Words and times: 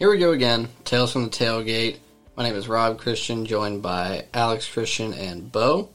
Here 0.00 0.08
we 0.08 0.16
go 0.16 0.32
again. 0.32 0.70
Tales 0.86 1.12
from 1.12 1.24
the 1.24 1.28
Tailgate. 1.28 1.98
My 2.34 2.44
name 2.44 2.56
is 2.56 2.68
Rob 2.68 2.98
Christian, 2.98 3.44
joined 3.44 3.82
by 3.82 4.24
Alex 4.32 4.66
Christian 4.66 5.12
and 5.12 5.52
Bo. 5.52 5.90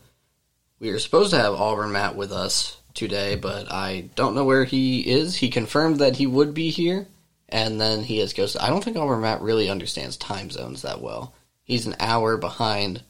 We 0.80 0.92
are 0.92 1.00
supposed 1.00 1.32
to 1.32 1.40
have 1.40 1.56
Auburn 1.56 1.92
Matt 1.92 2.16
with 2.16 2.32
us 2.32 2.78
today, 2.94 3.36
but 3.36 3.72
I 3.72 4.12
don't 4.14 4.36
know 4.36 4.46
where 4.46 4.64
he 4.64 5.02
is. 5.02 5.38
He 5.38 5.50
confirmed 5.50 5.98
that 5.98 6.18
he 6.18 6.28
would 6.28 6.54
be 6.54 6.70
here, 6.70 7.08
and 7.50 7.82
then 7.82 8.04
he 8.04 8.20
has 8.20 8.32
ghosted. 8.32 8.62
I 8.62 8.70
don't 8.70 8.84
think 8.84 8.96
Auburn 8.96 9.22
Matt 9.22 9.42
really 9.42 9.72
understands 9.72 10.18
time 10.18 10.52
zones 10.52 10.84
that 10.84 11.02
well. 11.02 11.34
He's 11.64 11.88
an 11.88 11.96
hour 12.00 12.38
behind 12.38 13.02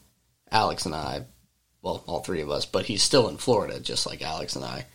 Alex 0.50 0.86
and 0.86 0.94
I, 0.94 1.26
well, 1.82 2.04
all 2.06 2.20
three 2.20 2.40
of 2.40 2.48
us, 2.48 2.64
but 2.64 2.86
he's 2.86 3.02
still 3.02 3.28
in 3.28 3.36
Florida, 3.36 3.80
just 3.80 4.06
like 4.06 4.22
Alex 4.22 4.56
and 4.56 4.64
I. 4.64 4.86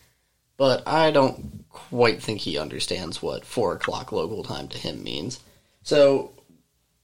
But 0.56 0.82
I 0.84 1.12
don't 1.12 1.64
quite 1.70 2.20
think 2.20 2.40
he 2.40 2.58
understands 2.58 3.22
what 3.22 3.44
four 3.44 3.74
o'clock 3.74 4.10
local 4.10 4.42
time 4.42 4.66
to 4.66 4.78
him 4.78 5.04
means. 5.04 5.38
So 5.82 6.32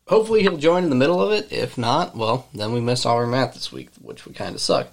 hopefully 0.06 0.42
he'll 0.42 0.56
join 0.56 0.84
in 0.84 0.90
the 0.90 0.96
middle 0.96 1.20
of 1.20 1.32
it. 1.32 1.52
If 1.52 1.78
not, 1.78 2.16
well, 2.16 2.46
then 2.54 2.72
we 2.72 2.80
miss 2.80 3.06
all 3.06 3.16
our 3.16 3.26
math 3.26 3.54
this 3.54 3.72
week, 3.72 3.90
which 4.00 4.24
would 4.26 4.36
kind 4.36 4.54
of 4.54 4.60
suck. 4.60 4.88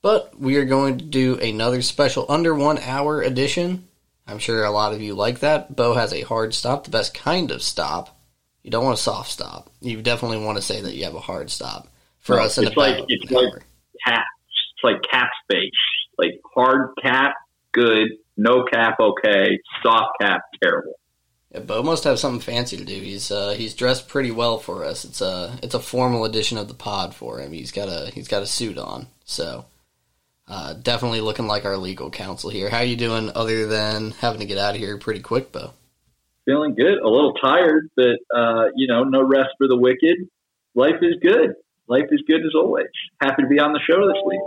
But 0.00 0.38
we 0.38 0.56
are 0.56 0.64
going 0.64 0.98
to 0.98 1.04
do 1.04 1.38
another 1.38 1.82
special 1.82 2.26
under 2.28 2.54
one 2.54 2.78
hour 2.78 3.20
edition. 3.20 3.88
I'm 4.26 4.38
sure 4.38 4.64
a 4.64 4.70
lot 4.70 4.92
of 4.92 5.00
you 5.00 5.14
like 5.14 5.40
that. 5.40 5.74
Bo 5.74 5.94
has 5.94 6.12
a 6.12 6.20
hard 6.22 6.54
stop, 6.54 6.84
the 6.84 6.90
best 6.90 7.14
kind 7.14 7.50
of 7.50 7.62
stop. 7.62 8.16
You 8.62 8.70
don't 8.70 8.84
want 8.84 8.98
a 8.98 9.02
soft 9.02 9.30
stop. 9.30 9.70
You 9.80 10.02
definitely 10.02 10.44
want 10.44 10.58
to 10.58 10.62
say 10.62 10.80
that 10.80 10.94
you 10.94 11.04
have 11.04 11.14
a 11.14 11.20
hard 11.20 11.50
stop 11.50 11.88
for 12.18 12.36
No, 12.36 12.42
us. 12.42 12.58
In 12.58 12.66
it's 12.66 12.76
like 12.76 13.04
it's 13.08 13.30
like 13.30 13.52
caps. 14.06 14.24
It's 14.74 14.84
like 14.84 14.96
cap 15.10 15.30
space. 15.44 15.70
Like 16.18 16.40
hard 16.54 16.90
cap, 17.02 17.34
good. 17.72 18.08
No 18.36 18.64
cap, 18.70 18.98
okay. 19.00 19.58
Soft 19.82 20.10
cap, 20.20 20.42
terrible. 20.62 20.97
Yeah, 21.58 21.64
Bo 21.64 21.82
must 21.82 22.04
have 22.04 22.18
something 22.18 22.40
fancy 22.40 22.76
to 22.76 22.84
do. 22.84 22.94
He's 22.94 23.30
uh, 23.30 23.50
he's 23.50 23.74
dressed 23.74 24.08
pretty 24.08 24.30
well 24.30 24.58
for 24.58 24.84
us. 24.84 25.04
It's 25.04 25.20
a 25.20 25.58
it's 25.62 25.74
a 25.74 25.80
formal 25.80 26.24
edition 26.24 26.56
of 26.56 26.68
the 26.68 26.74
pod 26.74 27.14
for 27.14 27.40
him. 27.40 27.52
He's 27.52 27.72
got 27.72 27.88
a 27.88 28.10
he's 28.12 28.28
got 28.28 28.42
a 28.42 28.46
suit 28.46 28.78
on, 28.78 29.08
so 29.24 29.66
uh, 30.46 30.74
definitely 30.74 31.20
looking 31.20 31.46
like 31.46 31.64
our 31.64 31.76
legal 31.76 32.10
counsel 32.10 32.50
here. 32.50 32.70
How 32.70 32.80
you 32.80 32.96
doing? 32.96 33.30
Other 33.34 33.66
than 33.66 34.12
having 34.12 34.40
to 34.40 34.46
get 34.46 34.58
out 34.58 34.74
of 34.74 34.80
here 34.80 34.98
pretty 34.98 35.20
quick, 35.20 35.50
Bo. 35.50 35.72
Feeling 36.44 36.74
good. 36.74 36.98
A 36.98 37.08
little 37.08 37.34
tired, 37.34 37.90
but 37.96 38.18
uh, 38.34 38.66
you 38.76 38.86
know, 38.86 39.02
no 39.04 39.22
rest 39.22 39.50
for 39.58 39.66
the 39.66 39.76
wicked. 39.76 40.28
Life 40.74 41.02
is 41.02 41.16
good. 41.20 41.54
Life 41.88 42.06
is 42.10 42.22
good 42.26 42.40
as 42.44 42.52
always. 42.54 42.86
Happy 43.20 43.42
to 43.42 43.48
be 43.48 43.58
on 43.58 43.72
the 43.72 43.80
show 43.80 44.06
this 44.06 44.22
week. 44.24 44.40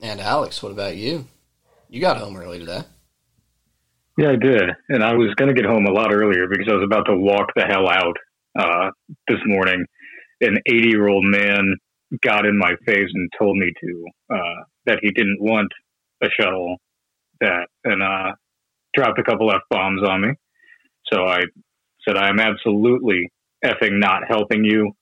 And 0.00 0.20
Alex, 0.20 0.62
what 0.62 0.72
about 0.72 0.96
you? 0.96 1.26
You 1.88 2.00
got 2.00 2.18
home 2.18 2.36
early 2.36 2.58
today. 2.58 2.82
Yeah, 4.18 4.30
I 4.30 4.36
did. 4.36 4.62
And 4.88 5.02
I 5.02 5.14
was 5.14 5.34
going 5.36 5.54
to 5.54 5.60
get 5.60 5.68
home 5.68 5.86
a 5.86 5.92
lot 5.92 6.12
earlier 6.12 6.46
because 6.48 6.66
I 6.70 6.74
was 6.74 6.84
about 6.84 7.06
to 7.06 7.16
walk 7.16 7.48
the 7.56 7.64
hell 7.64 7.88
out 7.88 8.16
uh, 8.58 8.90
this 9.28 9.38
morning. 9.46 9.84
An 10.40 10.58
80 10.66 10.88
year 10.88 11.08
old 11.08 11.24
man 11.24 11.76
got 12.22 12.44
in 12.44 12.58
my 12.58 12.72
face 12.86 13.08
and 13.12 13.30
told 13.38 13.56
me 13.56 13.72
to, 13.82 14.06
uh, 14.34 14.62
that 14.86 14.98
he 15.00 15.10
didn't 15.12 15.38
want 15.40 15.72
a 16.22 16.28
shuttle 16.38 16.76
that, 17.40 17.68
and 17.84 18.02
uh, 18.02 18.32
dropped 18.94 19.18
a 19.18 19.24
couple 19.24 19.50
F 19.50 19.62
bombs 19.70 20.02
on 20.06 20.20
me. 20.22 20.28
So 21.10 21.26
I 21.26 21.40
said, 22.06 22.16
I 22.16 22.28
am 22.28 22.38
absolutely 22.38 23.30
effing 23.64 23.98
not 23.98 24.22
helping 24.28 24.64
you. 24.64 24.92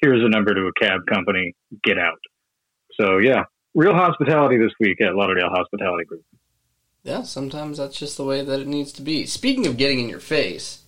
Here's 0.00 0.24
a 0.24 0.28
number 0.28 0.54
to 0.54 0.68
a 0.68 0.72
cab 0.80 1.00
company. 1.12 1.54
Get 1.82 1.98
out. 1.98 2.18
So, 3.00 3.18
yeah, 3.18 3.44
real 3.74 3.94
hospitality 3.94 4.58
this 4.58 4.72
week 4.78 5.00
at 5.00 5.14
Lauderdale 5.14 5.50
Hospitality 5.50 6.04
Group. 6.04 6.22
Yeah, 7.02 7.22
sometimes 7.22 7.78
that's 7.78 7.98
just 7.98 8.16
the 8.16 8.24
way 8.24 8.42
that 8.42 8.60
it 8.60 8.66
needs 8.66 8.92
to 8.92 9.02
be. 9.02 9.26
Speaking 9.26 9.66
of 9.66 9.76
getting 9.76 10.00
in 10.00 10.08
your 10.08 10.20
face 10.20 10.82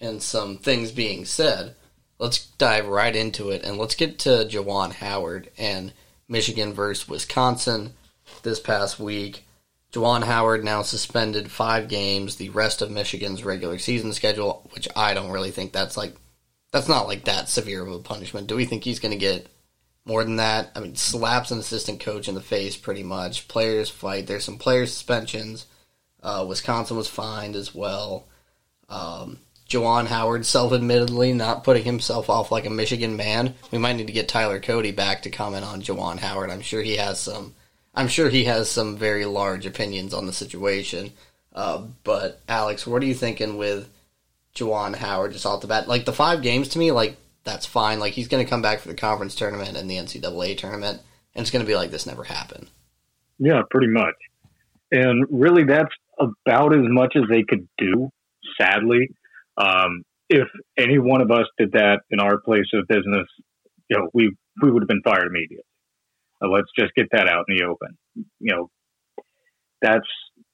and 0.00 0.22
some 0.22 0.58
things 0.58 0.90
being 0.90 1.24
said, 1.24 1.76
let's 2.18 2.46
dive 2.58 2.86
right 2.86 3.14
into 3.14 3.50
it 3.50 3.62
and 3.62 3.78
let's 3.78 3.94
get 3.94 4.18
to 4.20 4.46
Juwan 4.48 4.92
Howard 4.92 5.50
and 5.56 5.92
Michigan 6.28 6.72
versus 6.72 7.08
Wisconsin 7.08 7.94
this 8.42 8.58
past 8.58 8.98
week. 8.98 9.44
Juwan 9.92 10.24
Howard 10.24 10.64
now 10.64 10.82
suspended 10.82 11.50
five 11.50 11.88
games, 11.88 12.36
the 12.36 12.50
rest 12.50 12.82
of 12.82 12.90
Michigan's 12.90 13.44
regular 13.44 13.78
season 13.78 14.12
schedule, 14.12 14.68
which 14.74 14.88
I 14.96 15.14
don't 15.14 15.30
really 15.30 15.52
think 15.52 15.72
that's 15.72 15.96
like 15.96 16.14
that's 16.72 16.88
not 16.88 17.06
like 17.06 17.24
that 17.24 17.48
severe 17.48 17.86
of 17.86 17.92
a 17.92 17.98
punishment. 18.00 18.48
Do 18.48 18.56
we 18.56 18.66
think 18.66 18.84
he's 18.84 18.98
going 18.98 19.12
to 19.12 19.18
get 19.18 19.48
more 20.06 20.24
than 20.24 20.36
that? 20.36 20.70
I 20.74 20.80
mean, 20.80 20.94
slaps 20.94 21.50
an 21.50 21.58
assistant 21.58 22.00
coach 22.00 22.28
in 22.28 22.34
the 22.34 22.40
face 22.40 22.76
pretty 22.76 23.02
much. 23.02 23.48
Players 23.48 23.90
fight. 23.90 24.26
There's 24.26 24.44
some 24.44 24.56
player 24.56 24.86
suspensions. 24.86 25.66
Uh, 26.22 26.46
Wisconsin 26.48 26.96
was 26.96 27.08
fined 27.08 27.56
as 27.56 27.74
well. 27.74 28.26
Um, 28.88 29.40
Juwan 29.68 30.06
Howard, 30.06 30.46
self-admittedly, 30.46 31.32
not 31.32 31.64
putting 31.64 31.84
himself 31.84 32.30
off 32.30 32.52
like 32.52 32.66
a 32.66 32.70
Michigan 32.70 33.16
man. 33.16 33.54
We 33.72 33.78
might 33.78 33.96
need 33.96 34.06
to 34.06 34.12
get 34.12 34.28
Tyler 34.28 34.60
Cody 34.60 34.92
back 34.92 35.22
to 35.22 35.30
comment 35.30 35.64
on 35.64 35.82
Juwan 35.82 36.18
Howard. 36.18 36.50
I'm 36.50 36.60
sure 36.60 36.82
he 36.82 36.96
has 36.96 37.20
some. 37.20 37.54
I'm 37.92 38.08
sure 38.08 38.28
he 38.28 38.44
has 38.44 38.70
some 38.70 38.96
very 38.96 39.24
large 39.24 39.66
opinions 39.66 40.14
on 40.14 40.26
the 40.26 40.32
situation. 40.32 41.12
Uh, 41.52 41.86
but 42.04 42.40
Alex, 42.48 42.86
what 42.86 43.02
are 43.02 43.06
you 43.06 43.14
thinking 43.14 43.56
with 43.56 43.88
Juwan 44.54 44.94
Howard 44.94 45.32
just 45.32 45.46
off 45.46 45.62
the 45.62 45.66
bat? 45.66 45.88
Like 45.88 46.04
the 46.04 46.12
five 46.12 46.42
games 46.42 46.68
to 46.68 46.78
me, 46.78 46.92
like 46.92 47.16
that's 47.46 47.64
fine. 47.64 47.98
Like 47.98 48.12
he's 48.12 48.28
going 48.28 48.44
to 48.44 48.50
come 48.50 48.60
back 48.60 48.80
for 48.80 48.88
the 48.88 48.94
conference 48.94 49.34
tournament 49.34 49.76
and 49.76 49.88
the 49.88 49.96
NCAA 49.96 50.58
tournament, 50.58 51.00
and 51.34 51.42
it's 51.42 51.50
going 51.50 51.64
to 51.64 51.66
be 51.66 51.76
like 51.76 51.90
this 51.90 52.04
never 52.04 52.24
happened. 52.24 52.68
Yeah, 53.38 53.62
pretty 53.70 53.88
much. 53.88 54.14
And 54.90 55.24
really, 55.30 55.64
that's 55.64 55.94
about 56.18 56.74
as 56.74 56.84
much 56.84 57.14
as 57.16 57.22
they 57.30 57.44
could 57.48 57.68
do, 57.78 58.10
sadly. 58.60 59.08
Um, 59.56 60.02
if 60.28 60.48
any 60.76 60.98
one 60.98 61.20
of 61.20 61.30
us 61.30 61.46
did 61.58 61.72
that 61.72 62.00
in 62.10 62.20
our 62.20 62.38
place 62.40 62.66
of 62.74 62.86
business, 62.88 63.26
you 63.88 63.96
know, 63.96 64.10
we, 64.12 64.34
we 64.62 64.70
would 64.70 64.82
have 64.82 64.88
been 64.88 65.02
fired 65.02 65.26
immediately. 65.28 65.64
Uh, 66.42 66.48
let's 66.48 66.68
just 66.78 66.94
get 66.94 67.06
that 67.12 67.28
out 67.28 67.44
in 67.48 67.56
the 67.56 67.64
open. 67.64 67.96
You 68.40 68.54
know, 68.54 68.70
that's, 69.80 70.06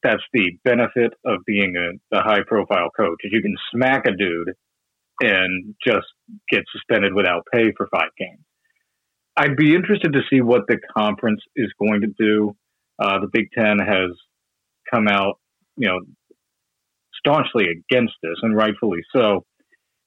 that's 0.02 0.22
the 0.32 0.58
benefit 0.64 1.12
of 1.24 1.38
being 1.46 1.74
a, 1.76 2.16
a 2.16 2.22
high 2.22 2.42
profile 2.46 2.90
coach 2.96 3.20
you 3.22 3.40
can 3.40 3.56
smack 3.72 4.04
a 4.06 4.10
dude 4.10 4.54
and 5.20 5.74
just 5.86 6.06
get 6.50 6.62
suspended 6.72 7.14
without 7.14 7.42
pay 7.52 7.72
for 7.76 7.88
five 7.92 8.10
games. 8.18 8.40
I'd 9.36 9.56
be 9.56 9.74
interested 9.74 10.12
to 10.12 10.20
see 10.30 10.40
what 10.40 10.62
the 10.68 10.78
conference 10.96 11.40
is 11.56 11.72
going 11.78 12.02
to 12.02 12.08
do. 12.18 12.54
Uh, 12.98 13.20
the 13.20 13.28
Big 13.32 13.48
Ten 13.56 13.78
has 13.78 14.10
come 14.92 15.08
out, 15.08 15.38
you 15.76 15.88
know, 15.88 16.00
staunchly 17.18 17.66
against 17.66 18.14
this, 18.22 18.36
and 18.42 18.56
rightfully 18.56 19.00
so. 19.14 19.44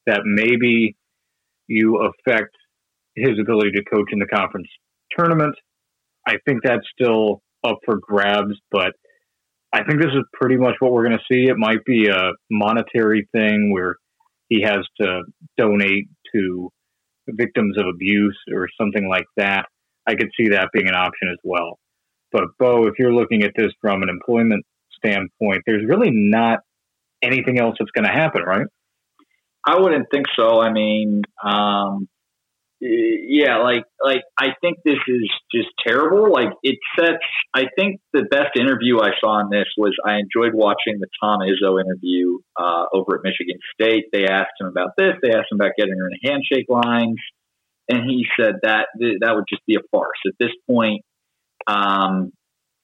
That 0.06 0.22
maybe 0.24 0.96
you 1.68 1.97
affect 1.97 2.56
his 3.16 3.40
ability 3.42 3.72
to 3.72 3.84
coach 3.86 4.09
in 4.12 4.19
the 4.19 4.28
conference 4.28 4.68
tournament. 5.18 5.56
I 6.28 6.36
think 6.46 6.62
that's 6.63 6.86
still 6.94 7.42
up 7.66 7.80
for 7.86 7.97
grabs, 8.00 8.53
but 8.69 8.92
I 9.74 9.84
think 9.84 10.00
this 10.00 10.12
is 10.12 10.24
pretty 10.34 10.57
much 10.57 10.75
what 10.80 10.92
we're 10.92 11.06
going 11.06 11.18
to 11.18 11.34
see. 11.34 11.50
It 11.50 11.57
might 11.57 11.84
be 11.86 12.07
a 12.07 12.31
monetary 12.52 13.28
thing 13.34 13.72
where 13.74 13.96
he 14.50 14.61
has 14.61 14.85
to 15.00 15.23
donate 15.57 16.07
to 16.33 16.69
victims 17.28 17.78
of 17.78 17.85
abuse 17.88 18.38
or 18.53 18.67
something 18.79 19.07
like 19.07 19.25
that. 19.38 19.66
I 20.07 20.16
could 20.16 20.29
see 20.38 20.50
that 20.50 20.69
being 20.73 20.88
an 20.88 20.95
option 20.95 21.29
as 21.31 21.38
well. 21.44 21.79
But 22.31 22.44
Bo, 22.59 22.88
if 22.88 22.94
you're 23.00 23.13
looking 23.13 23.44
at 23.44 23.51
this 23.56 23.72
from 23.81 24.03
an 24.03 24.09
employment 24.09 24.66
standpoint, 24.97 25.63
there's 25.66 25.85
really 25.88 26.11
not 26.11 26.59
anything 27.22 27.59
else 27.59 27.75
that's 27.79 27.91
going 27.91 28.06
to 28.06 28.13
happen, 28.13 28.44
right? 28.44 28.67
I 29.67 29.79
wouldn't 29.79 30.07
think 30.11 30.28
so. 30.38 30.59
I 30.62 30.72
mean, 30.72 31.23
um, 31.44 32.07
yeah, 32.81 33.58
like 33.58 33.84
like 34.04 34.22
I 34.38 34.50
think 34.62 34.77
this 34.83 35.00
is 35.07 35.30
just 35.54 35.69
terrible. 35.86 36.31
Like 36.31 36.50
it 36.62 36.77
sets. 37.00 37.24
I 37.54 37.63
think 37.77 38.01
the 38.13 38.24
best 38.30 38.57
interview 38.60 39.00
I 39.00 39.12
saw 39.19 39.39
on 39.39 39.50
this 39.50 39.66
was 39.77 39.94
I 40.06 40.16
enjoyed 40.16 40.54
watching 40.54 41.00
the 41.00 41.07
Tom 41.22 41.39
Izzo 41.39 41.80
interview 41.80 42.39
uh, 42.60 42.86
over 42.94 43.16
at 43.16 43.22
Michigan 43.24 43.60
State. 43.74 44.06
They 44.12 44.25
asked 44.25 44.60
him 44.60 44.68
about 44.68 44.92
this. 44.98 45.13
They 45.24 45.30
asked 45.30 45.51
him 45.51 45.60
about 45.60 45.72
getting 45.77 45.95
her 45.98 46.10
in 46.10 46.31
handshake 46.31 46.66
lines, 46.68 47.19
and 47.89 48.04
he 48.10 48.25
said 48.39 48.56
that 48.63 48.88
that 49.00 49.36
would 49.36 49.45
just 49.50 49.66
be 49.66 49.75
a 49.75 49.83
farce 49.92 50.19
at 50.28 50.33
this 50.39 50.51
point. 50.69 51.01
Um, 51.68 52.31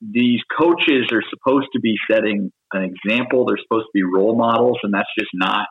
these 0.01 0.39
coaches 0.57 1.11
are 1.11 1.23
supposed 1.29 1.67
to 1.73 1.79
be 1.79 1.95
setting 2.09 2.51
an 2.73 2.83
example. 2.83 3.45
They're 3.45 3.61
supposed 3.61 3.87
to 3.87 3.93
be 3.93 4.03
role 4.03 4.35
models, 4.37 4.79
and 4.83 4.93
that's 4.93 5.11
just 5.19 5.31
not 5.33 5.67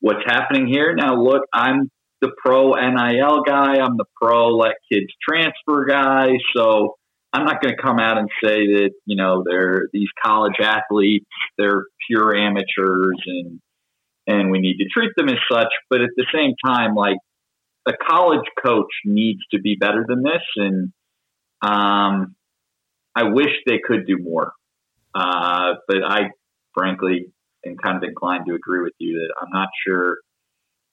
what's 0.00 0.22
happening 0.26 0.66
here. 0.66 0.94
Now, 0.94 1.16
look, 1.20 1.42
I'm 1.52 1.90
the 2.20 2.30
pro 2.44 2.72
NIL 2.72 3.42
guy. 3.42 3.76
I'm 3.80 3.96
the 3.96 4.06
pro 4.20 4.48
let 4.48 4.74
kids 4.90 5.12
transfer 5.28 5.84
guy. 5.86 6.28
So 6.56 6.96
I'm 7.32 7.44
not 7.44 7.60
going 7.60 7.74
to 7.76 7.82
come 7.82 7.98
out 7.98 8.18
and 8.18 8.28
say 8.42 8.56
that 8.66 8.90
you 9.04 9.16
know 9.16 9.44
they're 9.46 9.88
these 9.92 10.08
college 10.24 10.56
athletes. 10.60 11.26
They're 11.58 11.84
pure 12.08 12.34
amateurs, 12.36 13.22
and 13.26 13.60
and 14.26 14.50
we 14.50 14.60
need 14.60 14.78
to 14.78 14.86
treat 14.92 15.12
them 15.16 15.28
as 15.28 15.38
such. 15.50 15.68
But 15.90 16.00
at 16.00 16.10
the 16.16 16.26
same 16.32 16.54
time, 16.64 16.94
like 16.94 17.18
a 17.86 17.92
college 18.08 18.46
coach 18.64 18.90
needs 19.04 19.40
to 19.52 19.60
be 19.60 19.76
better 19.78 20.04
than 20.08 20.22
this, 20.22 20.42
and 20.56 20.92
um, 21.62 22.34
I 23.14 23.24
wish 23.24 23.50
they 23.66 23.80
could 23.86 24.06
do 24.06 24.18
more. 24.18 24.52
Uh, 25.14 25.74
but 25.88 25.98
I, 26.06 26.30
frankly, 26.74 27.32
am 27.64 27.76
kind 27.82 27.96
of 27.96 28.02
inclined 28.02 28.44
to 28.48 28.54
agree 28.54 28.82
with 28.82 28.92
you 28.98 29.20
that 29.20 29.34
I'm 29.40 29.50
not 29.50 29.68
sure 29.86 30.18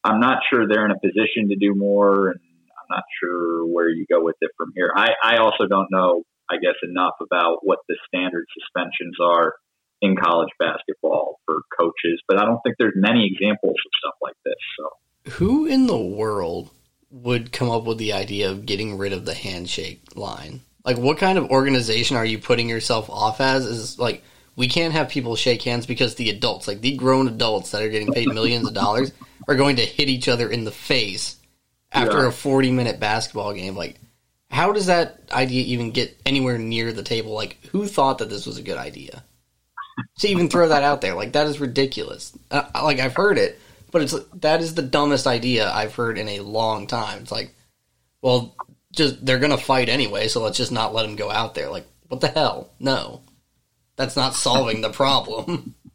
I'm 0.03 0.19
not 0.19 0.39
sure 0.49 0.67
they're 0.67 0.85
in 0.85 0.91
a 0.91 0.99
position 0.99 1.49
to 1.49 1.55
do 1.55 1.73
more, 1.75 2.29
and 2.29 2.39
I'm 2.77 2.97
not 2.97 3.03
sure 3.21 3.65
where 3.65 3.89
you 3.89 4.05
go 4.11 4.23
with 4.23 4.35
it 4.41 4.51
from 4.57 4.71
here. 4.75 4.91
I, 4.95 5.11
I 5.23 5.37
also 5.37 5.65
don't 5.67 5.87
know, 5.91 6.23
I 6.49 6.55
guess, 6.55 6.75
enough 6.83 7.15
about 7.21 7.59
what 7.61 7.79
the 7.87 7.95
standard 8.07 8.45
suspensions 8.59 9.15
are 9.21 9.53
in 10.01 10.17
college 10.17 10.49
basketball 10.59 11.39
for 11.45 11.61
coaches, 11.79 12.21
but 12.27 12.37
I 12.37 12.45
don't 12.45 12.59
think 12.63 12.75
there's 12.77 12.93
many 12.95 13.25
examples 13.31 13.75
of 13.75 13.91
stuff 13.99 14.15
like 14.21 14.35
this. 14.43 14.55
So, 14.77 15.31
who 15.33 15.65
in 15.65 15.87
the 15.87 15.97
world 15.97 16.69
would 17.09 17.53
come 17.53 17.69
up 17.69 17.85
with 17.85 17.97
the 17.97 18.11
idea 18.11 18.51
of 18.51 18.65
getting 18.65 18.97
rid 18.97 19.13
of 19.13 19.23
the 19.25 19.33
handshake 19.33 20.01
line? 20.15 20.61
Like, 20.83 20.97
what 20.97 21.17
kind 21.17 21.37
of 21.37 21.49
organization 21.49 22.17
are 22.17 22.25
you 22.25 22.39
putting 22.39 22.67
yourself 22.67 23.09
off 23.09 23.39
as? 23.39 23.65
Is 23.65 23.97
like 23.97 24.23
we 24.55 24.67
can't 24.67 24.93
have 24.93 25.09
people 25.09 25.35
shake 25.35 25.61
hands 25.61 25.85
because 25.85 26.15
the 26.15 26.29
adults, 26.29 26.67
like 26.67 26.81
the 26.81 26.95
grown 26.95 27.27
adults 27.27 27.71
that 27.71 27.81
are 27.81 27.89
getting 27.89 28.11
paid 28.11 28.27
millions 28.27 28.67
of 28.67 28.73
dollars, 28.73 29.11
are 29.47 29.55
going 29.55 29.77
to 29.77 29.85
hit 29.85 30.09
each 30.09 30.27
other 30.27 30.49
in 30.49 30.63
the 30.63 30.71
face 30.71 31.37
after 31.91 32.19
yeah. 32.19 32.27
a 32.27 32.31
40 32.31 32.71
minute 32.71 32.99
basketball 32.99 33.53
game. 33.53 33.75
Like, 33.75 33.99
how 34.49 34.71
does 34.71 34.87
that 34.87 35.21
idea 35.31 35.63
even 35.63 35.91
get 35.91 36.17
anywhere 36.25 36.57
near 36.57 36.93
the 36.93 37.03
table? 37.03 37.33
Like, 37.33 37.57
who 37.71 37.87
thought 37.87 38.19
that 38.19 38.29
this 38.29 38.45
was 38.45 38.57
a 38.57 38.63
good 38.63 38.77
idea? 38.77 39.23
to 40.19 40.27
even 40.27 40.49
throw 40.49 40.69
that 40.69 40.83
out 40.83 41.01
there, 41.01 41.13
like 41.13 41.33
that 41.33 41.47
is 41.47 41.59
ridiculous. 41.59 42.37
Uh, 42.51 42.63
like 42.75 42.99
I've 42.99 43.15
heard 43.15 43.37
it, 43.37 43.59
but 43.91 44.01
it's 44.01 44.15
that 44.35 44.61
is 44.61 44.75
the 44.75 44.81
dumbest 44.81 45.27
idea 45.27 45.71
I've 45.71 45.95
heard 45.95 46.17
in 46.17 46.29
a 46.29 46.39
long 46.39 46.87
time. 46.87 47.21
It's 47.21 47.31
like, 47.31 47.53
well, 48.21 48.55
just 48.91 49.25
they're 49.25 49.39
gonna 49.39 49.57
fight 49.57 49.89
anyway, 49.89 50.27
so 50.27 50.41
let's 50.41 50.57
just 50.57 50.71
not 50.71 50.93
let 50.93 51.03
them 51.03 51.15
go 51.15 51.29
out 51.29 51.55
there. 51.55 51.69
Like, 51.69 51.85
what 52.07 52.21
the 52.21 52.27
hell? 52.27 52.69
No. 52.79 53.21
That's 53.95 54.15
not 54.15 54.33
solving 54.33 54.81
the 54.81 54.89
problem. 54.89 55.75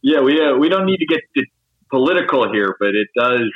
Yeah, 0.00 0.20
we 0.20 0.40
uh, 0.40 0.56
we 0.56 0.68
don't 0.68 0.86
need 0.86 0.98
to 0.98 1.06
get 1.06 1.22
political 1.90 2.52
here, 2.52 2.76
but 2.78 2.90
it 2.90 3.08
does 3.16 3.50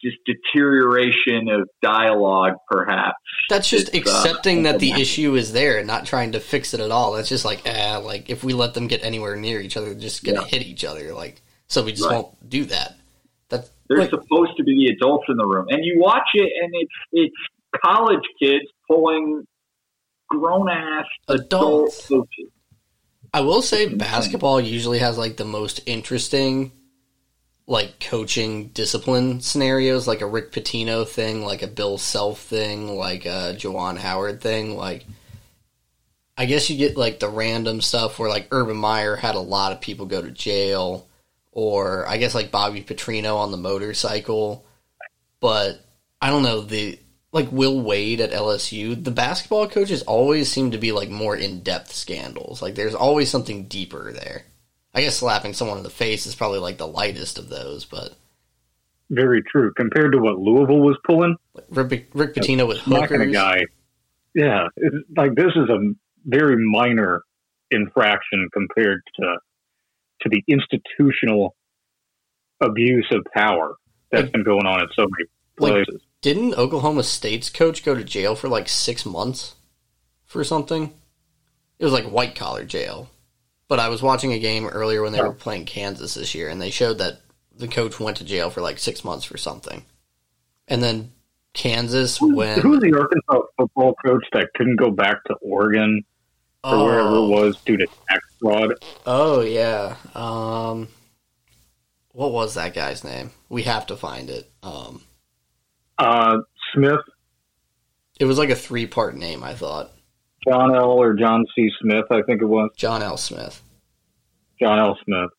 just 0.00 0.16
deterioration 0.24 1.48
of 1.48 1.68
dialogue, 1.82 2.54
perhaps. 2.70 3.16
That's 3.48 3.68
just 3.68 3.94
it's, 3.94 4.08
uh, 4.08 4.16
accepting 4.16 4.66
uh, 4.66 4.72
that 4.72 4.80
the 4.80 4.92
issue 4.92 5.34
is 5.34 5.52
there 5.52 5.78
and 5.78 5.86
not 5.86 6.06
trying 6.06 6.32
to 6.32 6.40
fix 6.40 6.74
it 6.74 6.80
at 6.80 6.90
all. 6.90 7.12
That's 7.12 7.28
just 7.28 7.44
like, 7.44 7.62
ah, 7.66 8.00
like 8.02 8.30
if 8.30 8.44
we 8.44 8.52
let 8.52 8.74
them 8.74 8.86
get 8.86 9.04
anywhere 9.04 9.36
near 9.36 9.60
each 9.60 9.76
other, 9.76 9.86
they're 9.86 10.00
just 10.00 10.24
gonna 10.24 10.42
yeah. 10.42 10.46
hit 10.46 10.62
each 10.62 10.84
other. 10.84 11.12
Like, 11.12 11.42
so 11.66 11.84
we 11.84 11.92
just 11.92 12.04
right. 12.04 12.14
won't 12.14 12.48
do 12.48 12.64
that. 12.66 12.96
That's 13.48 13.70
there's 13.88 14.00
like, 14.00 14.10
supposed 14.10 14.56
to 14.56 14.64
be 14.64 14.86
the 14.86 14.94
adults 14.94 15.24
in 15.28 15.36
the 15.36 15.46
room, 15.46 15.66
and 15.68 15.84
you 15.84 15.98
watch 15.98 16.28
it, 16.34 16.50
and 16.62 16.72
it's 16.74 16.92
it's 17.12 17.36
college 17.84 18.24
kids 18.40 18.64
pulling 18.88 19.46
grown 20.28 20.70
ass 20.70 21.06
adults. 21.28 22.06
Adult. 22.06 22.28
I 23.34 23.40
will 23.40 23.62
say 23.62 23.88
basketball 23.88 24.60
usually 24.60 24.98
has 24.98 25.16
like 25.16 25.38
the 25.38 25.46
most 25.46 25.80
interesting 25.86 26.72
like 27.66 28.00
coaching 28.00 28.68
discipline 28.68 29.40
scenarios, 29.40 30.08
like 30.08 30.20
a 30.20 30.26
Rick 30.26 30.52
Pitino 30.52 31.06
thing, 31.06 31.44
like 31.44 31.62
a 31.62 31.68
Bill 31.68 31.98
Self 31.98 32.40
thing, 32.40 32.96
like 32.96 33.24
a 33.24 33.54
Juwan 33.56 33.98
Howard 33.98 34.40
thing. 34.40 34.76
Like, 34.76 35.06
I 36.36 36.46
guess 36.46 36.68
you 36.68 36.76
get 36.76 36.96
like 36.96 37.20
the 37.20 37.28
random 37.28 37.80
stuff 37.80 38.18
where 38.18 38.28
like 38.28 38.48
Urban 38.50 38.76
Meyer 38.76 39.16
had 39.16 39.34
a 39.34 39.40
lot 39.40 39.72
of 39.72 39.80
people 39.80 40.06
go 40.06 40.20
to 40.20 40.30
jail, 40.30 41.08
or 41.52 42.06
I 42.08 42.18
guess 42.18 42.34
like 42.34 42.50
Bobby 42.50 42.82
Petrino 42.82 43.36
on 43.36 43.52
the 43.52 43.56
motorcycle. 43.56 44.66
But 45.40 45.80
I 46.20 46.30
don't 46.30 46.42
know 46.42 46.60
the 46.62 46.98
like 47.32 47.50
Will 47.50 47.80
Wade 47.80 48.20
at 48.20 48.32
LSU, 48.32 49.02
the 49.02 49.10
basketball 49.10 49.66
coaches 49.66 50.02
always 50.02 50.52
seem 50.52 50.72
to 50.72 50.78
be 50.78 50.92
like 50.92 51.08
more 51.08 51.34
in 51.34 51.60
depth 51.60 51.92
scandals. 51.92 52.60
Like 52.60 52.74
there's 52.74 52.94
always 52.94 53.30
something 53.30 53.64
deeper 53.64 54.12
there. 54.12 54.44
I 54.94 55.00
guess 55.00 55.16
slapping 55.16 55.54
someone 55.54 55.78
in 55.78 55.84
the 55.84 55.90
face 55.90 56.26
is 56.26 56.34
probably 56.34 56.58
like 56.58 56.78
the 56.78 56.86
lightest 56.86 57.38
of 57.38 57.48
those, 57.48 57.84
but 57.84 58.14
very 59.10 59.42
true 59.42 59.72
compared 59.74 60.12
to 60.12 60.18
what 60.18 60.38
Louisville 60.38 60.80
was 60.80 60.98
pulling. 61.06 61.36
Rick, 61.70 62.10
Rick 62.14 62.34
Pitino 62.34 62.66
with 62.66 62.78
hookers. 62.78 63.20
A 63.20 63.32
guy, 63.32 63.64
yeah, 64.34 64.68
like 65.16 65.34
this 65.34 65.52
is 65.56 65.68
a 65.68 65.94
very 66.24 66.56
minor 66.56 67.22
infraction 67.70 68.48
compared 68.52 69.02
to 69.16 69.36
to 70.22 70.28
the 70.28 70.42
institutional 70.46 71.56
abuse 72.60 73.08
of 73.12 73.26
power 73.34 73.74
that's 74.10 74.24
like, 74.24 74.32
been 74.32 74.44
going 74.44 74.66
on 74.66 74.80
at 74.80 74.88
so 74.94 75.02
many 75.02 75.28
places. 75.56 75.94
Like, 75.94 76.02
didn't 76.20 76.54
Oklahoma 76.54 77.02
State's 77.02 77.50
coach 77.50 77.84
go 77.84 77.94
to 77.94 78.04
jail 78.04 78.36
for 78.36 78.48
like 78.48 78.68
six 78.68 79.04
months 79.04 79.56
for 80.24 80.44
something? 80.44 80.94
It 81.78 81.84
was 81.84 81.92
like 81.92 82.04
white 82.04 82.36
collar 82.36 82.64
jail. 82.64 83.10
But 83.72 83.80
I 83.80 83.88
was 83.88 84.02
watching 84.02 84.34
a 84.34 84.38
game 84.38 84.66
earlier 84.66 85.00
when 85.00 85.12
they 85.12 85.22
were 85.22 85.32
playing 85.32 85.64
Kansas 85.64 86.12
this 86.12 86.34
year, 86.34 86.50
and 86.50 86.60
they 86.60 86.68
showed 86.68 86.98
that 86.98 87.22
the 87.56 87.66
coach 87.66 87.98
went 87.98 88.18
to 88.18 88.24
jail 88.24 88.50
for 88.50 88.60
like 88.60 88.78
six 88.78 89.02
months 89.02 89.24
for 89.24 89.38
something. 89.38 89.86
And 90.68 90.82
then 90.82 91.10
Kansas 91.54 92.20
when 92.20 92.60
who 92.60 92.68
was 92.68 92.80
the 92.80 92.92
Arkansas 92.92 93.46
football 93.56 93.94
coach 94.04 94.26
that 94.34 94.50
couldn't 94.54 94.76
go 94.76 94.90
back 94.90 95.24
to 95.24 95.34
Oregon 95.40 96.04
or 96.62 96.74
oh. 96.74 96.84
wherever 96.84 97.16
it 97.16 97.28
was 97.28 97.56
due 97.64 97.78
to 97.78 97.86
tax 98.10 98.26
fraud? 98.38 98.74
Oh 99.06 99.40
yeah. 99.40 99.96
Um, 100.14 100.88
what 102.10 102.30
was 102.30 102.52
that 102.56 102.74
guy's 102.74 103.02
name? 103.02 103.30
We 103.48 103.62
have 103.62 103.86
to 103.86 103.96
find 103.96 104.28
it. 104.28 104.52
Um, 104.62 105.00
uh, 105.98 106.40
Smith. 106.74 107.00
It 108.20 108.26
was 108.26 108.36
like 108.36 108.50
a 108.50 108.54
three 108.54 108.86
part 108.86 109.16
name, 109.16 109.42
I 109.42 109.54
thought. 109.54 109.92
John 110.46 110.74
L. 110.74 111.00
or 111.00 111.14
John 111.14 111.44
C. 111.54 111.70
Smith, 111.80 112.06
I 112.10 112.22
think 112.22 112.42
it 112.42 112.46
was. 112.46 112.70
John 112.76 113.02
L. 113.02 113.16
Smith. 113.16 113.62
John 114.60 114.78
L. 114.78 114.98
Smith. 115.04 115.30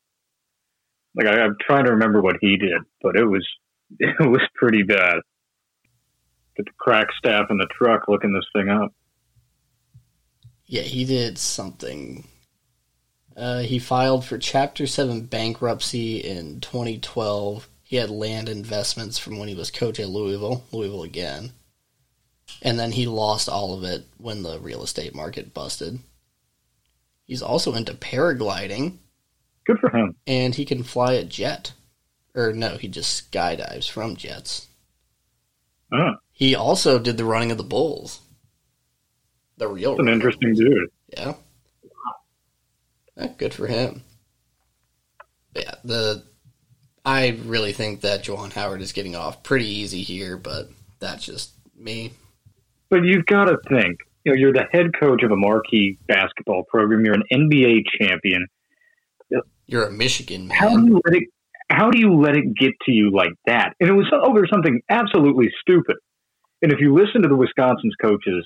Like 1.16 1.28
I, 1.28 1.44
am 1.44 1.58
trying 1.62 1.86
to 1.86 1.92
remember 1.92 2.22
what 2.22 2.38
he 2.42 2.58
did, 2.58 2.82
but 3.02 3.16
it 3.16 3.26
was 3.26 3.46
it 4.00 4.30
was 4.30 4.42
pretty 4.56 4.84
bad. 4.84 5.20
Get 6.58 6.66
the 6.66 6.72
crack 6.78 7.08
staff 7.18 7.48
in 7.50 7.58
the 7.58 7.68
truck 7.72 8.08
looking 8.08 8.34
this 8.34 8.46
thing 8.54 8.70
up. 8.70 8.94
Yeah, 10.66 10.82
he 10.82 11.06
did 11.06 11.38
something. 11.38 12.28
Uh, 13.36 13.60
he 13.60 13.80
filed 13.80 14.26
for 14.26 14.38
Chapter 14.38 14.88
Seven 14.88 15.26
bankruptcy 15.26 16.18
in 16.18 16.62
2012 16.62 17.68
he 17.94 17.98
had 17.98 18.10
land 18.10 18.50
investments 18.50 19.20
from 19.20 19.38
when 19.38 19.50
he 19.50 19.54
was 19.54 19.70
coach 19.70 20.00
at 20.00 20.10
Louisville, 20.10 20.64
Louisville 20.72 21.04
again. 21.04 21.52
And 22.63 22.79
then 22.79 22.93
he 22.93 23.05
lost 23.05 23.50
all 23.50 23.77
of 23.77 23.84
it 23.84 24.05
when 24.17 24.41
the 24.41 24.58
real 24.58 24.84
estate 24.84 25.13
market 25.13 25.53
busted. 25.53 26.00
He's 27.25 27.41
also 27.41 27.74
into 27.75 27.93
paragliding. 27.93 28.98
Good 29.65 29.79
for 29.79 29.89
him. 29.89 30.15
And 30.25 30.55
he 30.55 30.65
can 30.65 30.84
fly 30.84 31.13
a 31.13 31.25
jet. 31.25 31.74
Or 32.34 32.53
no, 32.53 32.77
he 32.77 32.88
just 32.88 33.32
skydives 33.32 33.89
from 33.89 34.15
jets. 34.15 34.67
Oh. 35.91 36.15
He 36.32 36.55
also 36.55 36.98
did 36.98 37.17
the 37.17 37.25
running 37.25 37.51
of 37.51 37.58
the 37.58 37.63
bulls. 37.63 38.22
The 39.58 39.67
real. 39.67 39.96
That's 39.96 40.08
an 40.08 40.13
interesting 40.13 40.55
dude. 40.55 40.89
Yeah. 41.10 41.34
yeah. 43.15 43.27
Good 43.38 43.53
for 43.53 43.67
him. 43.67 44.03
Yeah, 45.55 45.75
the 45.84 46.24
I 47.05 47.39
really 47.46 47.74
think 47.74 48.01
that 48.01 48.24
Juwan 48.24 48.53
Howard 48.53 48.82
is 48.82 48.93
getting 48.93 49.15
off 49.15 49.43
pretty 49.43 49.67
easy 49.67 50.01
here, 50.01 50.38
but 50.38 50.70
that's 51.00 51.25
just 51.25 51.51
me. 51.77 52.13
But 52.94 53.06
you've 53.06 53.26
got 53.26 53.46
to 53.46 53.58
think, 53.70 53.98
you 54.24 54.32
know, 54.32 54.38
you're 54.38 54.54
the 54.54 54.66
head 54.72 54.92
coach 55.00 55.24
of 55.24 55.32
a 55.32 55.36
marquee 55.36 55.98
basketball 56.06 56.62
program. 56.70 57.04
You're 57.04 57.16
an 57.16 57.24
NBA 57.34 57.86
champion. 58.00 58.46
You're 59.66 59.86
a 59.86 59.92
Michigan 59.92 60.48
man. 60.48 60.56
How 60.56 60.78
do 60.78 60.86
you 60.86 61.02
let 61.04 61.16
it? 61.16 61.24
How 61.72 61.90
do 61.90 61.98
you 61.98 62.14
let 62.14 62.38
it 62.38 62.56
get 62.56 62.74
to 62.86 62.92
you 62.92 63.10
like 63.10 63.32
that? 63.48 63.74
And 63.80 63.90
it 63.90 63.94
was 63.94 64.06
over 64.14 64.46
something 64.46 64.80
absolutely 64.92 65.50
stupid. 65.60 65.96
And 66.62 66.72
if 66.72 66.80
you 66.80 66.94
listen 66.94 67.24
to 67.24 67.28
the 67.28 67.36
Wisconsin's 67.36 67.96
coach's 68.00 68.46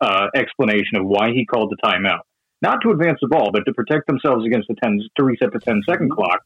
uh, 0.00 0.28
explanation 0.36 0.98
of 0.98 1.04
why 1.04 1.32
he 1.32 1.44
called 1.44 1.72
the 1.72 1.84
timeout, 1.84 2.20
not 2.60 2.82
to 2.82 2.92
advance 2.92 3.18
the 3.20 3.26
ball, 3.26 3.50
but 3.52 3.64
to 3.66 3.74
protect 3.74 4.06
themselves 4.06 4.46
against 4.46 4.68
the 4.68 4.76
10, 4.80 5.00
to 5.16 5.24
reset 5.24 5.52
the 5.52 5.58
10 5.58 5.82
second 5.88 6.12
clock, 6.12 6.38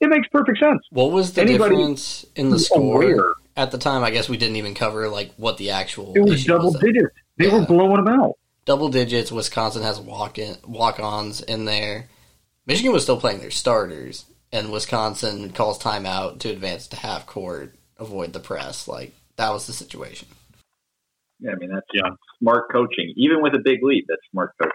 it 0.00 0.08
makes 0.08 0.26
perfect 0.28 0.58
sense. 0.58 0.80
What 0.90 1.12
was 1.12 1.34
the 1.34 1.42
Anybody 1.42 1.76
difference 1.76 2.24
in 2.34 2.50
the 2.50 2.58
score 2.58 3.02
aware. 3.02 3.32
at 3.56 3.70
the 3.70 3.78
time? 3.78 4.02
I 4.02 4.10
guess 4.10 4.28
we 4.28 4.38
didn't 4.38 4.56
even 4.56 4.74
cover 4.74 5.08
like 5.08 5.32
what 5.36 5.58
the 5.58 5.70
actual. 5.70 6.14
It 6.14 6.20
was 6.20 6.44
double 6.44 6.72
was 6.72 6.80
digits. 6.80 7.14
They 7.36 7.46
yeah. 7.46 7.60
were 7.60 7.66
blowing 7.66 8.04
them 8.04 8.08
out. 8.08 8.38
Double 8.64 8.88
digits. 8.88 9.30
Wisconsin 9.30 9.82
has 9.82 10.00
walk 10.00 10.38
in 10.38 10.56
walk 10.66 10.98
ons 11.00 11.42
in 11.42 11.66
there. 11.66 12.08
Michigan 12.66 12.92
was 12.92 13.02
still 13.02 13.20
playing 13.20 13.40
their 13.40 13.50
starters, 13.50 14.24
and 14.52 14.72
Wisconsin 14.72 15.50
calls 15.52 15.78
timeout 15.78 16.40
to 16.40 16.50
advance 16.50 16.86
to 16.88 16.96
half 16.96 17.26
court, 17.26 17.74
avoid 17.98 18.32
the 18.32 18.40
press. 18.40 18.88
Like 18.88 19.14
that 19.36 19.50
was 19.50 19.66
the 19.66 19.72
situation. 19.72 20.28
Yeah, 21.40 21.52
I 21.52 21.56
mean 21.56 21.70
that's 21.72 21.86
yeah. 21.92 22.10
smart 22.38 22.72
coaching. 22.72 23.12
Even 23.16 23.42
with 23.42 23.54
a 23.54 23.60
big 23.62 23.80
lead, 23.82 24.04
that's 24.08 24.22
smart 24.30 24.52
coaching. 24.60 24.72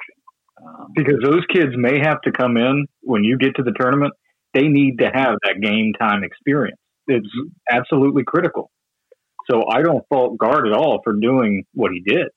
Um, 0.63 0.91
because 0.96 1.20
those 1.24 1.44
kids 1.51 1.72
may 1.75 2.00
have 2.00 2.22
to 2.22 2.32
come 2.32 2.58
in 2.58 2.88
when 3.01 3.24
you 3.24 3.38
get 3.38 3.55
to 3.55 3.63
the 3.63 3.74
tournament 3.74 4.13
they 4.56 4.68
need 4.70 5.00
to 5.00 5.06
have 5.14 5.36
that 5.44 5.62
game 5.62 5.94
time 6.00 6.24
experience. 6.24 6.80
It's 7.08 7.28
mm-hmm. 7.28 7.50
absolutely 7.70 8.24
critical. 8.26 8.72
So 9.52 9.64
I 9.70 9.84
don't 9.84 10.04
fault 10.10 10.38
Gard 10.38 10.68
at 10.68 10.74
all 10.74 11.02
for 11.04 11.14
doing 11.14 11.66
what 11.74 11.92
he 11.92 12.00
did. 12.00 12.28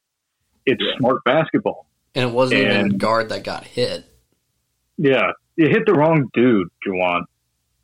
It's 0.66 0.82
yeah. 0.82 0.98
smart 0.98 1.24
basketball. 1.24 1.86
And 2.14 2.28
it 2.28 2.34
wasn't 2.34 2.62
and, 2.62 2.86
even 2.86 2.98
Gard 2.98 3.30
that 3.30 3.44
got 3.44 3.64
hit. 3.64 4.04
Yeah. 4.98 5.32
You 5.56 5.68
hit 5.68 5.84
the 5.86 5.94
wrong 5.94 6.28
dude, 6.34 6.68
Juwan. 6.86 7.22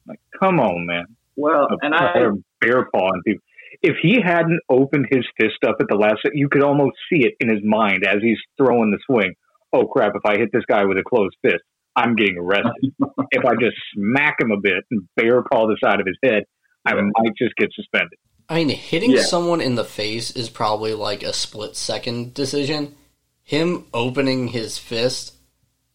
Like, 0.07 0.21
come 0.39 0.61
on, 0.61 0.85
man. 0.85 1.07
Well, 1.37 1.67
a 1.71 1.77
and 1.81 1.95
I 1.95 2.13
player 2.13 2.33
bear 2.61 2.89
paw 2.93 3.07
on 3.07 3.23
people. 3.23 3.43
If 3.83 3.97
he 4.03 4.19
hadn't 4.23 4.61
opened 4.69 5.07
his 5.11 5.25
fist 5.41 5.65
up 5.67 5.77
at 5.81 5.87
the 5.89 5.97
last, 5.97 6.21
you 6.33 6.49
could 6.49 6.63
almost 6.63 6.97
see 7.11 7.25
it 7.25 7.35
in 7.41 7.49
his 7.49 7.61
mind 7.65 8.05
as 8.07 8.19
he's 8.23 8.39
throwing 8.57 8.91
the 8.91 8.99
swing. 9.07 9.35
Oh 9.73 9.87
crap! 9.87 10.13
If 10.15 10.23
I 10.25 10.39
hit 10.39 10.51
this 10.53 10.65
guy 10.69 10.85
with 10.85 10.97
a 10.97 11.03
closed 11.03 11.37
fist, 11.43 11.65
I'm 11.97 12.17
getting 12.17 12.39
arrested. 12.39 12.93
if 13.31 13.45
I 13.45 13.55
just 13.61 13.77
smack 13.95 14.37
him 14.41 14.51
a 14.51 14.61
bit 14.61 14.85
and 14.91 15.03
bear 15.17 15.43
paw 15.43 15.67
the 15.67 15.77
side 15.83 16.01
of 16.01 16.07
his 16.07 16.19
head, 16.23 16.45
I 16.85 16.95
might 16.95 17.37
just 17.39 17.55
get 17.57 17.71
suspended. 17.75 18.19
I 18.49 18.57
mean, 18.57 18.69
hitting 18.69 19.13
Yeah. 19.13 19.23
someone 19.23 19.61
in 19.61 19.75
the 19.75 19.85
face 19.85 20.31
is 20.33 20.51
probably 20.51 20.93
like 20.93 21.23
a 21.23 21.33
split 21.33 21.77
second 21.77 22.35
decision. 22.35 22.95
Him 23.43 23.87
opening 23.95 24.49
his 24.49 24.77
fist, 24.79 25.35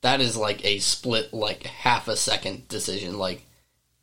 that 0.02 0.22
is 0.22 0.36
like 0.38 0.64
a 0.66 0.80
split, 0.80 1.34
like 1.34 1.64
half 1.64 2.08
a 2.08 2.16
second 2.16 2.68
decision. 2.68 3.18
Like, 3.20 3.46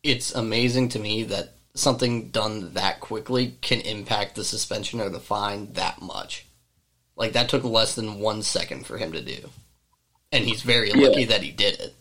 it's 0.02 0.34
amazing 0.34 0.90
to 0.90 0.98
me 0.98 1.24
that 1.24 1.54
something 1.74 2.30
done 2.30 2.74
that 2.74 3.00
quickly 3.00 3.56
can 3.60 3.80
impact 3.80 4.34
the 4.36 4.44
suspension 4.44 5.00
or 5.00 5.08
the 5.08 5.18
fine 5.20 5.72
that 5.72 6.00
much. 6.00 6.46
Like, 7.16 7.32
that 7.32 7.48
took 7.48 7.64
less 7.64 7.94
than 7.94 8.20
one 8.20 8.42
second 8.42 8.86
for 8.86 8.98
him 8.98 9.12
to 9.12 9.22
do. 9.22 9.48
And 10.36 10.44
he's 10.44 10.62
very 10.62 10.90
Yeah. 10.90 11.08
lucky 11.08 11.24
that 11.24 11.42
he 11.42 11.50
did 11.50 11.80
it. 11.80 11.94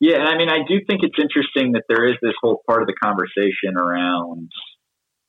Yeah, 0.00 0.16
and 0.20 0.28
I 0.28 0.36
mean, 0.36 0.48
I 0.48 0.64
do 0.66 0.80
think 0.86 1.02
it's 1.02 1.18
interesting 1.20 1.72
that 1.72 1.84
there 1.88 2.06
is 2.06 2.16
this 2.22 2.34
whole 2.40 2.62
part 2.66 2.82
of 2.82 2.88
the 2.88 2.94
conversation 2.94 3.76
around, 3.76 4.50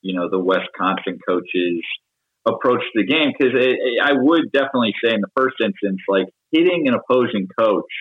you 0.00 0.14
know, 0.14 0.28
the 0.30 0.38
Wisconsin 0.38 1.18
coaches' 1.28 1.84
approach 2.46 2.80
to 2.80 3.02
the 3.02 3.06
game 3.06 3.32
because 3.38 3.54
I 4.02 4.12
would 4.14 4.50
definitely 4.50 4.94
say 5.04 5.14
in 5.14 5.20
the 5.20 5.30
first 5.36 5.56
instance, 5.62 6.00
like 6.08 6.26
hitting 6.50 6.88
an 6.88 6.94
opposing 6.94 7.48
coach, 7.56 7.92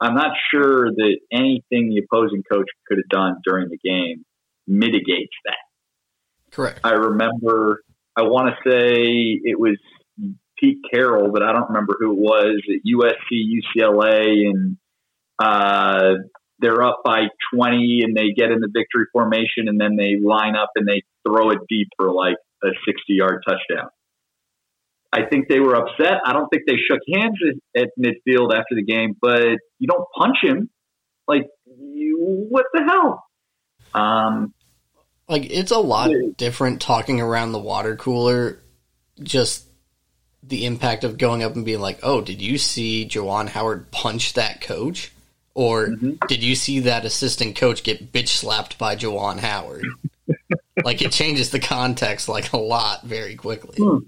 I'm 0.00 0.14
not 0.14 0.32
sure 0.50 0.90
that 0.90 1.18
anything 1.30 1.90
the 1.90 2.02
opposing 2.04 2.42
coach 2.50 2.66
could 2.88 2.98
have 2.98 3.08
done 3.08 3.36
during 3.44 3.68
the 3.68 3.78
game 3.78 4.24
mitigates 4.66 5.36
that. 5.44 6.50
Correct. 6.50 6.80
I 6.82 6.92
remember, 6.92 7.82
I 8.16 8.22
want 8.22 8.48
to 8.48 8.70
say 8.70 9.38
it 9.44 9.58
was 9.58 9.76
Pete 10.60 10.78
Carroll, 10.92 11.30
but 11.32 11.42
I 11.42 11.52
don't 11.52 11.68
remember 11.68 11.96
who 11.98 12.12
it 12.12 12.18
was 12.18 12.62
at 12.68 12.80
USC, 12.86 13.42
UCLA, 13.76 14.50
and 14.50 14.76
uh, 15.38 16.14
they're 16.58 16.82
up 16.82 17.02
by 17.04 17.24
20 17.54 18.00
and 18.02 18.16
they 18.16 18.32
get 18.36 18.50
in 18.50 18.60
the 18.60 18.70
victory 18.72 19.06
formation 19.12 19.68
and 19.68 19.80
then 19.80 19.96
they 19.96 20.16
line 20.22 20.56
up 20.56 20.70
and 20.76 20.86
they 20.86 21.02
throw 21.26 21.50
it 21.50 21.58
deep 21.68 21.88
for 21.96 22.10
like 22.12 22.36
a 22.64 22.68
60 22.86 23.02
yard 23.08 23.44
touchdown. 23.46 23.90
I 25.12 25.24
think 25.30 25.48
they 25.48 25.60
were 25.60 25.76
upset. 25.76 26.20
I 26.24 26.32
don't 26.32 26.48
think 26.48 26.64
they 26.66 26.76
shook 26.76 27.00
hands 27.14 27.38
at, 27.76 27.82
at 27.82 27.88
midfield 27.98 28.52
after 28.52 28.74
the 28.74 28.84
game, 28.84 29.14
but 29.20 29.40
you 29.78 29.86
don't 29.88 30.04
punch 30.16 30.36
him. 30.42 30.68
Like, 31.28 31.46
you, 31.66 32.46
what 32.50 32.66
the 32.72 32.82
hell? 32.82 33.24
Um, 33.94 34.54
Like 35.28 35.50
it's 35.50 35.70
a 35.70 35.78
lot 35.78 36.10
different 36.36 36.80
talking 36.80 37.20
around 37.20 37.52
the 37.52 37.58
water 37.58 37.96
cooler. 37.96 38.62
Just 39.22 39.65
the 40.42 40.64
impact 40.66 41.04
of 41.04 41.18
going 41.18 41.42
up 41.42 41.54
and 41.56 41.64
being 41.64 41.80
like, 41.80 41.98
"Oh, 42.02 42.20
did 42.20 42.40
you 42.42 42.58
see 42.58 43.06
Juwan 43.08 43.48
Howard 43.48 43.90
punch 43.90 44.34
that 44.34 44.60
coach?" 44.60 45.12
Or 45.54 45.88
Mhm. 45.88 46.18
did 46.28 46.42
you 46.42 46.54
see 46.54 46.80
that 46.80 47.04
assistant 47.06 47.56
coach 47.56 47.82
get 47.82 48.12
bitch 48.12 48.28
slapped 48.28 48.76
by 48.78 48.94
Juwan 48.96 49.38
Howard? 49.40 49.86
like 50.84 51.00
it 51.02 51.12
changes 51.12 51.50
the 51.50 51.58
context 51.60 52.28
like 52.28 52.52
a 52.52 52.58
lot 52.58 53.02
very 53.04 53.34
quickly. 53.36 53.76
Hmm. 53.78 53.98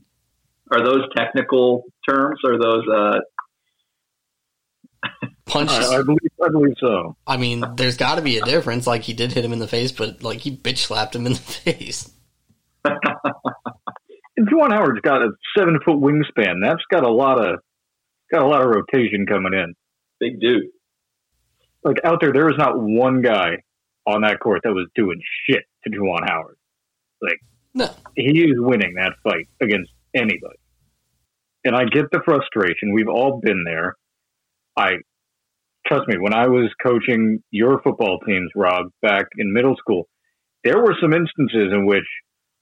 are 0.70 0.84
those 0.84 1.08
technical 1.16 1.84
terms? 2.08 2.38
Are 2.44 2.58
those 2.58 2.86
uh, 2.88 3.20
Punches. 5.46 5.88
I, 5.90 5.96
I 6.00 6.02
believe, 6.02 6.18
I 6.44 6.48
believe 6.50 6.74
so. 6.78 7.16
I 7.26 7.38
mean, 7.38 7.64
there's 7.76 7.96
got 7.96 8.16
to 8.16 8.22
be 8.22 8.36
a 8.36 8.44
difference. 8.44 8.86
Like 8.86 9.00
he 9.02 9.14
did 9.14 9.32
hit 9.32 9.42
him 9.46 9.52
in 9.54 9.58
the 9.60 9.66
face, 9.68 9.90
but 9.92 10.22
like 10.22 10.40
he 10.40 10.54
bitch 10.54 10.78
slapped 10.78 11.16
him 11.16 11.24
in 11.24 11.32
the 11.32 11.38
face. 11.64 12.10
And 14.38 14.46
Juwan 14.46 14.70
Howard's 14.70 15.00
got 15.00 15.20
a 15.20 15.30
seven 15.56 15.80
foot 15.84 15.96
wingspan. 15.96 16.62
That's 16.62 16.84
got 16.92 17.02
a 17.02 17.10
lot 17.10 17.44
of 17.44 17.58
got 18.30 18.42
a 18.42 18.46
lot 18.46 18.62
of 18.62 18.68
rotation 18.68 19.26
coming 19.26 19.52
in. 19.52 19.74
big 20.20 20.40
dude? 20.40 20.68
Like 21.82 21.96
out 22.04 22.20
there, 22.20 22.32
there 22.32 22.46
was 22.46 22.54
not 22.56 22.74
one 22.78 23.20
guy 23.20 23.56
on 24.06 24.22
that 24.22 24.38
court 24.38 24.60
that 24.62 24.72
was 24.72 24.86
doing 24.94 25.20
shit 25.44 25.64
to 25.82 25.90
Juwan 25.90 26.28
Howard. 26.28 26.56
Like 27.20 27.40
no, 27.74 27.90
He 28.14 28.44
is 28.44 28.54
winning 28.58 28.94
that 28.94 29.14
fight 29.24 29.48
against 29.60 29.90
anybody. 30.14 30.60
And 31.64 31.74
I 31.74 31.86
get 31.86 32.04
the 32.12 32.20
frustration. 32.24 32.94
We've 32.94 33.08
all 33.08 33.40
been 33.42 33.64
there. 33.64 33.96
I 34.76 34.98
trust 35.84 36.06
me, 36.06 36.16
when 36.16 36.32
I 36.32 36.46
was 36.46 36.70
coaching 36.80 37.42
your 37.50 37.82
football 37.82 38.20
teams, 38.20 38.52
Rob, 38.54 38.92
back 39.02 39.24
in 39.36 39.52
middle 39.52 39.74
school, 39.76 40.06
there 40.62 40.78
were 40.78 40.94
some 41.00 41.12
instances 41.12 41.72
in 41.72 41.86
which 41.86 42.06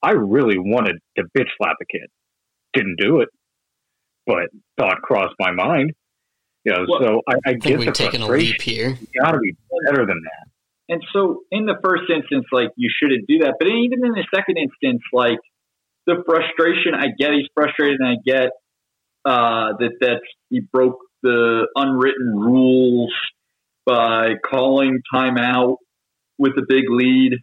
I 0.03 0.13
really 0.13 0.59
wanted 0.59 0.97
to 1.17 1.25
bitch 1.37 1.49
slap 1.59 1.77
a 1.81 1.87
kid. 1.87 2.09
Didn't 2.75 2.97
do 2.99 3.21
it, 3.21 3.29
but 4.27 4.49
thought 4.79 5.03
crossed 5.03 5.35
my 5.39 5.53
mind. 5.53 5.93
You 6.65 6.73
know, 6.73 6.85
Well, 6.89 7.01
so 7.01 7.23
I, 7.29 7.33
I 7.33 7.37
I 7.47 7.53
get 7.53 7.63
think 7.63 7.79
we've 7.79 7.93
taken 7.93 8.23
a 8.23 8.27
leap 8.27 8.61
here. 8.61 8.99
You 9.01 9.23
got 9.23 9.33
to 9.33 9.39
be 9.39 9.55
better 9.87 10.05
than 10.05 10.21
that. 10.23 10.49
And 10.89 11.03
so, 11.13 11.43
in 11.51 11.67
the 11.67 11.75
first 11.83 12.05
instance, 12.15 12.47
like 12.53 12.71
you 12.77 12.91
shouldn't 13.03 13.27
do 13.27 13.39
that. 13.41 13.55
But 13.59 13.69
even 13.69 14.05
in 14.05 14.13
the 14.13 14.25
second 14.35 14.57
instance, 14.57 15.03
like 15.13 15.39
the 16.07 16.23
frustration, 16.25 16.95
I 16.95 17.07
get 17.19 17.33
he's 17.33 17.49
frustrated, 17.55 17.99
and 18.01 18.09
I 18.09 18.15
get 18.25 18.51
uh, 19.25 19.77
that 19.79 19.93
that's 20.01 20.25
he 20.51 20.61
broke 20.61 20.99
the 21.23 21.67
unwritten 21.75 22.37
rules 22.37 23.13
by 23.85 24.35
calling 24.49 25.01
timeout 25.13 25.77
with 26.39 26.53
a 26.59 26.65
big 26.69 26.85
lead. 26.89 27.39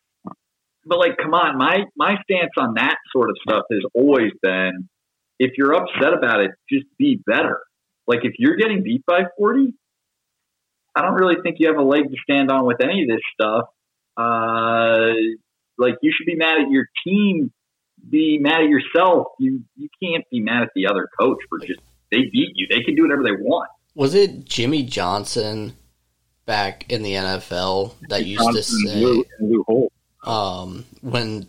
But 0.86 1.00
like, 1.00 1.18
come 1.18 1.34
on, 1.34 1.58
my 1.58 1.84
my 1.96 2.16
stance 2.24 2.52
on 2.58 2.75
that 2.75 2.98
sort 3.12 3.30
of 3.30 3.38
stuff 3.48 3.63
has 3.72 3.82
always 3.94 4.32
been: 4.42 4.90
if 5.40 5.52
you're 5.58 5.74
upset 5.74 6.13
about 6.13 6.42
it, 6.42 6.52
just 6.70 6.86
be 6.98 7.22
better. 7.25 7.60
Like 8.08 8.20
if 8.24 8.34
you're 8.38 8.56
getting 8.56 8.84
beat 8.84 9.06
by 9.06 9.22
forty, 9.38 9.74
I 10.96 11.02
don't 11.02 11.13
really 11.13 11.42
think 11.42 11.58
you 11.60 11.68
have 11.68 11.78
a 11.78 11.84
leg 11.84 12.04
to 12.04 12.18
stand 12.24 12.52
on 12.52 12.66
with 12.66 12.82
any 12.82 13.04
of 13.04 13.10
this 13.10 13.22
stuff. 13.34 13.66
Uh, 14.18 15.13
like 15.78 15.96
you 16.02 16.12
should 16.16 16.25
be 16.25 16.36
mad 16.36 16.62
at 16.62 16.70
your 16.70 16.86
team, 17.06 17.52
be 18.10 18.38
mad 18.40 18.63
at 18.63 18.70
yourself. 18.70 19.28
You 19.40 19.62
you 19.75 19.90
can't 20.02 20.25
be 20.30 20.42
mad 20.42 20.63
at 20.63 20.70
the 20.75 20.88
other 20.88 21.08
coach 21.20 21.38
for 21.50 21.60
just 21.60 21.80
they 22.12 22.24
beat 22.32 22.52
you. 22.56 22.68
They 22.70 22.84
can 22.84 22.96
do 22.96 23.04
whatever 23.04 23.24
they 23.24 23.32
want. 23.32 23.70
Was 23.96 24.16
it 24.16 24.46
Jimmy 24.46 24.84
Johnson 24.84 25.78
back 26.46 26.92
in 26.92 27.04
the 27.04 27.13
NFL 27.13 27.94
that 28.10 28.25
used 28.25 28.40
to 28.40 28.54
Johnson, 28.54 28.88
say 28.88 28.96
Lou, 28.96 29.25
and 29.40 29.50
Lou. 29.68 29.88
Um, 30.24 30.86
when 31.01 31.48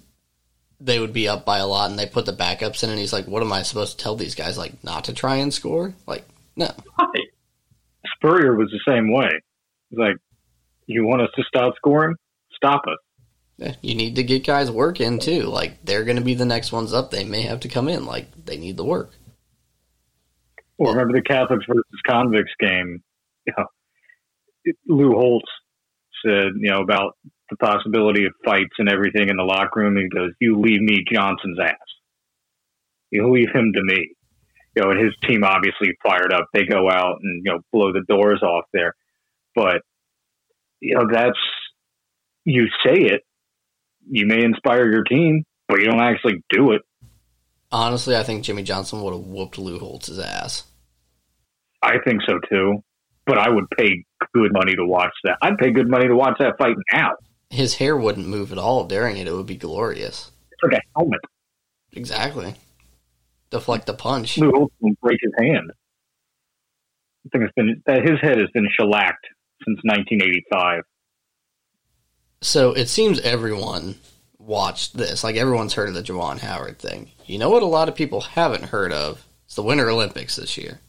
they 0.81 0.99
would 0.99 1.13
be 1.13 1.29
up 1.29 1.45
by 1.45 1.59
a 1.59 1.67
lot 1.67 1.91
and 1.91 1.99
they 1.99 2.07
put 2.07 2.27
the 2.27 2.33
backups 2.33 2.83
in, 2.85 2.91
and 2.91 2.99
he's 2.99 3.13
like, 3.13 3.27
"What 3.27 3.43
am 3.43 3.53
I 3.53 3.63
supposed 3.63 3.99
to 3.99 4.05
tell 4.05 4.17
these 4.17 4.35
guys? 4.35 4.59
Like 4.59 4.83
not 4.85 5.05
to 5.05 5.13
try 5.13 5.37
and 5.37 5.53
score? 5.53 5.95
Like 6.07 6.27
no." 6.57 6.71
Right. 6.99 7.29
Spurrier 8.17 8.55
was 8.55 8.71
the 8.71 8.93
same 8.93 9.13
way. 9.13 9.29
He's 9.91 9.99
like, 9.99 10.17
you 10.87 11.05
want 11.07 11.23
us 11.23 11.31
to 11.37 11.43
stop 11.45 11.75
scoring? 11.77 12.15
Stop 12.55 12.83
us. 12.87 12.99
Yeah, 13.57 13.75
You 13.83 13.95
need 13.95 14.17
to 14.17 14.23
get 14.23 14.47
guys 14.47 14.71
work 14.71 15.01
in 15.01 15.19
too. 15.19 15.43
Like 15.43 15.85
they're 15.85 16.05
going 16.05 16.17
to 16.17 16.25
be 16.25 16.35
the 16.35 16.45
next 16.45 16.73
ones 16.73 16.93
up. 16.93 17.11
They 17.11 17.25
may 17.25 17.43
have 17.43 17.61
to 17.61 17.69
come 17.69 17.89
in. 17.89 18.05
Like 18.05 18.29
they 18.45 18.57
need 18.57 18.77
the 18.77 18.85
work. 18.85 19.13
Or 20.77 20.91
remember 20.91 21.13
the 21.13 21.23
Catholics 21.23 21.65
versus 21.69 21.85
convicts 22.07 22.53
game? 22.59 23.03
You 23.47 23.53
know, 23.57 23.67
Lou 24.89 25.13
Holtz 25.13 25.49
said, 26.25 26.53
you 26.57 26.71
know, 26.71 26.81
about 26.81 27.17
the 27.51 27.57
possibility 27.57 28.25
of 28.25 28.33
fights 28.45 28.75
and 28.79 28.89
everything 28.89 29.29
in 29.29 29.37
the 29.37 29.45
locker 29.45 29.81
room. 29.81 29.97
He 29.97 30.09
goes, 30.09 30.33
"You 30.41 30.61
leave 30.61 30.81
me 30.81 31.05
Johnson's 31.11 31.59
ass. 31.61 31.77
You 33.11 33.31
leave 33.33 33.51
him 33.55 33.73
to 33.75 33.83
me." 33.83 34.15
You 34.75 34.83
know, 34.83 34.91
and 34.91 35.01
his 35.01 35.15
team 35.23 35.45
obviously 35.45 35.91
fired 36.03 36.33
up. 36.33 36.47
They 36.53 36.65
go 36.65 36.91
out 36.91 37.19
and 37.23 37.43
you 37.45 37.53
know 37.53 37.61
blow 37.73 37.93
the 37.93 38.03
doors 38.09 38.43
off 38.43 38.65
there, 38.73 38.95
but 39.55 39.83
you 40.81 40.95
know 40.97 41.07
that's 41.11 41.39
you 42.45 42.67
say 42.85 43.01
it. 43.03 43.23
You 44.11 44.27
may 44.27 44.43
inspire 44.43 44.91
your 44.91 45.05
team, 45.05 45.45
but 45.69 45.81
you 45.81 45.87
don't 45.87 46.01
actually 46.01 46.43
do 46.51 46.73
it. 46.73 46.83
Honestly, 47.73 48.17
I 48.17 48.23
think 48.23 48.45
Jimmy 48.45 48.63
Johnson 48.63 49.03
would 49.03 49.15
have 49.15 49.25
whooped 49.25 49.59
Lou 49.59 49.79
Holtz's 49.79 50.19
ass. 50.19 50.65
I 51.83 51.99
think 52.05 52.21
so 52.27 52.39
too. 52.49 52.83
But 53.27 53.39
I 53.39 53.49
would 53.49 53.65
pay 53.77 54.05
good 54.35 54.53
money 54.53 54.75
to 54.75 54.85
watch 54.85 55.13
that. 55.25 55.39
I'd 55.41 55.57
pay 55.57 55.71
good 55.71 55.89
money 55.89 56.07
to 56.07 56.15
watch 56.15 56.37
that 56.41 56.59
fight 56.59 56.77
now. 56.93 57.13
His 57.55 57.77
hair 57.77 57.97
wouldn't 57.97 58.27
move 58.27 58.51
at 58.53 58.59
all 58.59 58.85
during 58.85 59.17
it. 59.17 59.29
It 59.29 59.33
would 59.33 59.47
be 59.47 59.57
glorious. 59.57 60.31
It's 60.51 60.63
like 60.63 60.81
a 60.81 60.99
helmet. 60.99 61.21
Exactly. 61.93 62.55
Deflect 63.51 63.87
the 63.87 63.95
punch. 63.95 64.39
Lou 64.39 64.69
break 65.01 65.19
his 65.23 65.33
hand. 65.39 65.71
I 67.25 67.29
think 67.31 67.45
it's 67.45 67.55
been 67.55 67.83
that 67.87 68.03
his 68.03 68.21
head 68.21 68.39
has 68.39 68.51
been 68.53 68.69
shellacked 68.77 69.27
since 69.65 69.79
1985. 69.85 70.83
So 72.43 72.73
it 72.73 72.89
seems 72.89 73.21
everyone 73.21 73.95
watched 74.39 74.97
this. 74.97 75.25
Like 75.25 75.37
everyone's 75.37 75.75
heard 75.75 75.89
of 75.89 75.95
the 75.95 76.03
Juwan 76.03 76.39
Howard 76.39 76.79
thing. 76.79 77.11
You 77.25 77.39
know 77.39 77.51
what 77.51 77.63
a 77.63 77.67
lot 77.67 77.89
of 77.89 77.95
people 77.95 78.21
haven't 78.21 78.65
heard 78.65 78.93
of? 78.93 79.25
It's 79.47 79.55
the 79.55 79.63
Winter 79.63 79.89
Olympics 79.89 80.37
this 80.37 80.59
year. 80.59 80.81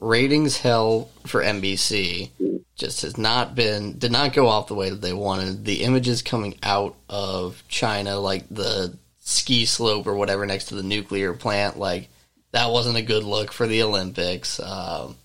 Ratings 0.00 0.58
hell 0.58 1.10
for 1.26 1.42
NBC 1.42 2.30
just 2.76 3.02
has 3.02 3.18
not 3.18 3.54
been 3.54 3.98
did 3.98 4.12
not 4.12 4.32
go 4.32 4.46
off 4.46 4.68
the 4.68 4.74
way 4.74 4.90
that 4.90 5.00
they 5.00 5.12
wanted. 5.12 5.64
The 5.64 5.82
images 5.82 6.22
coming 6.22 6.58
out 6.62 6.94
of 7.08 7.62
China, 7.68 8.18
like 8.18 8.48
the 8.48 8.96
ski 9.18 9.66
slope 9.66 10.06
or 10.06 10.14
whatever 10.14 10.46
next 10.46 10.66
to 10.66 10.74
the 10.74 10.82
nuclear 10.82 11.32
plant, 11.34 11.78
like 11.78 12.08
that 12.52 12.70
wasn't 12.70 12.96
a 12.96 13.02
good 13.02 13.24
look 13.24 13.52
for 13.52 13.66
the 13.66 13.82
Olympics. 13.82 14.60
Um, 14.60 15.16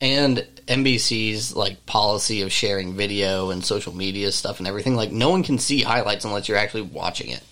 and 0.00 0.46
NBC's 0.66 1.56
like 1.56 1.84
policy 1.86 2.42
of 2.42 2.52
sharing 2.52 2.94
video 2.94 3.50
and 3.50 3.64
social 3.64 3.94
media 3.94 4.30
stuff 4.30 4.58
and 4.58 4.68
everything, 4.68 4.94
like 4.94 5.10
no 5.10 5.30
one 5.30 5.42
can 5.42 5.58
see 5.58 5.82
highlights 5.82 6.24
unless 6.24 6.48
you're 6.48 6.58
actually 6.58 6.82
watching 6.82 7.30
it. 7.30 7.42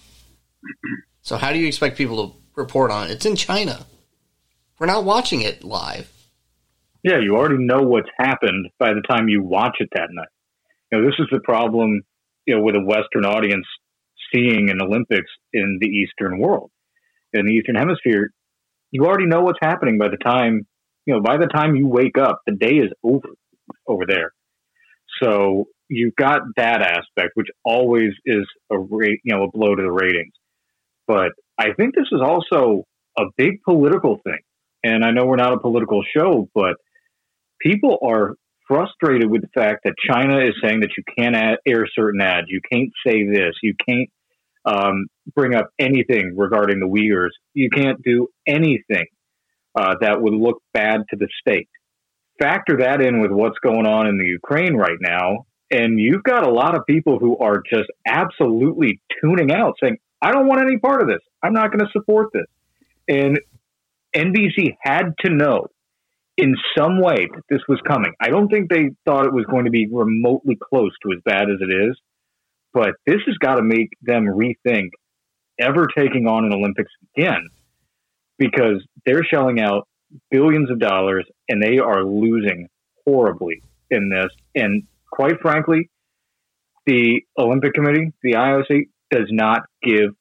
So 1.23 1.37
how 1.37 1.53
do 1.53 1.59
you 1.59 1.67
expect 1.67 1.99
people 1.99 2.29
to 2.29 2.35
report 2.55 2.93
on 2.93 3.09
it? 3.09 3.13
It's 3.15 3.27
in 3.27 3.35
China. 3.35 3.85
We're 4.79 4.87
not 4.87 5.05
watching 5.05 5.41
it 5.41 5.65
live. 5.65 6.13
Yeah, 7.07 7.21
you 7.23 7.37
already 7.37 7.59
know 7.65 7.83
what's 7.83 8.09
happened 8.19 8.67
by 8.81 8.93
the 8.93 9.01
time 9.09 9.29
you 9.29 9.41
watch 9.41 9.77
it 9.79 9.89
that 9.95 10.09
night. 10.11 10.27
You 10.91 10.99
know, 10.99 11.07
this 11.07 11.15
is 11.21 11.29
the 11.31 11.39
problem, 11.39 12.03
you 12.47 12.57
know, 12.57 12.63
with 12.63 12.75
a 12.75 12.81
Western 12.81 13.25
audience 13.25 13.65
seeing 14.35 14.71
an 14.71 14.83
Olympics 14.83 15.31
in 15.53 15.79
the 15.81 15.87
Eastern 15.87 16.41
world. 16.41 16.73
In 17.33 17.47
the 17.47 17.53
Eastern 17.53 17.77
Hemisphere, 17.77 18.33
you 18.91 19.05
already 19.05 19.27
know 19.27 19.43
what's 19.43 19.61
happening 19.63 19.99
by 19.99 20.09
the 20.09 20.17
time, 20.17 20.67
you 21.07 21.15
know, 21.15 21.21
by 21.21 21.37
the 21.37 21.47
time 21.47 21.77
you 21.77 21.87
wake 21.87 22.19
up, 22.19 22.41
the 22.45 22.57
day 22.57 22.75
is 22.75 22.91
over 23.05 23.29
over 23.87 24.03
there. 24.05 24.33
So 25.23 25.67
you've 25.89 26.17
got 26.17 26.41
that 26.57 26.83
aspect, 26.83 27.35
which 27.35 27.49
always 27.65 28.15
is 28.25 28.49
a 28.69 28.81
rate, 28.81 29.21
you 29.23 29.33
know, 29.33 29.45
a 29.45 29.51
blow 29.53 29.77
to 29.77 29.83
the 29.83 29.93
ratings. 29.93 30.33
But 31.07 31.31
I 31.57 31.67
think 31.77 31.95
this 31.95 32.09
is 32.11 32.21
also 32.21 32.83
a 33.17 33.27
big 33.37 33.63
political 33.63 34.19
thing. 34.25 34.41
And 34.83 35.05
I 35.05 35.13
know 35.13 35.25
we're 35.25 35.37
not 35.37 35.53
a 35.53 35.61
political 35.61 36.03
show, 36.17 36.49
but 36.53 36.75
people 37.61 37.99
are 38.03 38.35
frustrated 38.67 39.31
with 39.31 39.43
the 39.43 39.49
fact 39.55 39.85
that 39.85 39.95
China 40.11 40.39
is 40.39 40.55
saying 40.63 40.81
that 40.81 40.91
you 40.97 41.05
can't 41.17 41.37
add, 41.37 41.59
air 41.67 41.87
certain 41.95 42.21
ads, 42.21 42.49
you 42.49 42.61
can't 42.71 42.91
say 43.07 43.25
this, 43.25 43.55
you 43.63 43.75
can't 43.87 44.11
um, 44.65 45.07
bring 45.35 45.55
up 45.55 45.69
anything 45.79 46.35
regarding 46.37 46.81
the 46.81 46.87
Uyghurs, 46.87 47.31
you 47.55 47.71
can't 47.71 48.03
do 48.03 48.29
anything 48.47 49.07
uh, 49.79 49.95
that 50.01 50.21
would 50.21 50.35
look 50.35 50.63
bad 50.75 51.03
to 51.11 51.17
the 51.17 51.29
state. 51.41 51.69
Factor 52.41 52.79
that 52.79 53.01
in 53.01 53.21
with 53.21 53.31
what's 53.31 53.59
going 53.61 53.87
on 53.87 54.07
in 54.09 54.19
the 54.19 54.25
Ukraine 54.25 54.75
right 54.75 54.99
now, 55.01 55.47
and 55.71 55.99
you've 55.99 56.23
got 56.23 56.47
a 56.47 56.51
lot 56.51 56.77
of 56.77 56.87
people 56.87 57.19
who 57.19 57.39
are 57.39 57.63
just 57.73 57.89
absolutely 58.07 59.01
tuning 59.21 59.53
out, 59.53 59.75
saying, 59.83 59.99
I 60.21 60.33
don't 60.33 60.47
want 60.47 60.63
any 60.63 60.79
part 60.79 61.03
of 61.03 61.09
this. 61.09 61.21
I'm 61.43 61.53
not 61.53 61.71
going 61.71 61.81
to 61.81 61.93
support 61.93 62.29
this. 62.33 62.47
And 63.09 63.39
NBC 64.15 64.77
had 64.81 65.15
to 65.25 65.31
know 65.31 65.67
in 66.37 66.55
some 66.77 67.01
way 67.01 67.29
that 67.33 67.43
this 67.49 67.61
was 67.69 67.81
coming. 67.87 68.13
I 68.21 68.29
don't 68.29 68.49
think 68.49 68.69
they 68.69 68.91
thought 69.05 69.27
it 69.27 69.33
was 69.33 69.47
going 69.47 69.65
to 69.65 69.71
be 69.71 69.89
remotely 69.91 70.57
close 70.57 70.93
to 71.03 71.13
as 71.13 71.23
bad 71.25 71.45
as 71.45 71.61
it 71.61 71.73
is, 71.73 71.99
but 72.73 72.91
this 73.07 73.21
has 73.27 73.37
got 73.39 73.57
to 73.57 73.63
make 73.63 73.91
them 74.03 74.27
rethink 74.27 74.91
ever 75.59 75.87
taking 75.97 76.27
on 76.27 76.45
an 76.45 76.53
Olympics 76.53 76.93
again 77.17 77.49
because 78.39 78.85
they're 79.07 79.25
shelling 79.25 79.61
out 79.61 79.89
billions 80.31 80.71
of 80.71 80.79
dollars 80.79 81.27
and 81.49 81.63
they 81.63 81.79
are 81.79 82.05
losing 82.05 82.69
horribly 83.07 83.63
in 83.91 84.11
this. 84.11 84.29
And 84.55 84.83
quite 85.11 85.41
frankly, 85.41 85.91
the 86.85 87.23
Olympic 87.39 87.75
Committee, 87.75 88.13
the 88.23 88.33
IOC, 88.33 88.89
does 89.11 89.29
not 89.31 89.63
give 89.83 90.15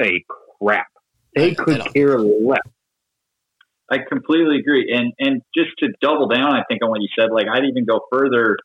a 0.00 0.24
crap. 0.60 0.88
They 1.34 1.54
could 1.54 1.82
care 1.94 2.18
less. 2.18 2.60
I 3.90 3.98
completely 4.08 4.58
agree. 4.58 4.92
And 4.94 5.12
and 5.18 5.42
just 5.54 5.70
to 5.78 5.88
double 6.00 6.28
down, 6.28 6.54
I 6.54 6.62
think 6.68 6.82
on 6.82 6.90
what 6.90 7.00
you 7.00 7.08
said, 7.18 7.30
like 7.32 7.46
I'd 7.52 7.64
even 7.64 7.84
go 7.84 8.00
further. 8.10 8.56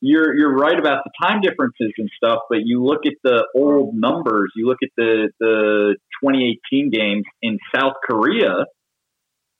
You're 0.00 0.36
you're 0.36 0.54
right 0.54 0.78
about 0.78 1.02
the 1.04 1.10
time 1.20 1.40
differences 1.40 1.92
and 1.98 2.08
stuff, 2.16 2.40
but 2.48 2.58
you 2.64 2.84
look 2.84 3.04
at 3.04 3.14
the 3.24 3.46
old 3.56 3.94
numbers. 3.94 4.52
You 4.54 4.66
look 4.66 4.78
at 4.82 4.90
the 4.96 5.28
the 5.40 5.96
2018 6.22 6.90
games 6.90 7.24
in 7.42 7.58
South 7.74 7.94
Korea, 8.08 8.64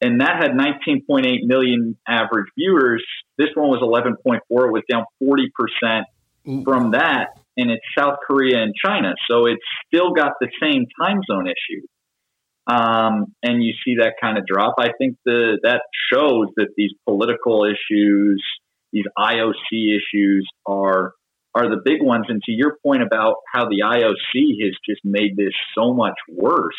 and 0.00 0.20
that 0.20 0.36
had 0.40 0.52
19.8 0.52 1.24
million 1.42 1.98
average 2.06 2.46
viewers. 2.56 3.04
This 3.36 3.48
one 3.54 3.68
was 3.68 3.82
11.4. 3.82 4.38
It 4.38 4.42
was 4.50 4.82
down 4.88 5.04
40 5.18 5.50
percent 5.56 6.06
from 6.64 6.92
that, 6.92 7.30
and 7.56 7.70
it's 7.70 7.82
South 7.98 8.18
Korea 8.26 8.62
and 8.62 8.72
China, 8.82 9.14
so 9.28 9.46
it's 9.46 9.60
still 9.86 10.12
got 10.12 10.32
the 10.40 10.48
same 10.62 10.86
time 11.00 11.18
zone 11.28 11.46
issue 11.46 11.86
um, 12.68 13.34
and 13.42 13.64
you 13.64 13.72
see 13.84 13.96
that 13.96 14.14
kind 14.20 14.36
of 14.36 14.46
drop. 14.46 14.74
I 14.78 14.90
think 14.98 15.16
the 15.24 15.58
that 15.62 15.82
shows 16.12 16.48
that 16.56 16.68
these 16.76 16.92
political 17.08 17.64
issues, 17.64 18.44
these 18.92 19.06
IOC 19.16 19.96
issues, 19.96 20.46
are 20.66 21.12
are 21.54 21.70
the 21.70 21.80
big 21.82 22.02
ones. 22.02 22.26
And 22.28 22.42
to 22.42 22.52
your 22.52 22.76
point 22.84 23.02
about 23.02 23.36
how 23.52 23.64
the 23.64 23.82
IOC 23.84 24.64
has 24.64 24.74
just 24.88 25.00
made 25.02 25.36
this 25.36 25.54
so 25.76 25.94
much 25.94 26.14
worse, 26.30 26.76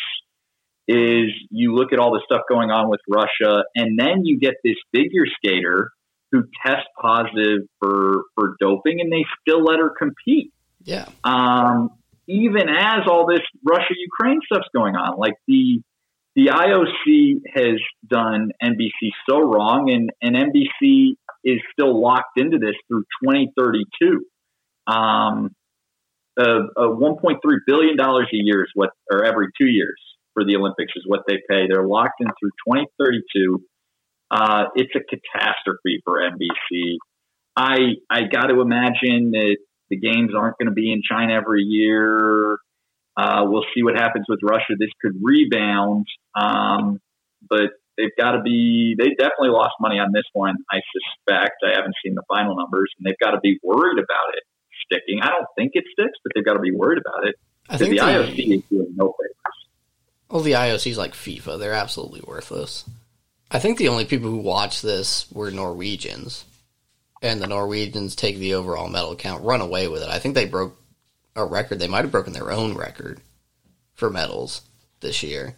is 0.86 1.32
you 1.50 1.74
look 1.74 1.92
at 1.92 1.98
all 1.98 2.12
the 2.12 2.22
stuff 2.24 2.42
going 2.48 2.70
on 2.70 2.88
with 2.88 3.00
Russia, 3.08 3.64
and 3.74 3.98
then 3.98 4.24
you 4.24 4.38
get 4.38 4.54
this 4.62 4.76
figure 4.94 5.26
skater 5.36 5.90
who 6.30 6.44
tests 6.64 6.86
positive 7.00 7.62
for 7.80 8.22
for 8.36 8.54
doping, 8.60 9.00
and 9.00 9.12
they 9.12 9.24
still 9.40 9.64
let 9.64 9.80
her 9.80 9.90
compete. 9.98 10.52
Yeah. 10.84 11.06
Um, 11.24 11.90
even 12.30 12.68
as 12.68 13.08
all 13.08 13.26
this 13.26 13.40
Russia 13.68 13.94
Ukraine 13.98 14.40
stuff's 14.50 14.68
going 14.74 14.94
on. 14.94 15.18
Like 15.18 15.34
the 15.48 15.82
the 16.36 16.46
IOC 16.46 17.40
has 17.54 17.80
done 18.06 18.50
NBC 18.62 19.10
so 19.28 19.40
wrong, 19.40 19.90
and, 19.90 20.10
and 20.22 20.36
NBC 20.36 21.14
is 21.44 21.58
still 21.72 22.00
locked 22.00 22.38
into 22.38 22.58
this 22.58 22.76
through 22.88 23.02
2032. 23.24 24.24
Um, 24.86 25.50
uh, 26.38 26.60
uh, 26.76 26.88
1.3 26.88 27.38
billion 27.66 27.96
dollars 27.96 28.28
a 28.32 28.36
year 28.36 28.62
is 28.62 28.70
what, 28.74 28.90
or 29.10 29.24
every 29.24 29.48
two 29.60 29.66
years 29.66 29.98
for 30.32 30.44
the 30.44 30.56
Olympics 30.56 30.92
is 30.94 31.02
what 31.06 31.22
they 31.26 31.38
pay. 31.50 31.66
They're 31.68 31.86
locked 31.86 32.20
in 32.20 32.28
through 32.28 32.50
2032. 32.68 33.64
Uh, 34.30 34.64
it's 34.76 34.92
a 34.94 35.00
catastrophe 35.00 36.00
for 36.04 36.20
NBC. 36.20 36.96
I 37.56 37.96
I 38.08 38.22
got 38.30 38.46
to 38.46 38.60
imagine 38.60 39.32
that 39.32 39.56
the 39.90 39.96
games 39.96 40.30
aren't 40.36 40.56
going 40.58 40.68
to 40.68 40.74
be 40.74 40.92
in 40.92 41.02
China 41.08 41.34
every 41.34 41.62
year. 41.62 42.56
Uh, 43.16 43.42
we'll 43.44 43.64
see 43.74 43.82
what 43.82 43.96
happens 43.96 44.26
with 44.28 44.38
Russia. 44.42 44.74
This 44.78 44.90
could 45.02 45.20
rebound, 45.20 46.06
um, 46.34 47.00
but 47.48 47.74
they've 47.98 48.14
got 48.16 48.32
to 48.32 48.42
be. 48.42 48.94
They 48.98 49.10
definitely 49.10 49.50
lost 49.50 49.74
money 49.80 49.98
on 49.98 50.12
this 50.12 50.24
one. 50.32 50.56
I 50.70 50.78
suspect. 50.94 51.56
I 51.66 51.76
haven't 51.76 51.94
seen 52.04 52.14
the 52.14 52.22
final 52.28 52.56
numbers, 52.56 52.90
and 52.98 53.06
they've 53.06 53.18
got 53.20 53.32
to 53.32 53.40
be 53.42 53.58
worried 53.62 53.98
about 53.98 54.34
it 54.36 54.44
sticking. 54.90 55.20
I 55.22 55.28
don't 55.28 55.46
think 55.56 55.72
it 55.74 55.84
sticks, 55.92 56.18
but 56.22 56.32
they've 56.34 56.44
got 56.44 56.54
to 56.54 56.60
be 56.60 56.72
worried 56.72 56.98
about 56.98 57.28
it. 57.28 57.36
I 57.68 57.76
think 57.76 57.90
the, 57.90 57.96
the 57.96 58.02
IOC 58.02 58.58
is 58.58 58.62
doing 58.70 58.92
no 58.96 59.14
favors. 59.18 59.56
Well, 60.28 60.42
the 60.42 60.52
IOC 60.52 60.90
is 60.90 60.98
like 60.98 61.12
FIFA. 61.12 61.58
They're 61.58 61.72
absolutely 61.72 62.22
worthless. 62.24 62.84
I 63.50 63.58
think 63.58 63.78
the 63.78 63.88
only 63.88 64.04
people 64.04 64.30
who 64.30 64.38
watched 64.38 64.82
this 64.82 65.30
were 65.32 65.50
Norwegians, 65.50 66.44
and 67.22 67.40
the 67.40 67.46
Norwegians 67.46 68.14
take 68.14 68.38
the 68.38 68.54
overall 68.54 68.88
medal 68.88 69.16
count, 69.16 69.44
run 69.44 69.60
away 69.60 69.88
with 69.88 70.02
it. 70.02 70.08
I 70.08 70.18
think 70.18 70.34
they 70.34 70.46
broke 70.46 70.76
a 71.36 71.44
record. 71.44 71.78
They 71.78 71.88
might 71.88 72.02
have 72.02 72.12
broken 72.12 72.32
their 72.32 72.50
own 72.50 72.74
record 72.74 73.20
for 73.94 74.10
medals 74.10 74.62
this 75.00 75.22
year. 75.22 75.56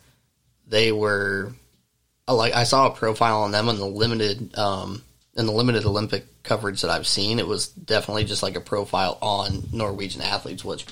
They 0.66 0.92
were 0.92 1.53
like 2.29 2.55
I 2.55 2.64
saw 2.64 2.87
a 2.87 2.94
profile 2.94 3.42
on 3.42 3.51
them 3.51 3.68
in 3.68 3.77
the 3.77 3.87
limited 3.87 4.57
um, 4.59 5.03
in 5.35 5.46
the 5.46 5.53
limited 5.53 5.85
Olympic 5.85 6.42
coverage 6.42 6.83
that 6.83 6.90
I've 6.90 7.07
seen. 7.07 7.38
It 7.38 7.46
was 7.46 7.68
definitely 7.68 8.25
just 8.25 8.42
like 8.42 8.57
a 8.57 8.61
profile 8.61 9.18
on 9.20 9.64
Norwegian 9.72 10.22
athletes, 10.22 10.64
which 10.64 10.87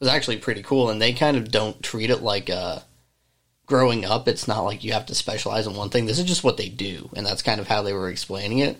was 0.00 0.08
actually 0.08 0.38
pretty 0.38 0.62
cool. 0.62 0.90
And 0.90 1.00
they 1.00 1.12
kind 1.12 1.36
of 1.36 1.50
don't 1.50 1.82
treat 1.82 2.10
it 2.10 2.22
like 2.22 2.50
uh, 2.50 2.80
growing 3.66 4.04
up. 4.04 4.28
It's 4.28 4.48
not 4.48 4.62
like 4.62 4.84
you 4.84 4.92
have 4.92 5.06
to 5.06 5.14
specialize 5.14 5.66
in 5.66 5.74
one 5.74 5.90
thing. 5.90 6.06
This 6.06 6.18
is 6.18 6.24
just 6.24 6.44
what 6.44 6.56
they 6.56 6.68
do, 6.68 7.10
and 7.14 7.24
that's 7.24 7.42
kind 7.42 7.60
of 7.60 7.68
how 7.68 7.82
they 7.82 7.92
were 7.92 8.08
explaining 8.08 8.58
it. 8.58 8.78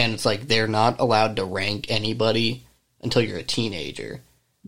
And 0.00 0.14
it's 0.14 0.24
like 0.24 0.48
they're 0.48 0.66
not 0.66 0.98
allowed 0.98 1.36
to 1.36 1.44
rank 1.44 1.90
anybody 1.90 2.66
until 3.02 3.20
you're 3.20 3.36
a 3.36 3.42
teenager. 3.42 4.22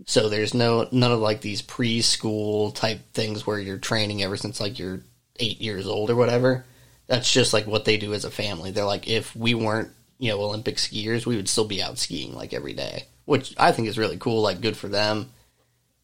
So 0.05 0.29
there's 0.29 0.53
no 0.53 0.88
none 0.92 1.11
of 1.11 1.21
like 1.21 1.40
these 1.40 1.62
preschool 1.62 2.75
type 2.75 3.01
things 3.14 3.47
where 3.47 3.59
you're 3.59 3.79
training 3.79 4.23
ever 4.23 4.37
since 4.37 4.61
like 4.61 4.79
you're 4.79 5.01
eight 5.40 5.59
years 5.59 5.87
old 5.87 6.11
or 6.11 6.16
whatever. 6.16 6.66
That's 7.07 7.33
just 7.33 7.55
like 7.55 7.66
what 7.66 7.87
they 7.87 7.97
do 7.97 8.12
as 8.12 8.27
a 8.27 8.31
family. 8.31 8.73
They're 8.73 8.85
like, 8.85 9.09
if 9.09 9.35
we 9.35 9.55
weren't, 9.55 9.90
you 10.18 10.31
know, 10.31 10.40
Olympic 10.42 10.77
skiers, 10.77 11.25
we 11.25 11.37
would 11.37 11.49
still 11.49 11.66
be 11.66 11.83
out 11.83 11.97
skiing 11.97 12.35
like 12.35 12.53
every 12.53 12.75
day, 12.75 13.07
which 13.25 13.55
I 13.59 13.73
think 13.73 13.88
is 13.88 13.99
really 13.99 14.18
cool. 14.18 14.42
Like, 14.42 14.61
good 14.61 14.77
for 14.77 14.88
them. 14.88 15.31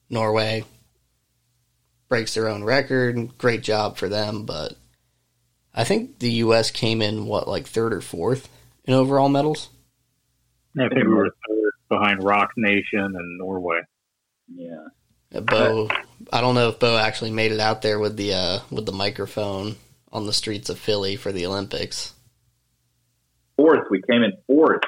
Norway 0.08 0.64
breaks 2.08 2.32
their 2.32 2.48
own 2.48 2.64
record. 2.64 3.36
Great 3.36 3.62
job 3.62 3.98
for 3.98 4.08
them. 4.08 4.46
But 4.46 4.74
I 5.74 5.84
think 5.84 6.18
the 6.18 6.32
U.S. 6.32 6.70
came 6.70 7.02
in, 7.02 7.26
what, 7.26 7.46
like 7.46 7.66
third 7.66 7.92
or 7.92 8.00
fourth 8.00 8.48
in 8.88 8.94
overall 8.94 9.28
medals? 9.28 9.68
I 10.76 10.88
think 10.88 11.06
we 11.06 11.14
were 11.14 11.30
third 11.48 11.72
behind 11.88 12.24
Rock 12.24 12.50
Nation 12.56 13.00
and 13.00 13.38
Norway. 13.38 13.80
Yeah. 14.48 15.40
Bo, 15.42 15.88
I 16.32 16.40
don't 16.40 16.54
know 16.54 16.70
if 16.70 16.78
Bo 16.78 16.96
actually 16.96 17.30
made 17.30 17.52
it 17.52 17.60
out 17.60 17.82
there 17.82 17.98
with 17.98 18.16
the 18.16 18.32
uh, 18.32 18.58
with 18.70 18.86
the 18.86 18.92
microphone 18.92 19.76
on 20.10 20.24
the 20.24 20.32
streets 20.32 20.70
of 20.70 20.78
Philly 20.78 21.16
for 21.16 21.32
the 21.32 21.44
Olympics. 21.44 22.14
Fourth, 23.56 23.86
we 23.90 24.00
came 24.10 24.22
in 24.22 24.32
fourth. 24.46 24.80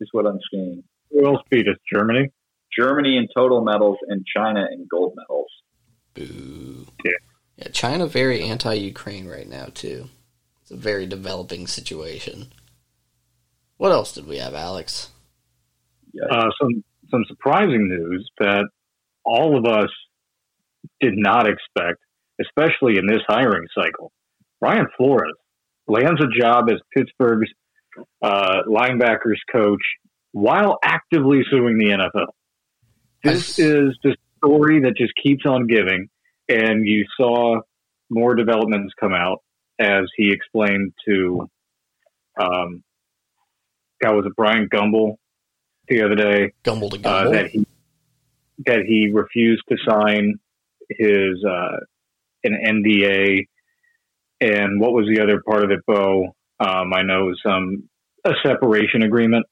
Is 0.00 0.08
what 0.12 0.26
I'm 0.26 0.38
seeing. 0.50 0.84
Who 1.10 1.26
else 1.26 1.40
beat 1.50 1.66
us? 1.68 1.76
Germany. 1.90 2.30
Germany 2.78 3.16
in 3.16 3.28
total 3.34 3.64
medals 3.64 3.96
and 4.08 4.24
China 4.36 4.66
in 4.70 4.86
gold 4.90 5.14
medals. 5.16 5.50
Boo. 6.14 6.86
Yeah. 7.04 7.12
Yeah, 7.56 7.68
China 7.72 8.06
very 8.06 8.42
anti-Ukraine 8.42 9.26
right 9.26 9.48
now 9.48 9.66
too. 9.72 10.08
It's 10.68 10.74
a 10.74 10.82
very 10.82 11.06
developing 11.06 11.66
situation. 11.66 12.52
What 13.78 13.90
else 13.90 14.12
did 14.12 14.26
we 14.26 14.36
have, 14.36 14.52
Alex? 14.52 15.08
Uh, 16.30 16.50
some 16.60 16.84
some 17.10 17.24
surprising 17.26 17.88
news 17.88 18.30
that 18.38 18.68
all 19.24 19.56
of 19.56 19.64
us 19.64 19.88
did 21.00 21.14
not 21.16 21.46
expect, 21.48 22.00
especially 22.38 22.98
in 22.98 23.06
this 23.06 23.22
hiring 23.26 23.66
cycle. 23.74 24.12
Brian 24.60 24.86
Flores 24.98 25.32
lands 25.86 26.20
a 26.20 26.38
job 26.38 26.66
as 26.70 26.78
Pittsburgh's 26.94 27.50
uh, 28.20 28.58
linebackers 28.68 29.40
coach 29.50 29.80
while 30.32 30.78
actively 30.84 31.44
suing 31.50 31.78
the 31.78 31.96
NFL. 31.96 32.32
This 33.24 33.58
is 33.58 33.96
the 34.02 34.14
story 34.36 34.82
that 34.82 34.98
just 34.98 35.14
keeps 35.22 35.46
on 35.46 35.66
giving, 35.66 36.08
and 36.46 36.86
you 36.86 37.06
saw 37.18 37.62
more 38.10 38.34
developments 38.34 38.92
come 39.00 39.14
out 39.14 39.38
as 39.78 40.04
he 40.16 40.32
explained 40.32 40.92
to, 41.06 41.48
um, 42.40 42.82
God 44.02 44.14
was 44.16 44.26
it 44.26 44.36
Bryant 44.36 44.70
Gumbel 44.70 45.16
the 45.88 46.02
other 46.02 46.14
day 46.14 46.52
Gumble 46.62 46.90
to 46.90 46.96
uh, 46.98 47.24
Gumbel. 47.24 47.32
that 47.32 47.50
he 47.50 47.66
that 48.66 48.80
he 48.86 49.10
refused 49.12 49.62
to 49.68 49.76
sign 49.88 50.34
his 50.90 51.44
uh, 51.48 51.76
an 52.44 52.84
NDA, 52.84 53.46
and 54.40 54.80
what 54.80 54.92
was 54.92 55.06
the 55.12 55.22
other 55.22 55.42
part 55.46 55.64
of 55.64 55.70
it, 55.70 55.80
Bo? 55.86 56.34
Um, 56.60 56.92
I 56.92 57.02
know 57.02 57.28
it 57.28 57.36
was 57.36 57.42
um, 57.44 57.88
a 58.24 58.32
separation 58.44 59.02
agreement. 59.02 59.46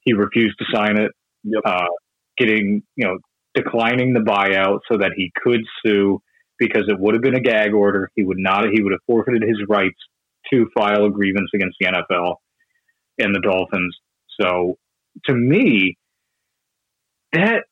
He 0.00 0.12
refused 0.14 0.58
to 0.58 0.64
sign 0.74 0.96
it, 0.98 1.12
Yep. 1.44 1.62
uh, 1.64 1.86
getting 2.38 2.82
you 2.96 3.06
know 3.06 3.18
declining 3.54 4.12
the 4.14 4.20
buyout 4.20 4.80
so 4.90 4.98
that 4.98 5.12
he 5.16 5.30
could 5.42 5.60
sue 5.84 6.20
because 6.58 6.84
it 6.88 6.98
would 6.98 7.14
have 7.14 7.22
been 7.22 7.34
a 7.34 7.40
gag 7.40 7.74
order. 7.74 8.10
He 8.14 8.24
would 8.24 8.38
not. 8.38 8.64
He 8.72 8.82
would 8.82 8.92
have 8.92 9.00
forfeited 9.06 9.42
his 9.42 9.58
rights 9.68 9.98
to 10.52 10.66
file 10.76 11.04
a 11.04 11.10
grievance 11.10 11.50
against 11.54 11.76
the 11.80 11.86
NFL 11.86 12.36
and 13.18 13.34
the 13.34 13.40
Dolphins. 13.40 13.96
So 14.40 14.78
to 15.26 15.34
me, 15.34 15.96
that 17.32 17.64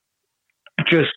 just 0.89 1.11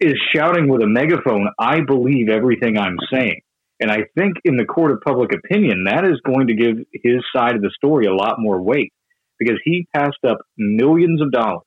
is 0.00 0.14
shouting 0.34 0.68
with 0.68 0.82
a 0.82 0.86
megaphone, 0.86 1.48
I 1.58 1.80
believe 1.80 2.28
everything 2.28 2.78
I'm 2.78 2.96
saying. 3.12 3.40
And 3.80 3.90
I 3.90 4.04
think 4.16 4.36
in 4.44 4.56
the 4.56 4.64
court 4.64 4.92
of 4.92 5.00
public 5.00 5.30
opinion, 5.32 5.84
that 5.86 6.04
is 6.04 6.20
going 6.24 6.48
to 6.48 6.54
give 6.54 6.76
his 6.92 7.22
side 7.34 7.56
of 7.56 7.62
the 7.62 7.70
story 7.74 8.06
a 8.06 8.14
lot 8.14 8.36
more 8.38 8.60
weight 8.60 8.92
because 9.38 9.58
he 9.64 9.86
passed 9.94 10.22
up 10.28 10.38
millions 10.58 11.22
of 11.22 11.32
dollars 11.32 11.62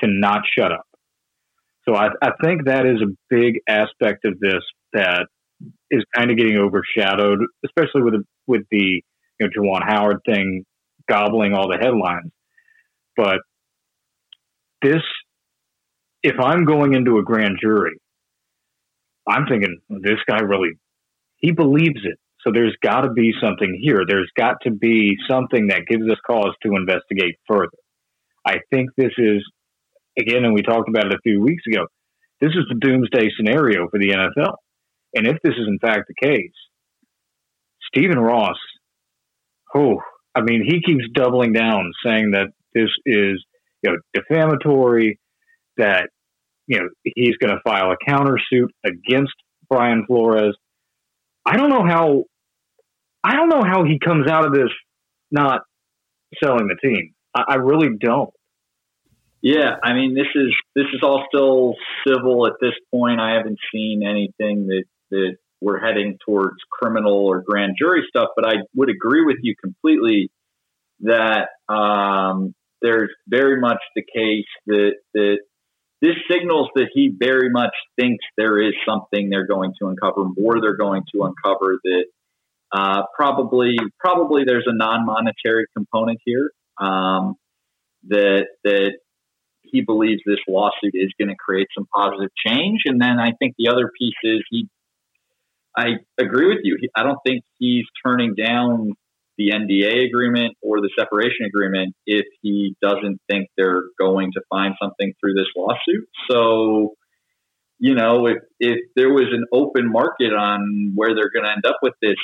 to 0.00 0.08
not 0.08 0.42
shut 0.58 0.72
up. 0.72 0.86
So 1.86 1.94
I, 1.94 2.08
I 2.22 2.30
think 2.42 2.66
that 2.66 2.86
is 2.86 3.00
a 3.02 3.14
big 3.28 3.60
aspect 3.68 4.24
of 4.24 4.38
this 4.40 4.62
that 4.92 5.26
is 5.90 6.04
kind 6.16 6.30
of 6.30 6.36
getting 6.36 6.56
overshadowed, 6.56 7.40
especially 7.64 8.02
with 8.02 8.14
the, 8.14 8.24
with 8.46 8.62
the 8.70 9.02
you 9.40 9.40
know 9.40 9.48
Juwan 9.48 9.82
Howard 9.86 10.20
thing 10.26 10.64
gobbling 11.08 11.54
all 11.54 11.68
the 11.68 11.78
headlines. 11.78 12.32
But 13.16 13.38
this, 14.82 15.02
if 16.22 16.34
I'm 16.40 16.64
going 16.64 16.94
into 16.94 17.18
a 17.18 17.22
grand 17.22 17.58
jury, 17.60 17.98
I'm 19.28 19.46
thinking 19.46 19.78
this 19.88 20.18
guy 20.26 20.40
really, 20.40 20.70
he 21.36 21.52
believes 21.52 22.00
it. 22.04 22.18
So 22.42 22.50
there's 22.52 22.76
got 22.82 23.02
to 23.02 23.10
be 23.10 23.32
something 23.42 23.78
here. 23.82 24.02
There's 24.06 24.30
got 24.36 24.56
to 24.62 24.70
be 24.70 25.16
something 25.28 25.68
that 25.68 25.86
gives 25.88 26.04
us 26.10 26.18
cause 26.26 26.54
to 26.62 26.76
investigate 26.76 27.36
further. 27.48 27.78
I 28.46 28.56
think 28.70 28.90
this 28.96 29.12
is, 29.16 29.42
again, 30.18 30.44
and 30.44 30.54
we 30.54 30.62
talked 30.62 30.88
about 30.88 31.06
it 31.06 31.14
a 31.14 31.20
few 31.22 31.40
weeks 31.40 31.62
ago, 31.70 31.86
this 32.40 32.50
is 32.50 32.64
the 32.68 32.78
doomsday 32.78 33.30
scenario 33.36 33.88
for 33.88 33.98
the 33.98 34.10
NFL. 34.10 34.56
And 35.14 35.26
if 35.26 35.36
this 35.42 35.54
is 35.54 35.66
in 35.68 35.78
fact 35.78 36.08
the 36.08 36.26
case, 36.26 36.52
Stephen 37.88 38.18
Ross, 38.18 38.56
oh, 39.74 40.00
I 40.34 40.42
mean, 40.42 40.64
he 40.66 40.82
keeps 40.82 41.04
doubling 41.14 41.52
down, 41.52 41.92
saying 42.04 42.32
that 42.32 42.48
this 42.74 42.90
is 43.06 43.44
you 43.82 43.92
know 43.92 43.96
defamatory, 44.12 45.20
that 45.76 46.08
you 46.66 46.78
know 46.78 46.88
he's 47.04 47.36
going 47.36 47.54
to 47.54 47.60
file 47.64 47.92
a 47.92 48.10
countersuit 48.10 48.68
against 48.84 49.34
Brian 49.68 50.04
Flores. 50.06 50.56
I 51.46 51.56
don't 51.56 51.70
know 51.70 51.84
how. 51.86 52.24
I 53.22 53.36
don't 53.36 53.48
know 53.48 53.62
how 53.64 53.84
he 53.84 53.98
comes 53.98 54.28
out 54.28 54.44
of 54.44 54.52
this 54.52 54.68
not 55.30 55.62
selling 56.42 56.68
the 56.68 56.76
team. 56.82 57.14
I, 57.34 57.44
I 57.48 57.54
really 57.56 57.88
don't. 57.98 58.30
Yeah, 59.44 59.76
I 59.82 59.92
mean 59.92 60.14
this 60.14 60.28
is 60.34 60.54
this 60.74 60.86
is 60.94 61.00
all 61.02 61.22
still 61.28 61.74
civil 62.08 62.46
at 62.46 62.54
this 62.62 62.72
point. 62.90 63.20
I 63.20 63.34
haven't 63.34 63.58
seen 63.70 64.02
anything 64.02 64.68
that 64.68 64.84
that 65.10 65.36
we're 65.60 65.78
heading 65.78 66.16
towards 66.24 66.56
criminal 66.72 67.26
or 67.26 67.42
grand 67.42 67.74
jury 67.78 68.04
stuff, 68.08 68.30
but 68.36 68.46
I 68.48 68.54
would 68.74 68.88
agree 68.88 69.22
with 69.22 69.36
you 69.42 69.54
completely 69.62 70.30
that 71.00 71.48
um, 71.68 72.54
there's 72.80 73.10
very 73.28 73.60
much 73.60 73.80
the 73.94 74.00
case 74.02 74.46
that 74.66 74.92
that 75.12 75.36
this 76.00 76.16
signals 76.30 76.70
that 76.74 76.88
he 76.94 77.12
very 77.14 77.50
much 77.50 77.74
thinks 78.00 78.24
there 78.38 78.58
is 78.58 78.72
something 78.88 79.28
they're 79.28 79.46
going 79.46 79.74
to 79.78 79.88
uncover, 79.88 80.24
more 80.38 80.58
they're 80.62 80.78
going 80.78 81.02
to 81.14 81.22
uncover 81.22 81.78
that 81.84 82.04
uh, 82.72 83.02
probably 83.14 83.76
probably 84.00 84.44
there's 84.46 84.66
a 84.66 84.74
non-monetary 84.74 85.66
component 85.76 86.18
here 86.24 86.50
um, 86.80 87.34
that 88.08 88.46
that 88.64 88.92
he 89.74 89.82
believes 89.82 90.22
this 90.24 90.38
lawsuit 90.46 90.92
is 90.94 91.12
going 91.18 91.28
to 91.28 91.34
create 91.34 91.66
some 91.76 91.86
positive 91.92 92.30
change. 92.46 92.82
And 92.84 93.00
then 93.00 93.18
I 93.18 93.32
think 93.38 93.56
the 93.58 93.68
other 93.68 93.90
piece 93.98 94.14
is 94.22 94.40
he, 94.48 94.68
I 95.76 95.96
agree 96.18 96.46
with 96.46 96.60
you. 96.62 96.78
I 96.96 97.02
don't 97.02 97.18
think 97.26 97.42
he's 97.58 97.84
turning 98.06 98.36
down 98.36 98.92
the 99.36 99.50
NDA 99.50 100.06
agreement 100.06 100.54
or 100.62 100.80
the 100.80 100.90
separation 100.96 101.46
agreement 101.46 101.96
if 102.06 102.24
he 102.40 102.76
doesn't 102.80 103.20
think 103.28 103.48
they're 103.56 103.82
going 103.98 104.30
to 104.34 104.40
find 104.48 104.74
something 104.80 105.12
through 105.18 105.34
this 105.34 105.48
lawsuit. 105.56 106.08
So, 106.30 106.94
you 107.80 107.96
know, 107.96 108.28
if, 108.28 108.38
if 108.60 108.78
there 108.94 109.12
was 109.12 109.26
an 109.32 109.44
open 109.52 109.90
market 109.90 110.32
on 110.32 110.92
where 110.94 111.16
they're 111.16 111.32
going 111.34 111.46
to 111.46 111.50
end 111.50 111.66
up 111.66 111.78
with 111.82 111.94
this, 112.00 112.14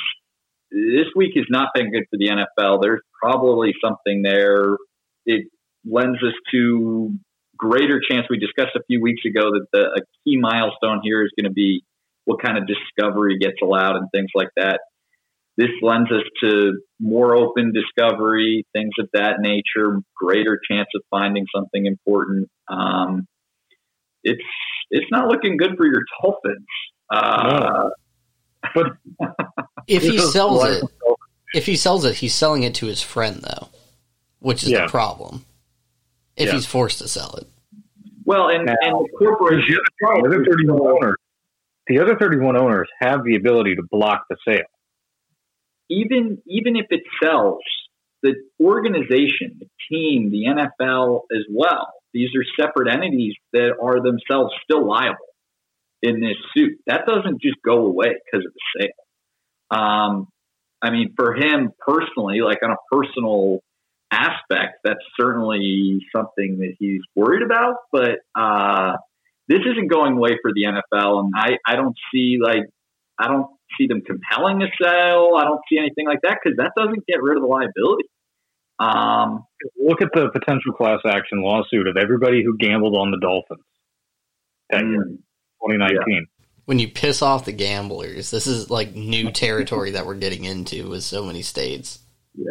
this 0.71 1.07
week 1.17 1.33
has 1.35 1.47
not 1.49 1.71
been 1.75 1.91
good 1.91 2.05
for 2.09 2.17
the 2.17 2.29
NFL. 2.29 2.81
There's 2.81 3.01
probably 3.21 3.73
something 3.83 4.21
there. 4.21 4.77
It 5.25 5.47
lends 5.85 6.19
us 6.23 6.33
to 6.53 7.13
greater 7.61 8.01
chance. 8.09 8.25
We 8.29 8.39
discussed 8.39 8.75
a 8.75 8.83
few 8.87 9.01
weeks 9.01 9.21
ago 9.25 9.51
that 9.51 9.67
the, 9.71 9.81
a 9.81 10.01
key 10.25 10.37
milestone 10.39 10.99
here 11.03 11.23
is 11.23 11.31
going 11.37 11.49
to 11.49 11.53
be 11.53 11.83
what 12.25 12.41
kind 12.41 12.57
of 12.57 12.63
discovery 12.67 13.37
gets 13.39 13.57
allowed 13.61 13.95
and 13.97 14.07
things 14.11 14.29
like 14.35 14.49
that. 14.57 14.81
This 15.57 15.69
lends 15.81 16.09
us 16.11 16.23
to 16.43 16.79
more 16.99 17.35
open 17.35 17.71
discovery, 17.73 18.65
things 18.73 18.91
of 18.99 19.09
that 19.13 19.35
nature, 19.39 19.99
greater 20.15 20.59
chance 20.69 20.87
of 20.95 21.01
finding 21.11 21.45
something 21.55 21.85
important. 21.85 22.49
Um, 22.67 23.27
it's 24.23 24.41
it's 24.89 25.07
not 25.11 25.27
looking 25.27 25.57
good 25.57 25.75
for 25.77 25.85
your 25.85 26.01
Dolphins. 26.21 26.65
Uh, 27.13 27.89
But 28.73 28.93
if 29.87 30.03
he 30.03 30.17
sells 30.19 30.63
it, 30.65 30.83
if 31.53 31.65
he 31.65 31.75
sells 31.75 32.05
it, 32.05 32.15
he's 32.15 32.33
selling 32.33 32.63
it 32.63 32.75
to 32.75 32.85
his 32.87 33.01
friend 33.01 33.41
though, 33.41 33.69
which 34.39 34.63
is 34.63 34.69
Yeah. 34.69 34.85
the 34.85 34.91
problem. 34.91 35.45
If 36.37 36.47
Yeah. 36.47 36.53
he's 36.53 36.65
forced 36.65 36.99
to 36.99 37.07
sell 37.07 37.35
it, 37.35 37.47
well, 38.25 38.49
and, 38.49 38.65
Now, 38.65 38.75
and 38.81 38.93
the 39.05 39.09
corporation 39.17 39.77
the 39.99 40.23
other 40.27 40.45
31 40.45 40.79
owners, 40.81 41.15
the 41.87 41.99
other 41.99 42.15
31 42.17 42.55
owners 42.57 42.87
have 43.01 43.23
the 43.23 43.35
ability 43.35 43.75
to 43.75 43.83
block 43.89 44.25
the 44.29 44.37
sale. 44.47 44.65
even 45.89 46.41
even 46.45 46.77
if 46.77 46.85
it 46.89 47.01
sells, 47.21 47.59
the 48.23 48.35
organization, 48.61 49.59
the 49.59 49.67
team, 49.89 50.31
the 50.31 50.45
NFL 50.45 51.23
as 51.35 51.43
well, 51.49 51.91
these 52.13 52.29
are 52.37 52.45
separate 52.65 52.87
entities 52.87 53.35
that 53.51 53.75
are 53.81 54.01
themselves 54.01 54.53
still 54.63 54.87
liable 54.87 55.17
in 56.01 56.19
this 56.21 56.37
suit. 56.55 56.79
That 56.87 57.05
doesn't 57.05 57.41
just 57.41 57.57
go 57.65 57.85
away 57.87 58.15
because 58.25 58.45
of 58.45 58.53
the 58.53 58.79
sale. 58.81 59.79
Um, 59.79 60.27
I 60.81 60.91
mean, 60.91 61.13
for 61.15 61.33
him 61.35 61.71
personally, 61.85 62.39
like 62.41 62.59
on 62.63 62.71
a 62.71 62.77
personal 62.91 63.59
aspect, 64.11 64.79
that's 64.83 64.99
certainly 65.19 65.99
something 66.15 66.59
that 66.59 66.75
he's 66.79 67.01
worried 67.15 67.43
about. 67.43 67.75
But 67.91 68.19
uh, 68.35 68.97
this 69.47 69.59
isn't 69.59 69.89
going 69.89 70.17
away 70.17 70.31
for 70.41 70.51
the 70.53 70.63
NFL, 70.63 71.25
and 71.25 71.33
I, 71.35 71.57
I 71.65 71.75
don't 71.75 71.95
see 72.13 72.37
like 72.41 72.63
I 73.17 73.27
don't 73.27 73.47
see 73.77 73.87
them 73.87 74.01
compelling 74.01 74.61
a 74.61 74.67
sale. 74.81 75.33
I 75.37 75.43
don't 75.43 75.61
see 75.69 75.77
anything 75.77 76.07
like 76.07 76.19
that 76.23 76.39
because 76.43 76.57
that 76.57 76.71
doesn't 76.77 77.05
get 77.07 77.21
rid 77.21 77.37
of 77.37 77.43
the 77.43 77.47
liability. 77.47 78.05
Um, 78.79 79.45
Look 79.77 80.01
at 80.01 80.09
the 80.13 80.29
potential 80.31 80.73
class 80.73 80.99
action 81.05 81.43
lawsuit 81.43 81.87
of 81.87 81.97
everybody 81.97 82.43
who 82.43 82.57
gambled 82.57 82.95
on 82.95 83.11
the 83.11 83.19
Dolphins 83.21 83.63
that 84.71 84.83
year, 84.83 85.05
mm, 85.05 85.17
2019. 85.69 86.27
when 86.65 86.79
you 86.79 86.87
piss 86.87 87.21
off 87.21 87.45
the 87.45 87.51
gamblers, 87.51 88.31
this 88.31 88.47
is 88.47 88.71
like 88.71 88.95
new 88.95 89.31
territory 89.31 89.91
that 89.91 90.05
we're 90.05 90.15
getting 90.15 90.45
into 90.45 90.89
with 90.89 91.03
so 91.03 91.23
many 91.23 91.43
states. 91.43 91.99
Yeah. 92.33 92.45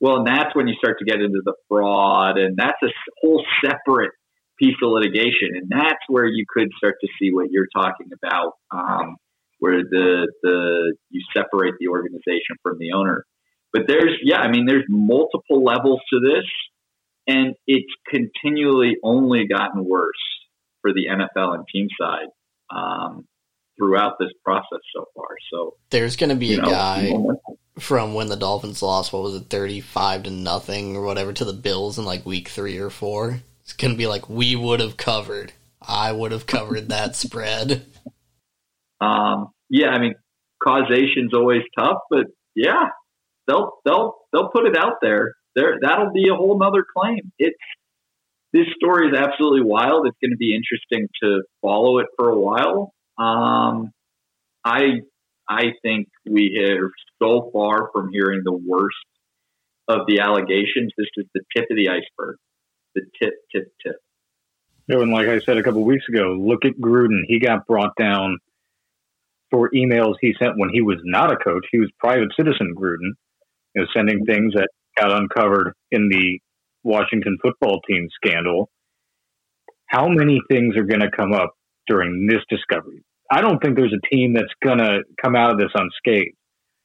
Well, 0.00 0.16
and 0.16 0.26
that's 0.26 0.54
when 0.54 0.68
you 0.68 0.74
start 0.74 0.98
to 0.98 1.04
get 1.04 1.20
into 1.20 1.40
the 1.44 1.54
fraud, 1.68 2.36
and 2.38 2.56
that's 2.56 2.78
a 2.82 2.88
whole 3.22 3.44
separate 3.64 4.12
piece 4.58 4.76
of 4.82 4.90
litigation, 4.90 5.54
and 5.54 5.70
that's 5.70 6.00
where 6.08 6.26
you 6.26 6.44
could 6.48 6.68
start 6.76 6.96
to 7.00 7.08
see 7.18 7.30
what 7.32 7.50
you're 7.50 7.68
talking 7.74 8.08
about, 8.12 8.52
um, 8.70 9.16
where 9.58 9.82
the 9.82 10.30
the 10.42 10.96
you 11.10 11.22
separate 11.34 11.74
the 11.80 11.88
organization 11.88 12.56
from 12.62 12.78
the 12.78 12.92
owner. 12.92 13.24
But 13.72 13.82
there's 13.88 14.18
yeah, 14.22 14.38
I 14.38 14.50
mean, 14.50 14.66
there's 14.66 14.84
multiple 14.88 15.64
levels 15.64 16.00
to 16.12 16.20
this, 16.20 16.46
and 17.26 17.54
it's 17.66 17.92
continually 18.08 18.96
only 19.02 19.46
gotten 19.46 19.84
worse 19.84 20.12
for 20.82 20.92
the 20.92 21.06
NFL 21.10 21.54
and 21.54 21.64
team 21.72 21.88
side 21.98 22.28
um, 22.74 23.26
throughout 23.78 24.14
this 24.20 24.30
process 24.44 24.80
so 24.94 25.06
far. 25.14 25.28
So 25.52 25.76
there's 25.90 26.16
going 26.16 26.30
to 26.30 26.36
be 26.36 26.54
a 26.54 26.58
know, 26.58 26.70
guy 26.70 27.10
from 27.78 28.14
when 28.14 28.28
the 28.28 28.36
Dolphins 28.36 28.82
lost. 28.82 29.12
What 29.12 29.22
was 29.22 29.34
it, 29.34 29.50
thirty-five 29.50 30.24
to 30.24 30.30
nothing 30.30 30.96
or 30.96 31.02
whatever 31.02 31.32
to 31.32 31.44
the 31.44 31.52
Bills 31.52 31.98
in 31.98 32.04
like 32.04 32.26
week 32.26 32.48
three 32.48 32.78
or 32.78 32.90
four. 32.90 33.40
It's 33.62 33.72
going 33.72 33.92
to 33.92 33.98
be 33.98 34.06
like 34.06 34.28
we 34.28 34.56
would 34.56 34.80
have 34.80 34.96
covered. 34.96 35.52
I 35.80 36.12
would 36.12 36.32
have 36.32 36.46
covered 36.46 36.88
that 36.88 37.16
spread. 37.16 37.86
Um, 39.00 39.50
yeah, 39.68 39.88
I 39.88 39.98
mean, 39.98 40.14
causation's 40.62 41.34
always 41.34 41.62
tough, 41.78 41.98
but 42.10 42.26
yeah, 42.54 42.88
they'll 43.46 43.72
they'll 43.84 44.14
they'll 44.32 44.48
put 44.48 44.66
it 44.66 44.76
out 44.76 44.94
there. 45.02 45.34
There, 45.54 45.78
that'll 45.80 46.12
be 46.12 46.28
a 46.28 46.34
whole 46.34 46.58
nother 46.58 46.84
claim. 46.96 47.32
It's 47.38 47.56
this 48.52 48.66
story 48.76 49.08
is 49.08 49.14
absolutely 49.14 49.62
wild. 49.62 50.06
It's 50.06 50.16
going 50.22 50.30
to 50.30 50.36
be 50.36 50.54
interesting 50.54 51.08
to 51.22 51.42
follow 51.60 51.98
it 51.98 52.06
for 52.16 52.30
a 52.30 52.38
while. 52.38 52.92
Um, 53.18 53.92
I 54.64 55.00
I 55.48 55.72
think 55.82 56.08
we 56.28 56.58
are 56.58 56.90
so 57.22 57.50
far 57.52 57.90
from 57.92 58.10
hearing 58.12 58.42
the 58.44 58.52
worst 58.52 58.96
of 59.88 60.00
the 60.08 60.20
allegations. 60.20 60.92
This 60.96 61.06
is 61.16 61.26
the 61.34 61.42
tip 61.54 61.66
of 61.70 61.76
the 61.76 61.88
iceberg. 61.88 62.36
The 62.94 63.02
tip, 63.22 63.34
tip, 63.54 63.72
tip. 63.84 63.96
Know, 64.88 65.02
and 65.02 65.12
like 65.12 65.28
I 65.28 65.40
said 65.40 65.58
a 65.58 65.62
couple 65.62 65.84
weeks 65.84 66.04
ago, 66.08 66.36
look 66.38 66.64
at 66.64 66.80
Gruden. 66.80 67.22
He 67.26 67.40
got 67.40 67.66
brought 67.66 67.92
down 67.98 68.38
for 69.50 69.70
emails 69.70 70.14
he 70.20 70.34
sent 70.38 70.58
when 70.58 70.70
he 70.70 70.80
was 70.80 70.98
not 71.04 71.32
a 71.32 71.36
coach. 71.36 71.66
He 71.70 71.78
was 71.78 71.90
private 71.98 72.28
citizen 72.36 72.74
Gruden, 72.76 73.12
you 73.74 73.82
know, 73.82 73.86
sending 73.94 74.24
things 74.24 74.54
that 74.54 74.68
got 74.98 75.12
uncovered 75.12 75.72
in 75.90 76.08
the 76.08 76.40
Washington 76.82 77.36
football 77.42 77.80
team 77.88 78.08
scandal. 78.14 78.70
How 79.86 80.08
many 80.08 80.40
things 80.50 80.76
are 80.76 80.84
going 80.84 81.00
to 81.00 81.10
come 81.10 81.32
up 81.32 81.50
during 81.86 82.26
this 82.26 82.42
discovery? 82.48 83.04
I 83.30 83.40
don't 83.40 83.62
think 83.62 83.76
there's 83.76 83.94
a 83.94 84.14
team 84.14 84.34
that's 84.34 84.52
going 84.62 84.78
to 84.78 85.02
come 85.22 85.34
out 85.34 85.52
of 85.52 85.58
this 85.58 85.70
unscathed. 85.74 86.36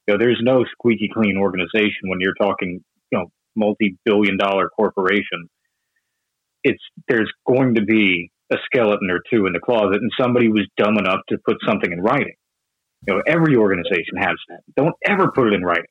You 0.07 0.13
know, 0.13 0.17
there's 0.17 0.39
no 0.41 0.65
squeaky 0.71 1.09
clean 1.13 1.37
organization 1.37 2.09
when 2.09 2.19
you're 2.19 2.33
talking, 2.33 2.83
you 3.11 3.19
know, 3.19 3.31
multi-billion 3.55 4.37
dollar 4.37 4.69
corporation. 4.69 5.49
It's 6.63 6.81
there's 7.07 7.31
going 7.47 7.75
to 7.75 7.81
be 7.83 8.31
a 8.51 8.57
skeleton 8.65 9.09
or 9.09 9.21
two 9.31 9.45
in 9.45 9.53
the 9.53 9.59
closet, 9.59 10.01
and 10.01 10.11
somebody 10.19 10.47
was 10.47 10.67
dumb 10.77 10.97
enough 10.97 11.19
to 11.29 11.37
put 11.45 11.57
something 11.67 11.91
in 11.91 12.01
writing. 12.01 12.33
You 13.07 13.15
know, 13.15 13.21
every 13.27 13.55
organization 13.55 14.17
has 14.17 14.35
that. 14.49 14.61
Don't 14.75 14.95
ever 15.07 15.31
put 15.31 15.47
it 15.47 15.53
in 15.53 15.63
writing. 15.63 15.85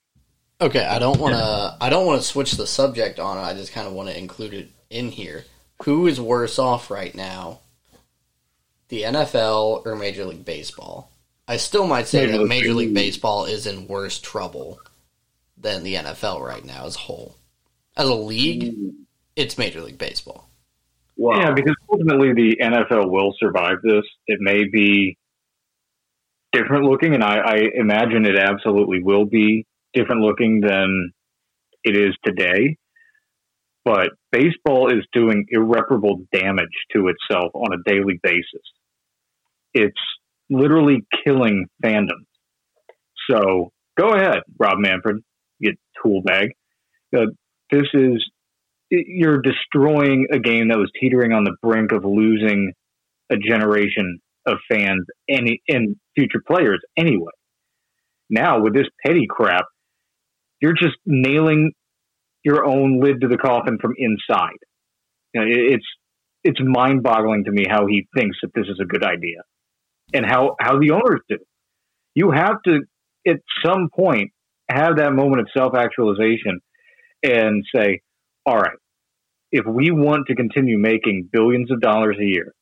Okay, 0.60 0.84
I 0.84 0.98
don't 0.98 1.18
want 1.18 1.34
to. 1.34 1.76
I 1.80 1.88
don't 1.88 2.06
want 2.06 2.20
to 2.20 2.26
switch 2.26 2.52
the 2.52 2.66
subject 2.66 3.18
on 3.18 3.38
it. 3.38 3.40
I 3.40 3.54
just 3.54 3.72
kind 3.72 3.86
of 3.86 3.94
want 3.94 4.10
to 4.10 4.18
include 4.18 4.54
it 4.54 4.70
in 4.90 5.10
here. 5.10 5.44
Who 5.84 6.06
is 6.06 6.20
worse 6.20 6.58
off 6.58 6.90
right 6.90 7.14
now, 7.14 7.60
the 8.90 9.02
NFL 9.02 9.86
or 9.86 9.96
Major 9.96 10.24
League 10.24 10.44
Baseball? 10.44 11.10
I 11.48 11.56
still 11.56 11.86
might 11.86 12.06
say 12.06 12.26
Major 12.26 12.38
that 12.38 12.46
Major 12.46 12.74
League 12.74 12.94
Baseball 12.94 13.46
is 13.46 13.66
in 13.66 13.88
worse 13.88 14.20
trouble 14.20 14.80
than 15.56 15.82
the 15.82 15.94
NFL 15.94 16.40
right 16.40 16.64
now 16.64 16.86
as 16.86 16.96
a 16.96 17.00
whole. 17.00 17.36
As 17.96 18.08
a 18.08 18.14
league, 18.14 18.76
it's 19.34 19.58
Major 19.58 19.80
League 19.80 19.98
Baseball. 19.98 20.48
Wow. 21.16 21.40
Yeah, 21.40 21.52
because 21.52 21.74
ultimately 21.90 22.32
the 22.32 22.56
NFL 22.62 23.10
will 23.10 23.34
survive 23.38 23.76
this. 23.82 24.04
It 24.26 24.38
may 24.40 24.64
be 24.70 25.18
different 26.52 26.84
looking, 26.84 27.14
and 27.14 27.22
I, 27.22 27.38
I 27.38 27.56
imagine 27.74 28.26
it 28.26 28.36
absolutely 28.38 29.02
will 29.02 29.24
be 29.24 29.66
different 29.92 30.22
looking 30.22 30.60
than 30.60 31.12
it 31.84 31.96
is 31.96 32.16
today. 32.24 32.76
But 33.84 34.10
baseball 34.30 34.90
is 34.90 35.04
doing 35.12 35.46
irreparable 35.50 36.26
damage 36.32 36.68
to 36.92 37.08
itself 37.08 37.52
on 37.54 37.72
a 37.72 37.90
daily 37.90 38.20
basis. 38.22 38.62
It's 39.74 40.00
literally 40.48 41.04
killing 41.24 41.66
fandom. 41.84 42.24
So 43.30 43.70
go 43.98 44.10
ahead, 44.14 44.40
Rob 44.58 44.78
Manfred, 44.78 45.22
you 45.58 45.74
tool 46.02 46.22
bag. 46.22 46.50
Uh, 47.16 47.26
this 47.70 47.86
is 47.94 48.24
you're 48.90 49.40
destroying 49.40 50.26
a 50.32 50.38
game 50.38 50.68
that 50.68 50.78
was 50.78 50.90
teetering 51.00 51.32
on 51.32 51.44
the 51.44 51.54
brink 51.62 51.92
of 51.92 52.04
losing 52.04 52.72
a 53.30 53.36
generation 53.36 54.18
of 54.46 54.58
fans 54.70 55.04
any 55.28 55.62
and 55.68 55.96
future 56.16 56.42
players 56.44 56.80
anyway. 56.96 57.30
Now 58.28 58.60
with 58.60 58.74
this 58.74 58.88
petty 59.04 59.26
crap, 59.28 59.66
you're 60.60 60.74
just 60.74 60.96
nailing 61.06 61.72
your 62.44 62.64
own 62.64 63.00
lid 63.00 63.20
to 63.20 63.28
the 63.28 63.36
coffin 63.36 63.78
from 63.80 63.94
inside. 63.96 64.58
You 65.34 65.40
know, 65.40 65.46
it's 65.48 65.86
it's 66.42 66.60
mind 66.62 67.02
boggling 67.02 67.44
to 67.44 67.52
me 67.52 67.66
how 67.68 67.86
he 67.86 68.08
thinks 68.16 68.38
that 68.42 68.52
this 68.54 68.66
is 68.66 68.80
a 68.80 68.86
good 68.86 69.04
idea, 69.04 69.42
and 70.12 70.24
how 70.26 70.56
how 70.60 70.78
the 70.78 70.92
owners 70.92 71.20
do. 71.28 71.38
You 72.14 72.30
have 72.32 72.62
to 72.66 72.80
at 73.26 73.40
some 73.64 73.88
point 73.94 74.32
have 74.68 74.96
that 74.96 75.12
moment 75.12 75.40
of 75.40 75.48
self 75.56 75.74
actualization 75.74 76.60
and 77.22 77.64
say, 77.74 78.00
all 78.46 78.56
right, 78.56 78.76
if 79.52 79.66
we 79.66 79.90
want 79.90 80.26
to 80.28 80.34
continue 80.34 80.78
making 80.78 81.28
billions 81.32 81.70
of 81.70 81.80
dollars 81.80 82.16
a 82.20 82.24
year, 82.24 82.54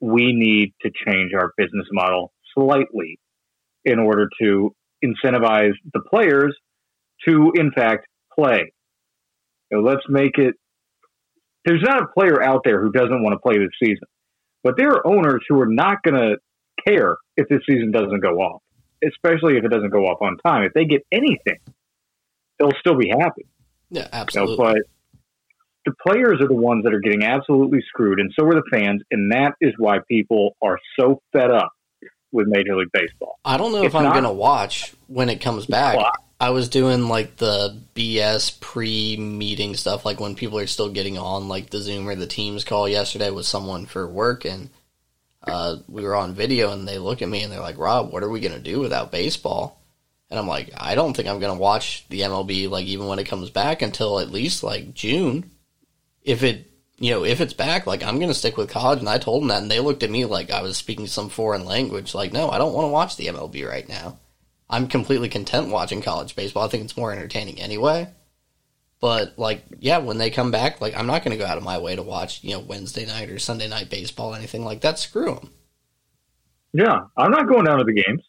we 0.00 0.32
need 0.32 0.74
to 0.82 0.90
change 1.06 1.32
our 1.34 1.52
business 1.56 1.86
model 1.90 2.32
slightly 2.54 3.18
in 3.84 3.98
order 3.98 4.28
to 4.40 4.74
incentivize 5.04 5.72
the 5.92 6.00
players 6.10 6.56
to, 7.26 7.52
in 7.54 7.70
fact, 7.72 8.06
play. 8.34 8.72
You 9.70 9.78
know, 9.78 9.82
let's 9.82 10.04
make 10.08 10.38
it. 10.38 10.54
There's 11.64 11.82
not 11.82 12.02
a 12.02 12.06
player 12.06 12.42
out 12.42 12.60
there 12.64 12.80
who 12.82 12.92
doesn't 12.92 13.22
want 13.22 13.32
to 13.32 13.38
play 13.38 13.58
this 13.58 13.70
season, 13.82 14.06
but 14.62 14.76
there 14.76 14.90
are 14.90 15.06
owners 15.06 15.42
who 15.48 15.58
are 15.60 15.68
not 15.68 16.02
going 16.02 16.14
to 16.14 16.36
care 16.86 17.16
if 17.36 17.48
this 17.48 17.60
season 17.68 17.90
doesn't 17.90 18.20
go 18.20 18.40
off, 18.40 18.62
especially 19.02 19.56
if 19.56 19.64
it 19.64 19.68
doesn't 19.68 19.90
go 19.90 20.06
off 20.06 20.20
on 20.20 20.36
time. 20.38 20.64
If 20.64 20.72
they 20.72 20.84
get 20.84 21.02
anything, 21.12 21.58
they'll 22.58 22.72
still 22.78 22.96
be 22.96 23.08
happy. 23.08 23.46
Yeah, 23.90 24.08
absolutely. 24.12 24.56
You 24.56 24.62
know, 24.62 24.74
but 24.74 24.82
the 25.86 25.92
players 26.06 26.40
are 26.40 26.48
the 26.48 26.54
ones 26.54 26.84
that 26.84 26.94
are 26.94 27.00
getting 27.00 27.24
absolutely 27.24 27.80
screwed, 27.88 28.18
and 28.18 28.32
so 28.38 28.46
are 28.46 28.54
the 28.54 28.64
fans, 28.70 29.02
and 29.10 29.32
that 29.32 29.52
is 29.60 29.74
why 29.78 29.98
people 30.08 30.56
are 30.62 30.78
so 30.98 31.20
fed 31.32 31.50
up 31.50 31.70
with 32.32 32.46
Major 32.48 32.76
League 32.76 32.88
Baseball. 32.92 33.38
I 33.44 33.56
don't 33.56 33.72
know 33.72 33.82
it's 33.82 33.88
if 33.88 33.94
I'm 33.94 34.10
going 34.12 34.24
to 34.24 34.32
watch 34.32 34.94
when 35.06 35.28
it 35.28 35.40
comes 35.40 35.66
back. 35.66 35.98
I 36.40 36.50
was 36.50 36.68
doing 36.68 37.08
like 37.08 37.36
the 37.36 37.80
BS 37.94 38.60
pre 38.60 39.16
meeting 39.16 39.76
stuff, 39.76 40.04
like 40.04 40.20
when 40.20 40.34
people 40.34 40.58
are 40.58 40.66
still 40.66 40.90
getting 40.90 41.16
on, 41.16 41.48
like 41.48 41.70
the 41.70 41.78
Zoom 41.78 42.08
or 42.08 42.14
the 42.14 42.26
Teams 42.26 42.64
call 42.64 42.88
yesterday 42.88 43.30
with 43.30 43.46
someone 43.46 43.86
for 43.86 44.06
work, 44.06 44.44
and 44.44 44.70
uh, 45.46 45.76
we 45.88 46.02
were 46.02 46.14
on 46.14 46.34
video, 46.34 46.72
and 46.72 46.86
they 46.86 46.98
look 46.98 47.22
at 47.22 47.28
me 47.28 47.42
and 47.42 47.52
they're 47.52 47.60
like, 47.60 47.78
"Rob, 47.78 48.12
what 48.12 48.22
are 48.22 48.30
we 48.30 48.40
gonna 48.40 48.58
do 48.58 48.80
without 48.80 49.12
baseball?" 49.12 49.80
And 50.30 50.38
I'm 50.38 50.48
like, 50.48 50.70
"I 50.76 50.94
don't 50.94 51.14
think 51.14 51.28
I'm 51.28 51.40
gonna 51.40 51.54
watch 51.54 52.04
the 52.08 52.22
MLB 52.22 52.68
like 52.68 52.86
even 52.86 53.06
when 53.06 53.18
it 53.18 53.28
comes 53.28 53.50
back 53.50 53.82
until 53.82 54.20
at 54.20 54.30
least 54.30 54.62
like 54.62 54.94
June. 54.94 55.50
If 56.22 56.42
it, 56.42 56.70
you 56.98 57.10
know, 57.10 57.24
if 57.24 57.40
it's 57.40 57.52
back, 57.52 57.86
like 57.86 58.02
I'm 58.02 58.18
gonna 58.18 58.34
stick 58.34 58.56
with 58.56 58.70
college." 58.70 59.00
And 59.00 59.08
I 59.08 59.18
told 59.18 59.42
them 59.42 59.48
that, 59.48 59.62
and 59.62 59.70
they 59.70 59.80
looked 59.80 60.02
at 60.02 60.10
me 60.10 60.24
like 60.24 60.50
I 60.50 60.62
was 60.62 60.76
speaking 60.76 61.06
some 61.06 61.28
foreign 61.28 61.64
language. 61.64 62.14
Like, 62.14 62.32
no, 62.32 62.50
I 62.50 62.58
don't 62.58 62.74
want 62.74 62.86
to 62.86 62.92
watch 62.92 63.16
the 63.16 63.26
MLB 63.28 63.68
right 63.68 63.88
now. 63.88 64.18
I'm 64.68 64.88
completely 64.88 65.28
content 65.28 65.68
watching 65.68 66.02
college 66.02 66.34
baseball. 66.34 66.64
I 66.64 66.68
think 66.68 66.84
it's 66.84 66.96
more 66.96 67.12
entertaining 67.12 67.60
anyway. 67.60 68.08
But 69.00 69.38
like, 69.38 69.64
yeah, 69.80 69.98
when 69.98 70.18
they 70.18 70.30
come 70.30 70.50
back, 70.50 70.80
like, 70.80 70.96
I'm 70.96 71.06
not 71.06 71.24
going 71.24 71.36
to 71.36 71.42
go 71.42 71.46
out 71.46 71.58
of 71.58 71.64
my 71.64 71.78
way 71.78 71.94
to 71.94 72.02
watch, 72.02 72.42
you 72.42 72.52
know, 72.52 72.60
Wednesday 72.60 73.04
night 73.04 73.30
or 73.30 73.38
Sunday 73.38 73.68
night 73.68 73.90
baseball, 73.90 74.34
anything 74.34 74.64
like 74.64 74.80
that. 74.80 74.98
Screw 74.98 75.34
them. 75.34 75.50
Yeah, 76.72 77.00
I'm 77.16 77.30
not 77.30 77.48
going 77.48 77.64
down 77.64 77.78
to 77.78 77.84
the 77.84 77.92
games. 77.92 78.22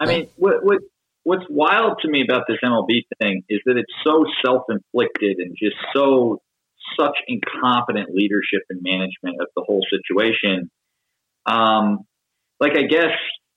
I 0.00 0.06
mean, 0.06 0.28
what, 0.36 0.64
what 0.64 0.78
what's 1.22 1.44
wild 1.48 1.98
to 2.02 2.08
me 2.08 2.22
about 2.22 2.44
this 2.48 2.58
MLB 2.62 3.02
thing 3.20 3.42
is 3.48 3.60
that 3.64 3.76
it's 3.76 3.92
so 4.04 4.24
self-inflicted 4.44 5.38
and 5.38 5.56
just 5.58 5.76
so 5.94 6.42
such 6.98 7.16
incompetent 7.26 8.14
leadership 8.14 8.62
and 8.68 8.80
management 8.82 9.40
of 9.40 9.48
the 9.56 9.64
whole 9.66 9.84
situation. 9.90 10.70
Um, 11.46 12.00
like 12.60 12.72
I 12.76 12.82
guess 12.82 13.12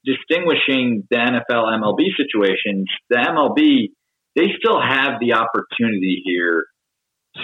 distinguishing 0.05 1.07
the 1.09 1.17
NFL 1.17 1.65
MLB 1.65 2.15
situations, 2.15 2.87
the 3.09 3.17
MLB 3.17 3.89
they 4.37 4.53
still 4.57 4.79
have 4.79 5.19
the 5.19 5.33
opportunity 5.33 6.21
here 6.23 6.65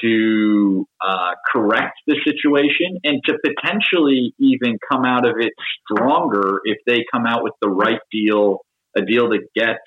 to 0.02 0.88
uh, 1.06 1.32
correct 1.52 1.98
the 2.08 2.16
situation 2.26 3.00
and 3.04 3.22
to 3.26 3.34
potentially 3.44 4.34
even 4.40 4.78
come 4.92 5.04
out 5.04 5.28
of 5.28 5.36
it 5.40 5.54
stronger 5.82 6.62
if 6.66 6.78
they 6.88 7.04
come 7.12 7.26
out 7.28 7.44
with 7.44 7.54
the 7.62 7.70
right 7.70 8.00
deal, 8.12 8.60
a 8.96 9.02
deal 9.02 9.30
that 9.30 9.42
gets 9.56 9.80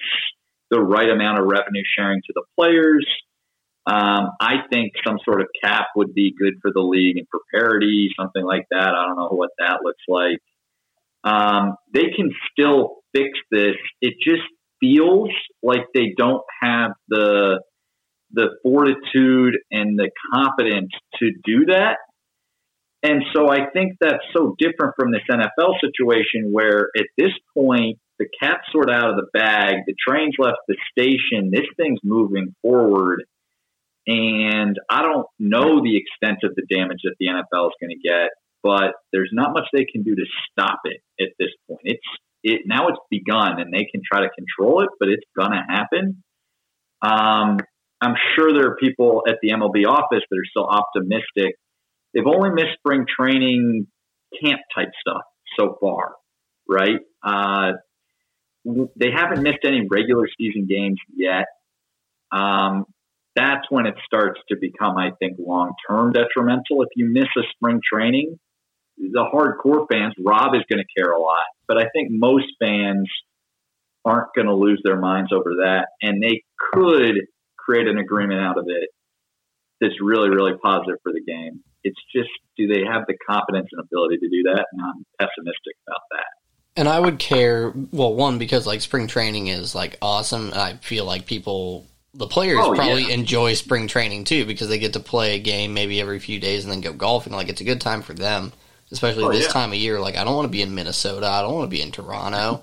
the 0.70 0.80
right 0.80 1.08
amount 1.08 1.38
of 1.38 1.46
revenue 1.46 1.82
sharing 1.96 2.20
to 2.26 2.32
the 2.34 2.42
players. 2.58 3.06
Um, 3.86 4.30
I 4.40 4.66
think 4.72 4.92
some 5.06 5.18
sort 5.24 5.40
of 5.40 5.46
cap 5.62 5.86
would 5.94 6.12
be 6.12 6.34
good 6.36 6.54
for 6.60 6.72
the 6.74 6.80
league 6.80 7.16
and 7.18 7.26
for 7.30 7.40
parity, 7.54 8.10
something 8.18 8.44
like 8.44 8.66
that. 8.72 8.88
I 8.88 9.06
don't 9.06 9.16
know 9.16 9.28
what 9.30 9.50
that 9.58 9.78
looks 9.84 10.02
like. 10.08 10.40
Um, 11.22 11.76
they 11.94 12.10
can 12.16 12.30
still 12.50 12.96
fix 13.14 13.30
this. 13.50 13.76
It 14.00 14.14
just 14.24 14.42
feels 14.80 15.30
like 15.62 15.86
they 15.94 16.14
don't 16.16 16.42
have 16.62 16.92
the 17.08 17.60
the 18.32 18.48
fortitude 18.62 19.56
and 19.70 19.98
the 19.98 20.10
confidence 20.34 20.90
to 21.20 21.30
do 21.44 21.66
that. 21.66 21.96
And 23.02 23.22
so 23.34 23.48
I 23.48 23.70
think 23.72 23.94
that's 24.00 24.24
so 24.36 24.56
different 24.58 24.94
from 24.98 25.12
this 25.12 25.22
NFL 25.30 25.80
situation 25.80 26.50
where 26.50 26.88
at 26.98 27.06
this 27.16 27.30
point 27.56 27.98
the 28.18 28.26
cat's 28.40 28.64
sort 28.72 28.90
of 28.90 28.96
out 28.96 29.10
of 29.10 29.16
the 29.16 29.28
bag, 29.32 29.76
the 29.86 29.94
train's 30.06 30.34
left 30.38 30.58
the 30.66 30.76
station, 30.90 31.50
this 31.52 31.66
thing's 31.76 32.00
moving 32.02 32.54
forward. 32.62 33.24
And 34.06 34.76
I 34.90 35.02
don't 35.02 35.26
know 35.38 35.82
the 35.82 35.96
extent 35.96 36.38
of 36.42 36.54
the 36.54 36.66
damage 36.74 37.00
that 37.04 37.16
the 37.20 37.26
NFL 37.26 37.68
is 37.68 37.74
going 37.80 37.90
to 37.90 38.08
get, 38.08 38.30
but 38.62 38.94
there's 39.12 39.30
not 39.32 39.52
much 39.52 39.66
they 39.72 39.84
can 39.84 40.02
do 40.02 40.14
to 40.14 40.24
stop 40.50 40.80
it 40.84 41.00
at 41.20 41.28
this 41.38 41.50
point. 41.68 41.82
It's 41.84 42.06
it 42.46 42.62
now 42.64 42.87
it's 42.88 42.98
begun 43.11 43.61
and 43.61 43.72
they 43.72 43.87
can 43.90 44.00
try 44.11 44.20
to 44.20 44.28
control 44.30 44.82
it, 44.82 44.90
but 45.00 45.09
it's 45.09 45.24
gonna 45.37 45.64
happen. 45.68 46.22
Um, 47.02 47.59
I'm 48.00 48.14
sure 48.35 48.52
there 48.52 48.70
are 48.70 48.76
people 48.76 49.22
at 49.28 49.38
the 49.42 49.50
MLB 49.50 49.87
office 49.87 50.22
that 50.30 50.37
are 50.37 50.48
still 50.48 50.66
optimistic. 50.66 51.56
They've 52.14 52.26
only 52.26 52.50
missed 52.50 52.78
spring 52.78 53.04
training 53.18 53.88
camp 54.40 54.61
type 54.74 54.90
stuff 55.00 55.22
so 55.59 55.76
far, 55.80 56.14
right? 56.68 57.00
Uh, 57.22 57.72
they 58.64 59.11
haven't 59.12 59.42
missed 59.42 59.64
any 59.64 59.87
regular 59.90 60.28
season 60.38 60.66
games 60.68 60.98
yet. 61.14 61.46
Um, 62.30 62.85
that's 63.35 63.66
when 63.70 63.87
it 63.87 63.94
starts 64.04 64.40
to 64.48 64.56
become, 64.61 64.96
I 64.96 65.11
think, 65.18 65.37
long 65.38 65.72
term 65.88 66.12
detrimental. 66.12 66.82
If 66.82 66.88
you 66.94 67.06
miss 67.11 67.28
a 67.37 67.42
spring 67.54 67.80
training, 67.92 68.38
the 68.98 69.24
hardcore 69.32 69.87
fans, 69.90 70.14
Rob 70.18 70.54
is 70.54 70.62
going 70.70 70.82
to 70.82 71.00
care 71.00 71.12
a 71.12 71.20
lot, 71.20 71.44
but 71.68 71.78
I 71.78 71.88
think 71.92 72.09
most 72.11 72.46
fans 72.61 73.09
aren't 74.04 74.35
going 74.35 74.46
to 74.46 74.54
lose 74.54 74.80
their 74.85 74.98
minds 74.98 75.32
over 75.32 75.56
that, 75.62 75.88
and 76.00 76.22
they 76.22 76.42
could 76.72 77.26
create 77.59 77.88
an 77.88 77.98
agreement 77.98 78.40
out 78.40 78.59
of 78.59 78.66
it 78.68 78.90
that's 79.80 80.00
really, 80.00 80.30
really 80.30 80.54
positive 80.62 80.96
for 81.02 81.12
the 81.12 81.20
game. 81.20 81.61
It's 81.82 82.00
just, 82.14 82.30
do 82.56 82.66
they 82.66 82.85
have 82.90 83.02
the 83.06 83.16
competence 83.28 83.68
and 83.72 83.85
ability 83.85 84.18
to 84.18 84.28
do 84.28 84.42
that? 84.44 84.66
And 84.72 84.80
I'm 84.80 85.04
pessimistic 85.18 85.76
about 85.87 86.00
that. 86.12 86.24
And 86.76 86.88
I 86.88 86.98
would 86.98 87.18
care, 87.18 87.72
well, 87.90 88.14
one, 88.14 88.38
because 88.38 88.66
like 88.66 88.80
spring 88.80 89.06
training 89.06 89.48
is 89.48 89.74
like 89.74 89.98
awesome. 90.00 90.52
I 90.54 90.74
feel 90.74 91.04
like 91.04 91.26
people, 91.26 91.87
the 92.14 92.26
players 92.26 92.59
oh, 92.61 92.74
probably 92.74 93.04
yeah. 93.04 93.14
enjoy 93.14 93.54
spring 93.54 93.88
training 93.88 94.24
too 94.24 94.46
because 94.46 94.68
they 94.68 94.78
get 94.78 94.94
to 94.94 95.00
play 95.00 95.37
a 95.37 95.38
game 95.38 95.74
maybe 95.74 96.00
every 96.00 96.18
few 96.18 96.38
days 96.40 96.64
and 96.64 96.72
then 96.72 96.80
go 96.80 96.92
golfing. 96.92 97.32
Like 97.32 97.48
it's 97.48 97.61
a 97.61 97.64
good 97.64 97.80
time 97.80 98.02
for 98.02 98.14
them 98.14 98.52
especially 98.92 99.25
oh, 99.25 99.33
this 99.33 99.46
yeah. 99.46 99.53
time 99.53 99.70
of 99.72 99.79
year. 99.79 100.01
Like, 100.01 100.16
I 100.16 100.25
don't 100.25 100.37
want 100.37 100.46
to 100.46 100.53
be 100.53 100.62
in 100.62 100.75
Minnesota. 100.75 101.27
I 101.27 101.42
don't 101.42 101.55
want 101.55 101.70
to 101.70 101.77
be 101.77 101.83
in 101.83 101.92
Toronto. 101.92 102.62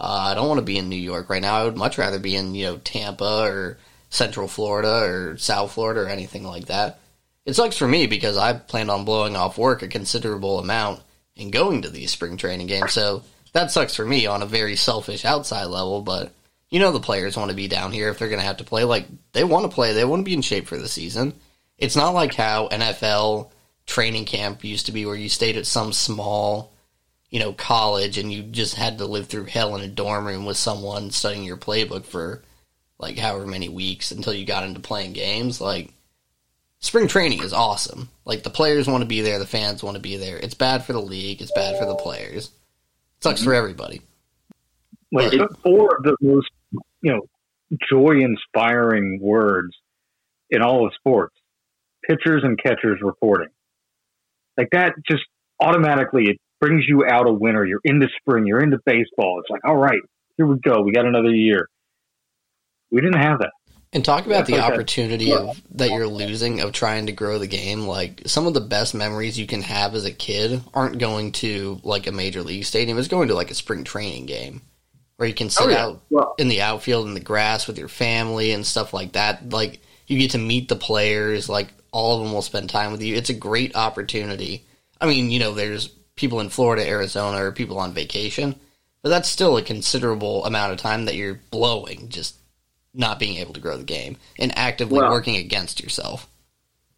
uh, 0.00 0.28
I 0.30 0.34
don't 0.34 0.48
want 0.48 0.58
to 0.58 0.64
be 0.64 0.78
in 0.78 0.88
New 0.88 0.96
York 0.96 1.28
right 1.28 1.42
now. 1.42 1.56
I 1.56 1.64
would 1.64 1.76
much 1.76 1.98
rather 1.98 2.18
be 2.18 2.36
in, 2.36 2.54
you 2.54 2.66
know, 2.66 2.78
Tampa 2.78 3.42
or 3.44 3.78
Central 4.10 4.48
Florida 4.48 5.02
or 5.02 5.36
South 5.38 5.72
Florida 5.72 6.02
or 6.02 6.08
anything 6.08 6.44
like 6.44 6.66
that. 6.66 7.00
It 7.44 7.54
sucks 7.54 7.76
for 7.76 7.86
me 7.86 8.06
because 8.06 8.38
I 8.38 8.54
planned 8.54 8.90
on 8.90 9.04
blowing 9.04 9.36
off 9.36 9.58
work 9.58 9.82
a 9.82 9.88
considerable 9.88 10.58
amount 10.58 11.02
and 11.36 11.52
going 11.52 11.82
to 11.82 11.90
these 11.90 12.10
spring 12.10 12.36
training 12.36 12.68
games. 12.68 12.92
So 12.92 13.22
that 13.52 13.70
sucks 13.70 13.94
for 13.94 14.04
me 14.04 14.26
on 14.26 14.42
a 14.42 14.46
very 14.46 14.76
selfish 14.76 15.24
outside 15.24 15.66
level, 15.66 16.00
but 16.00 16.32
you 16.70 16.80
know 16.80 16.92
the 16.92 17.00
players 17.00 17.36
want 17.36 17.50
to 17.50 17.56
be 17.56 17.68
down 17.68 17.92
here 17.92 18.08
if 18.08 18.18
they're 18.18 18.28
going 18.28 18.40
to 18.40 18.46
have 18.46 18.58
to 18.58 18.64
play. 18.64 18.84
Like 18.84 19.06
they 19.32 19.44
want 19.44 19.68
to 19.70 19.74
play, 19.74 19.92
they 19.92 20.04
want 20.04 20.20
to 20.20 20.24
be 20.24 20.34
in 20.34 20.42
shape 20.42 20.66
for 20.66 20.76
the 20.76 20.88
season. 20.88 21.34
It's 21.78 21.96
not 21.96 22.14
like 22.14 22.34
how 22.34 22.68
NFL 22.68 23.50
training 23.86 24.24
camp 24.24 24.64
used 24.64 24.86
to 24.86 24.92
be 24.92 25.06
where 25.06 25.14
you 25.14 25.28
stayed 25.28 25.56
at 25.56 25.66
some 25.66 25.92
small, 25.92 26.72
you 27.30 27.38
know, 27.38 27.52
college 27.52 28.18
and 28.18 28.32
you 28.32 28.42
just 28.42 28.74
had 28.74 28.98
to 28.98 29.06
live 29.06 29.26
through 29.26 29.44
hell 29.44 29.74
in 29.76 29.82
a 29.82 29.88
dorm 29.88 30.26
room 30.26 30.44
with 30.44 30.56
someone 30.56 31.10
studying 31.10 31.44
your 31.44 31.56
playbook 31.56 32.04
for 32.04 32.42
like 32.98 33.18
however 33.18 33.46
many 33.46 33.68
weeks 33.68 34.10
until 34.10 34.32
you 34.32 34.46
got 34.46 34.64
into 34.64 34.80
playing 34.80 35.12
games. 35.12 35.60
Like 35.60 35.92
spring 36.80 37.08
training 37.08 37.42
is 37.42 37.52
awesome. 37.52 38.08
Like 38.24 38.42
the 38.42 38.50
players 38.50 38.86
want 38.86 39.02
to 39.02 39.08
be 39.08 39.20
there, 39.20 39.38
the 39.38 39.46
fans 39.46 39.82
want 39.82 39.96
to 39.96 40.02
be 40.02 40.16
there. 40.16 40.38
It's 40.38 40.54
bad 40.54 40.84
for 40.84 40.92
the 40.92 41.02
league, 41.02 41.42
it's 41.42 41.52
bad 41.52 41.78
for 41.78 41.86
the 41.86 41.96
players. 41.96 42.46
It 42.46 43.22
sucks 43.22 43.42
for 43.42 43.54
everybody. 43.54 44.00
Like 45.12 45.32
but, 45.36 45.60
four 45.62 45.96
of 45.96 46.02
the 46.02 46.16
most, 46.20 46.50
you 47.02 47.12
know, 47.12 47.28
joy 47.90 48.20
inspiring 48.20 49.20
words 49.20 49.76
in 50.50 50.62
all 50.62 50.86
of 50.86 50.94
sports. 50.94 51.34
Pitchers 52.06 52.42
and 52.44 52.58
catchers 52.62 53.00
reporting. 53.00 53.48
Like 54.56 54.68
that 54.72 54.94
just 55.08 55.24
automatically 55.60 56.28
it 56.28 56.36
brings 56.60 56.84
you 56.88 57.04
out 57.04 57.28
a 57.28 57.32
winner. 57.32 57.64
You're 57.64 57.80
into 57.84 58.08
spring, 58.20 58.46
you're 58.46 58.62
into 58.62 58.78
baseball. 58.86 59.40
It's 59.40 59.50
like, 59.50 59.64
all 59.64 59.76
right, 59.76 60.00
here 60.36 60.46
we 60.46 60.58
go. 60.58 60.82
We 60.82 60.92
got 60.92 61.06
another 61.06 61.30
year. 61.30 61.68
We 62.90 63.00
didn't 63.00 63.20
have 63.20 63.40
that. 63.40 63.50
And 63.92 64.04
talk 64.04 64.26
about 64.26 64.46
the 64.46 64.58
opportunity 64.58 65.30
that. 65.30 65.40
of 65.40 65.62
that 65.76 65.90
you're 65.90 66.08
losing 66.08 66.60
of 66.60 66.72
trying 66.72 67.06
to 67.06 67.12
grow 67.12 67.38
the 67.38 67.46
game. 67.46 67.86
Like 67.86 68.22
some 68.26 68.46
of 68.48 68.54
the 68.54 68.60
best 68.60 68.92
memories 68.92 69.38
you 69.38 69.46
can 69.46 69.62
have 69.62 69.94
as 69.94 70.04
a 70.04 70.10
kid 70.10 70.60
aren't 70.74 70.98
going 70.98 71.30
to 71.32 71.80
like 71.84 72.08
a 72.08 72.12
major 72.12 72.42
league 72.42 72.64
stadium. 72.64 72.98
It's 72.98 73.06
going 73.06 73.28
to 73.28 73.34
like 73.34 73.52
a 73.52 73.54
spring 73.54 73.84
training 73.84 74.26
game 74.26 74.62
where 75.16 75.28
you 75.28 75.34
can 75.34 75.48
sit 75.48 75.66
oh, 75.66 75.68
yeah. 75.68 75.84
out 75.84 76.02
well, 76.10 76.34
in 76.38 76.48
the 76.48 76.62
outfield 76.62 77.06
in 77.06 77.14
the 77.14 77.20
grass 77.20 77.68
with 77.68 77.78
your 77.78 77.86
family 77.86 78.50
and 78.50 78.66
stuff 78.66 78.92
like 78.92 79.12
that. 79.12 79.52
Like 79.52 79.80
you 80.08 80.18
get 80.18 80.32
to 80.32 80.38
meet 80.38 80.68
the 80.68 80.76
players. 80.76 81.48
Like 81.48 81.68
all 81.94 82.16
of 82.16 82.24
them 82.24 82.34
will 82.34 82.42
spend 82.42 82.68
time 82.68 82.90
with 82.90 83.00
you. 83.02 83.14
It's 83.14 83.30
a 83.30 83.34
great 83.34 83.76
opportunity. 83.76 84.66
I 85.00 85.06
mean, 85.06 85.30
you 85.30 85.38
know, 85.38 85.54
there's 85.54 85.86
people 86.16 86.40
in 86.40 86.48
Florida, 86.48 86.86
Arizona, 86.86 87.42
or 87.42 87.52
people 87.52 87.78
on 87.78 87.94
vacation, 87.94 88.56
but 89.00 89.10
that's 89.10 89.28
still 89.28 89.56
a 89.56 89.62
considerable 89.62 90.44
amount 90.44 90.72
of 90.72 90.78
time 90.78 91.04
that 91.04 91.14
you're 91.14 91.40
blowing 91.52 92.08
just 92.08 92.36
not 92.94 93.20
being 93.20 93.36
able 93.36 93.54
to 93.54 93.60
grow 93.60 93.76
the 93.76 93.84
game 93.84 94.16
and 94.40 94.56
actively 94.58 94.98
well, 94.98 95.10
working 95.10 95.36
against 95.36 95.80
yourself. 95.80 96.28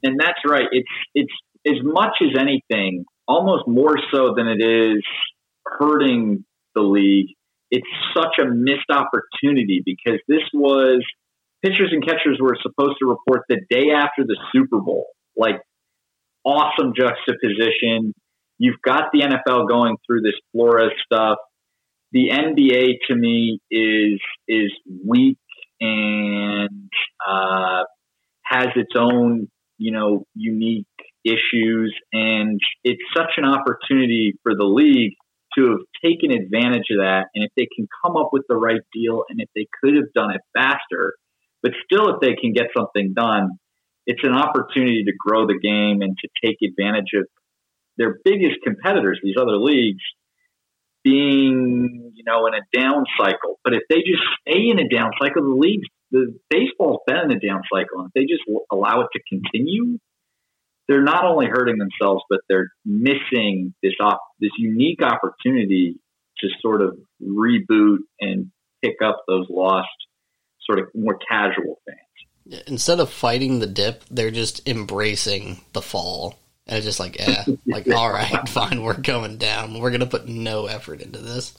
And 0.03 0.19
that's 0.19 0.41
right. 0.47 0.67
It's 0.73 0.89
it's 1.15 1.33
as 1.67 1.83
much 1.83 2.17
as 2.23 2.41
anything, 2.41 3.05
almost 3.29 3.69
more 3.69 3.97
so 4.11 4.35
than 4.35 4.47
it 4.47 4.65
is 4.65 5.05
hurting 5.67 6.43
the 6.75 6.81
league. 6.81 7.29
It's 7.71 7.87
such 8.17 8.39
a 8.41 8.47
missed 8.47 8.91
opportunity 8.91 9.83
because 9.85 10.21
this 10.27 10.43
was 10.55 11.05
pitchers 11.63 11.91
and 11.93 12.05
catchers 12.05 12.39
were 12.41 12.57
supposed 12.63 12.97
to 13.01 13.07
report 13.07 13.43
the 13.49 13.61
day 13.71 13.91
after 13.95 14.25
the 14.25 14.37
Super 14.53 14.81
Bowl. 14.81 15.07
Like, 15.37 15.61
awesome 16.45 16.93
juxtaposition. 16.97 18.15
You've 18.59 18.81
got 18.83 19.11
the 19.13 19.21
NFL 19.21 19.69
going 19.69 19.97
through 20.07 20.23
this 20.23 20.35
Flores 20.53 20.93
stuff. 21.05 21.39
The 22.13 22.31
NBA 22.31 22.99
to 23.09 23.15
me 23.15 23.59
is 23.71 24.21
is 24.49 24.73
weak 25.05 25.39
and 25.81 26.91
uh, 27.29 27.83
has 28.45 28.69
its 28.77 28.93
own 28.97 29.49
you 29.77 29.93
know 29.93 30.25
unique 30.35 30.87
issues, 31.25 31.95
and 32.13 32.61
it's 32.85 33.03
such 33.15 33.33
an 33.37 33.45
opportunity 33.45 34.35
for 34.43 34.55
the 34.55 34.65
league 34.65 35.15
to 35.59 35.71
have 35.71 35.81
taken 36.05 36.31
advantage 36.31 36.87
of 36.91 36.99
that. 36.99 37.27
And 37.35 37.45
if 37.45 37.51
they 37.57 37.67
can 37.75 37.89
come 38.05 38.17
up 38.17 38.29
with 38.33 38.45
the 38.49 38.57
right 38.57 38.81
deal, 38.93 39.25
and 39.29 39.41
if 39.41 39.49
they 39.55 39.67
could 39.83 39.97
have 39.97 40.13
done 40.15 40.33
it 40.33 40.41
faster, 40.57 41.15
but 41.67 41.75
still, 41.85 42.15
if 42.15 42.21
they 42.21 42.37
can 42.41 42.53
get 42.53 42.67
something 42.77 43.13
done, 43.13 43.59
it's 44.07 44.23
an 44.23 44.35
opportunity 44.35 45.03
to 45.03 45.13
grow 45.19 45.49
the 45.49 45.59
game 45.59 46.01
and 46.01 46.17
to 46.17 46.29
take 46.45 46.59
advantage 46.63 47.11
of 47.19 47.27
their 47.97 48.21
biggest 48.25 48.63
competitors, 48.63 49.19
these 49.21 49.35
other 49.37 49.57
leagues, 49.57 50.05
being, 51.03 52.13
you 52.15 52.23
know, 52.25 52.47
in 52.47 52.55
a 52.55 52.63
down 52.73 53.05
cycle. 53.19 53.59
But 53.65 53.75
if 53.75 53.83
they 53.91 53.97
just 53.97 54.23
stay 54.43 54.71
in 54.71 54.79
a 54.79 54.89
down 54.89 55.11
cycle, 55.21 55.43
the 55.43 55.57
leagues, 55.59 55.89
the 56.13 56.39
baseball's 56.49 57.01
been 57.05 57.17
in 57.17 57.33
a 57.33 57.41
down 57.41 57.63
cycle. 57.69 57.99
And 57.99 58.11
if 58.11 58.13
they 58.15 58.33
just 58.33 58.45
allow 58.71 59.01
it 59.01 59.09
to 59.15 59.21
continue, 59.29 59.99
they're 60.87 61.03
not 61.03 61.25
only 61.25 61.47
hurting 61.47 61.79
themselves, 61.79 62.23
but 62.31 62.43
they're 62.49 62.69
missing 62.85 63.75
this 63.83 63.95
op- 64.01 64.23
this 64.39 64.53
unique 64.57 65.03
opportunity 65.03 65.97
to 66.39 66.49
sort 66.63 66.81
of 66.81 66.97
reboot 67.21 67.99
and 68.21 68.53
pick 68.85 68.99
up 69.05 69.25
those 69.27 69.47
lost 69.51 69.89
sort 70.67 70.79
of 70.79 70.89
more 70.95 71.19
casual 71.29 71.81
fans. 71.87 72.63
Instead 72.67 73.01
of 73.01 73.11
fighting 73.11 73.59
the 73.59 73.67
dip, 73.67 74.05
they're 74.11 74.31
just 74.31 74.67
embracing 74.69 75.61
the 75.73 75.83
fall. 75.83 76.39
And 76.67 76.77
it's 76.77 76.87
just 76.87 77.01
like, 77.01 77.17
eh, 77.19 77.45
like, 77.67 77.89
all 77.89 78.13
right, 78.13 78.49
fine, 78.49 78.83
we're 78.83 79.01
going 79.01 79.39
down. 79.39 79.79
We're 79.81 79.91
going 79.91 80.01
to 80.01 80.07
put 80.07 80.29
no 80.29 80.67
effort 80.67 81.01
into 81.01 81.19
this. 81.19 81.57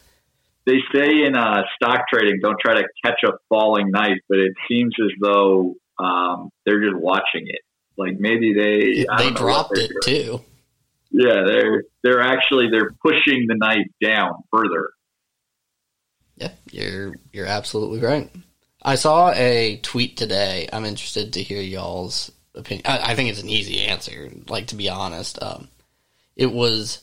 They 0.65 0.79
say 0.93 1.25
in 1.25 1.35
uh, 1.35 1.61
stock 1.75 2.05
trading, 2.13 2.39
don't 2.41 2.59
try 2.59 2.75
to 2.75 2.87
catch 3.03 3.21
a 3.25 3.31
falling 3.47 3.89
knife, 3.89 4.19
but 4.27 4.37
it 4.37 4.51
seems 4.69 4.93
as 5.01 5.11
though 5.21 5.75
um, 5.97 6.49
they're 6.65 6.81
just 6.81 6.97
watching 6.97 7.45
it. 7.45 7.61
Like 7.97 8.19
maybe 8.19 8.53
they 8.53 9.01
they 9.01 9.05
don't 9.05 9.17
know 9.19 9.25
what 9.25 9.35
dropped 9.35 9.77
it 9.77 9.91
doing. 10.05 10.23
too. 10.23 10.41
Yeah, 11.09 11.43
they're 11.47 11.83
they're 12.03 12.21
actually 12.21 12.67
they're 12.69 12.91
pushing 13.03 13.47
the 13.47 13.55
knife 13.55 13.87
down 14.03 14.31
further. 14.53 14.89
Yeah, 16.35 16.51
you're 16.71 17.15
you're 17.31 17.47
absolutely 17.47 17.99
right. 17.99 18.29
I 18.81 18.95
saw 18.95 19.31
a 19.31 19.77
tweet 19.83 20.17
today. 20.17 20.69
I'm 20.71 20.85
interested 20.85 21.33
to 21.33 21.43
hear 21.43 21.61
y'all's 21.61 22.31
opinion. 22.55 22.85
I, 22.87 23.11
I 23.11 23.15
think 23.15 23.29
it's 23.29 23.41
an 23.41 23.49
easy 23.49 23.81
answer. 23.81 24.29
Like 24.47 24.67
to 24.67 24.75
be 24.75 24.89
honest, 24.89 25.41
um, 25.41 25.67
it 26.35 26.51
was 26.51 27.01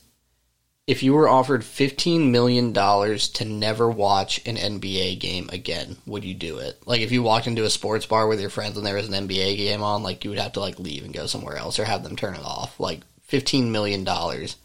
if 0.87 1.03
you 1.03 1.15
were 1.15 1.29
offered 1.29 1.65
fifteen 1.65 2.31
million 2.31 2.73
dollars 2.73 3.29
to 3.31 3.45
never 3.45 3.91
watch 3.91 4.41
an 4.47 4.57
NBA 4.57 5.19
game 5.19 5.49
again, 5.53 5.97
would 6.07 6.25
you 6.25 6.35
do 6.35 6.59
it? 6.59 6.81
Like 6.87 7.01
if 7.01 7.11
you 7.13 7.23
walked 7.23 7.47
into 7.47 7.65
a 7.65 7.71
sports 7.71 8.07
bar 8.07 8.27
with 8.29 8.41
your 8.41 8.51
friends 8.51 8.77
and 8.77 8.87
there 8.87 8.95
was 8.97 9.09
an 9.09 9.29
NBA 9.29 9.57
game 9.57 9.83
on, 9.83 10.03
like 10.03 10.25
you 10.25 10.31
would 10.31 10.39
have 10.39 10.53
to 10.53 10.61
like 10.61 10.79
leave 10.79 11.05
and 11.05 11.13
go 11.15 11.27
somewhere 11.27 11.57
else 11.57 11.79
or 11.79 11.85
have 11.85 12.03
them 12.05 12.17
turn 12.17 12.35
it 12.35 12.45
off. 12.45 12.79
Like 12.79 13.01
fifteen 13.23 13.73
million 13.73 14.05
dollars. 14.05 14.57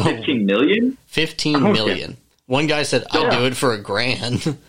Fifteen 0.00 0.46
million? 0.46 0.96
Fifteen 1.06 1.60
million. 1.62 2.16
One 2.46 2.66
guy 2.66 2.84
said, 2.84 3.04
"I'd 3.10 3.22
Yeah. 3.32 3.38
do 3.38 3.44
it 3.46 3.56
for 3.56 3.72
a 3.74 3.78
grand." 3.82 4.56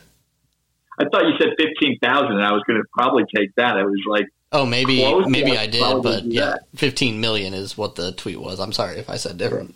I 1.02 1.10
thought 1.10 1.24
you 1.28 1.34
said 1.40 1.50
fifteen 1.58 1.98
thousand. 2.02 2.34
and 2.38 2.44
I 2.46 2.52
was 2.54 2.64
going 2.68 2.80
to 2.82 2.88
probably 2.94 3.24
take 3.36 3.54
that. 3.56 3.78
I 3.78 3.84
was 3.84 4.00
like, 4.08 4.26
Oh, 4.54 4.66
maybe 4.66 5.00
Close, 5.00 5.26
maybe 5.28 5.52
yeah, 5.52 5.62
I 5.62 5.68
did, 5.68 6.04
but 6.04 6.26
yeah, 6.26 6.42
that. 6.52 6.60
fifteen 6.76 7.20
million 7.22 7.54
is 7.54 7.78
what 7.78 7.96
the 7.96 8.12
tweet 8.12 8.40
was. 8.40 8.60
I'm 8.60 8.74
sorry 8.74 8.98
if 8.98 9.10
I 9.10 9.16
said 9.16 9.38
different. 9.38 9.76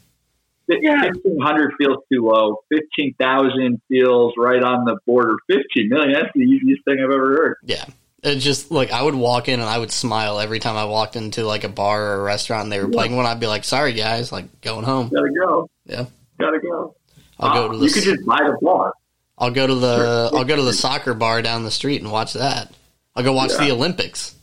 Yeah. 0.67 1.01
fifteen 1.01 1.39
hundred 1.41 1.71
feels 1.77 1.97
too 2.11 2.25
low. 2.25 2.57
Fifteen 2.69 3.13
thousand 3.19 3.81
feels 3.89 4.33
right 4.37 4.61
on 4.63 4.85
the 4.85 4.97
border. 5.05 5.35
Fifteen 5.49 5.89
million. 5.89 6.13
That's 6.13 6.31
the 6.35 6.41
easiest 6.41 6.83
thing 6.85 6.97
I've 7.03 7.11
ever 7.11 7.35
heard. 7.37 7.55
Yeah, 7.63 7.85
it's 8.23 8.43
just 8.43 8.71
like 8.71 8.91
I 8.91 9.01
would 9.01 9.15
walk 9.15 9.47
in 9.47 9.59
and 9.59 9.69
I 9.69 9.77
would 9.77 9.91
smile 9.91 10.39
every 10.39 10.59
time 10.59 10.75
I 10.75 10.85
walked 10.85 11.15
into 11.15 11.43
like 11.45 11.63
a 11.63 11.69
bar 11.69 12.03
or 12.03 12.19
a 12.21 12.23
restaurant 12.23 12.63
and 12.63 12.71
they 12.71 12.79
were 12.79 12.89
Yeah. 12.89 12.97
playing 12.97 13.15
one. 13.15 13.25
I'd 13.25 13.39
be 13.39 13.47
like, 13.47 13.63
"Sorry 13.63 13.93
guys, 13.93 14.31
like 14.31 14.61
going 14.61 14.83
home. 14.85 15.09
Gotta 15.09 15.29
go. 15.39 15.69
Yeah. 15.85 16.05
Gotta 16.39 16.59
go. 16.59 16.95
I'll 17.39 17.53
go 17.53 17.65
Uh, 17.67 17.71
to 17.73 17.77
the 17.77 17.85
you 17.85 17.91
could 17.93 18.03
just 18.03 18.25
buy 18.25 18.39
the 18.43 18.57
bar. 18.61 18.91
I'll 19.37 19.51
go 19.51 19.67
to 19.67 19.75
the 19.75 20.29
I'll 20.33 20.45
go 20.45 20.55
to 20.55 20.61
the 20.61 20.73
soccer 20.73 21.13
bar 21.13 21.41
down 21.41 21.63
the 21.63 21.71
street 21.71 22.01
and 22.01 22.11
watch 22.11 22.33
that. 22.33 22.71
I'll 23.15 23.23
go 23.23 23.33
watch 23.33 23.51
Yeah. 23.51 23.65
the 23.65 23.71
Olympics. 23.71 24.35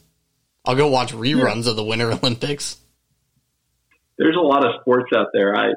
I'll 0.65 0.77
go 0.77 0.89
watch 0.89 1.13
reruns 1.13 1.67
of 1.69 1.77
the 1.77 1.85
Winter 1.85 2.11
Olympics. 2.23 2.77
There's 4.19 4.37
a 4.37 4.41
lot 4.41 4.65
of 4.67 4.81
sports 4.81 5.11
out 5.17 5.29
there. 5.33 5.57
I 5.57 5.73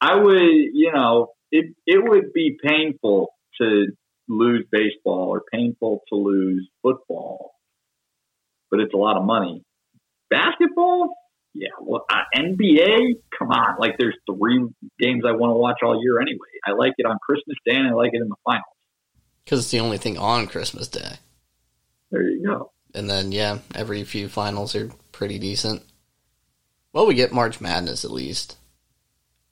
I 0.00 0.14
would 0.16 0.42
you 0.42 0.92
know 0.94 1.28
it 1.50 1.74
it 1.86 2.02
would 2.02 2.32
be 2.32 2.58
painful 2.62 3.32
to 3.60 3.86
lose 4.28 4.64
baseball 4.70 5.28
or 5.30 5.42
painful 5.52 6.02
to 6.10 6.14
lose 6.14 6.68
football, 6.82 7.52
but 8.70 8.80
it's 8.80 8.92
a 8.92 8.96
lot 8.98 9.16
of 9.16 9.24
money. 9.24 9.64
Basketball, 10.30 11.14
yeah. 11.58 11.68
Well, 11.80 12.04
uh, 12.08 12.22
NBA, 12.36 13.20
come 13.36 13.50
on. 13.50 13.78
Like 13.78 13.96
there's 13.98 14.16
three 14.30 14.68
games 14.98 15.24
I 15.26 15.32
want 15.32 15.50
to 15.50 15.54
watch 15.54 15.78
all 15.82 16.00
year 16.02 16.20
anyway. 16.20 16.38
I 16.64 16.72
like 16.72 16.94
it 16.98 17.06
on 17.06 17.18
Christmas 17.20 17.56
Day 17.66 17.74
and 17.74 17.88
I 17.88 17.92
like 17.92 18.10
it 18.12 18.20
in 18.22 18.28
the 18.28 18.36
finals. 18.44 18.64
Because 19.44 19.60
it's 19.60 19.70
the 19.70 19.80
only 19.80 19.98
thing 19.98 20.18
on 20.18 20.46
Christmas 20.46 20.88
Day. 20.88 21.16
There 22.10 22.22
you 22.22 22.46
go. 22.46 22.72
And 22.94 23.10
then, 23.10 23.32
yeah, 23.32 23.58
every 23.74 24.04
few 24.04 24.28
finals 24.28 24.74
are 24.74 24.90
pretty 25.12 25.38
decent. 25.38 25.82
Well, 26.92 27.06
we 27.06 27.14
get 27.14 27.32
March 27.32 27.60
Madness 27.60 28.04
at 28.04 28.10
least. 28.10 28.56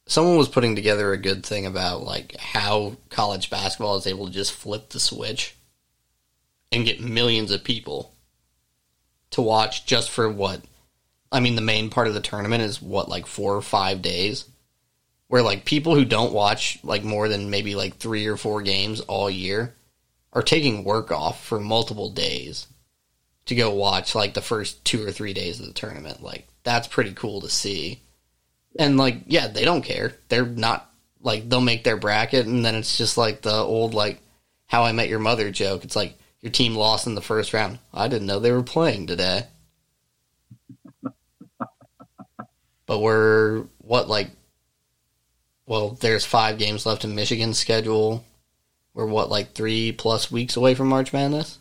Someone 0.07 0.37
was 0.37 0.49
putting 0.49 0.77
together 0.77 1.13
a 1.13 1.19
good 1.19 1.45
thing 1.45 1.67
about 1.67 2.03
like 2.03 2.37
how 2.37 2.97
college 3.11 3.51
basketball 3.51 3.97
is 3.97 4.07
able 4.07 4.27
to 4.27 4.33
just 4.33 4.53
flip 4.53 4.91
the 4.91 5.01
switch 5.01 5.57
and 6.71 6.85
get 6.85 7.01
millions 7.01 7.51
of 7.51 7.65
people 7.65 8.15
to 9.31 9.43
watch 9.43 9.85
just 9.87 10.11
for 10.11 10.31
what 10.31 10.63
I 11.31 11.41
mean 11.41 11.57
the 11.57 11.62
main 11.62 11.91
part 11.91 12.09
of 12.09 12.14
the 12.14 12.20
tournament 12.20 12.62
is 12.62 12.81
what 12.81 13.09
like 13.09 13.27
4 13.27 13.57
or 13.57 13.62
5 13.62 14.03
days 14.03 14.47
where 15.29 15.43
like 15.43 15.64
people 15.64 15.95
who 15.95 16.05
don't 16.05 16.33
watch 16.33 16.79
like 16.83 17.03
more 17.03 17.29
than 17.29 17.51
maybe 17.51 17.74
like 17.74 17.97
3 17.97 18.27
or 18.27 18.37
4 18.37 18.62
games 18.62 19.01
all 19.01 19.29
year 19.29 19.74
are 20.33 20.43
taking 20.43 20.85
work 20.85 21.11
off 21.11 21.45
for 21.45 21.59
multiple 21.59 22.11
days 22.11 22.66
to 23.47 23.55
go 23.55 23.74
watch 23.74 24.14
like 24.14 24.35
the 24.35 24.43
first 24.43 24.85
two 24.85 25.05
or 25.05 25.11
three 25.11 25.33
days 25.33 25.59
of 25.61 25.66
the 25.66 25.72
tournament. 25.72 26.22
Like 26.22 26.47
that's 26.62 26.89
pretty 26.89 27.12
cool 27.14 27.41
to 27.41 27.49
see. 27.49 28.03
And 28.79 28.99
like, 28.99 29.22
yeah, 29.27 29.47
they 29.47 29.64
don't 29.64 29.83
care. 29.83 30.12
They're 30.29 30.45
not 30.45 30.91
like 31.22 31.49
they'll 31.49 31.61
make 31.61 31.83
their 31.83 31.97
bracket, 31.97 32.47
and 32.47 32.64
then 32.64 32.74
it's 32.74 32.99
just 32.99 33.16
like 33.16 33.41
the 33.41 33.55
old 33.55 33.95
like 33.95 34.20
How 34.66 34.83
I 34.83 34.93
Met 34.93 35.09
Your 35.09 35.18
Mother 35.18 35.51
joke. 35.51 35.85
It's 35.85 35.97
like 35.97 36.18
your 36.41 36.53
team 36.53 36.74
lost 36.74 37.07
in 37.07 37.14
the 37.14 37.22
first 37.22 37.55
round. 37.55 37.79
I 37.95 38.09
didn't 38.09 38.27
know 38.27 38.39
they 38.39 38.53
were 38.53 38.62
playing 38.62 39.07
today. 39.07 39.47
But 42.87 43.01
we're 43.01 43.64
what 43.78 44.09
like 44.09 44.30
well, 45.66 45.91
there's 46.01 46.24
five 46.24 46.59
games 46.59 46.87
left 46.87 47.05
in 47.05 47.14
Michigan's 47.16 47.59
schedule. 47.59 48.24
We're 48.95 49.07
what 49.07 49.28
like 49.30 49.53
three 49.53 49.91
plus 49.93 50.30
weeks 50.30 50.57
away 50.57 50.74
from 50.76 50.89
March 50.89 51.12
Madness. 51.12 51.59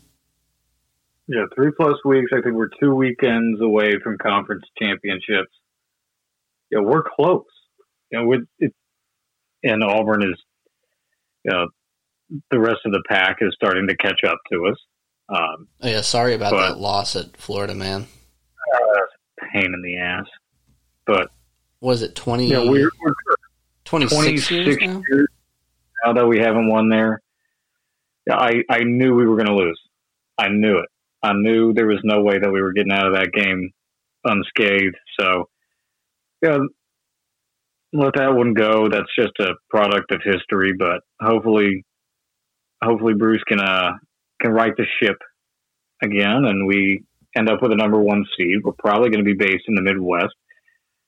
Yeah, 1.28 1.46
three 1.56 1.72
plus 1.76 1.96
weeks. 2.06 2.32
I 2.32 2.42
think 2.42 2.56
we're 2.56 2.70
two 2.80 2.94
weekends 2.94 3.60
away 3.62 3.94
from 4.04 4.18
conference 4.20 4.64
championships. 4.80 5.52
Yeah, 6.70 6.82
we're 6.82 7.02
close. 7.04 7.46
You 8.12 8.20
know, 8.20 8.28
with 8.28 8.42
it, 8.60 8.74
and 9.64 9.84
Auburn 9.84 10.22
is, 10.22 10.40
you 11.44 11.52
know, 11.52 11.68
the 12.52 12.60
rest 12.60 12.82
of 12.86 12.92
the 12.92 13.02
pack 13.10 13.38
is 13.42 13.54
starting 13.56 13.88
to 13.88 13.98
catch 13.98 14.24
up 14.24 14.38
to 14.52 14.68
us. 14.68 14.78
Um, 15.28 15.68
Oh, 15.82 15.88
yeah, 15.90 16.02
sorry 16.02 16.36
about 16.36 16.52
But- 16.52 16.70
that 16.74 16.78
loss 16.78 17.16
at 17.16 17.36
Florida, 17.38 17.74
man. 17.74 18.06
pain 19.52 19.74
in 19.74 19.82
the 19.82 19.98
ass, 19.98 20.26
but 21.06 21.30
Was 21.82 22.02
it 22.02 22.16
20, 22.16 22.48
yeah, 22.48 22.60
we're, 22.60 22.90
we're 23.02 23.14
26 23.86 24.52
years 24.52 24.78
now? 24.82 25.02
years 25.10 25.28
now 26.06 26.14
that 26.14 26.28
we 26.28 26.40
haven't 26.40 26.70
won 26.70 26.90
there. 26.90 27.22
Yeah, 28.28 28.38
I, 28.38 28.64
I 28.70 28.84
knew 28.84 29.16
we 29.16 29.28
were 29.28 29.36
going 29.36 29.48
to 29.48 29.56
lose. 29.56 29.80
I 30.38 30.50
knew 30.50 30.80
it. 30.80 30.90
I 31.22 31.34
knew 31.34 31.74
there 31.74 31.88
was 31.88 32.02
no 32.04 32.22
way 32.22 32.38
that 32.40 32.52
we 32.52 32.62
were 32.62 32.74
getting 32.74 32.92
out 32.92 33.08
of 33.08 33.14
that 33.14 33.32
game 33.32 33.72
unscathed. 34.24 34.96
So, 35.20 35.50
yeah, 36.42 36.58
let 37.94 38.14
that 38.16 38.34
one 38.34 38.54
go. 38.54 38.90
That's 38.90 39.10
just 39.18 39.34
a 39.40 39.54
product 39.70 40.12
of 40.12 40.22
history. 40.24 40.74
But 40.78 41.02
hopefully, 41.22 41.86
hopefully 42.84 43.14
Bruce 43.14 43.44
can 43.48 43.60
uh 43.60 43.94
can 44.42 44.52
right 44.52 44.74
the 44.78 44.86
ship 45.02 45.18
again, 46.04 46.46
and 46.46 46.68
we 46.68 47.04
end 47.36 47.50
up 47.50 47.62
with 47.62 47.72
a 47.72 47.76
number 47.76 48.00
one 48.00 48.26
seed. 48.38 48.58
We're 48.64 48.74
probably 48.74 49.10
going 49.10 49.24
to 49.24 49.36
be 49.36 49.38
based 49.38 49.66
in 49.68 49.76
the 49.76 49.82
Midwest, 49.82 50.36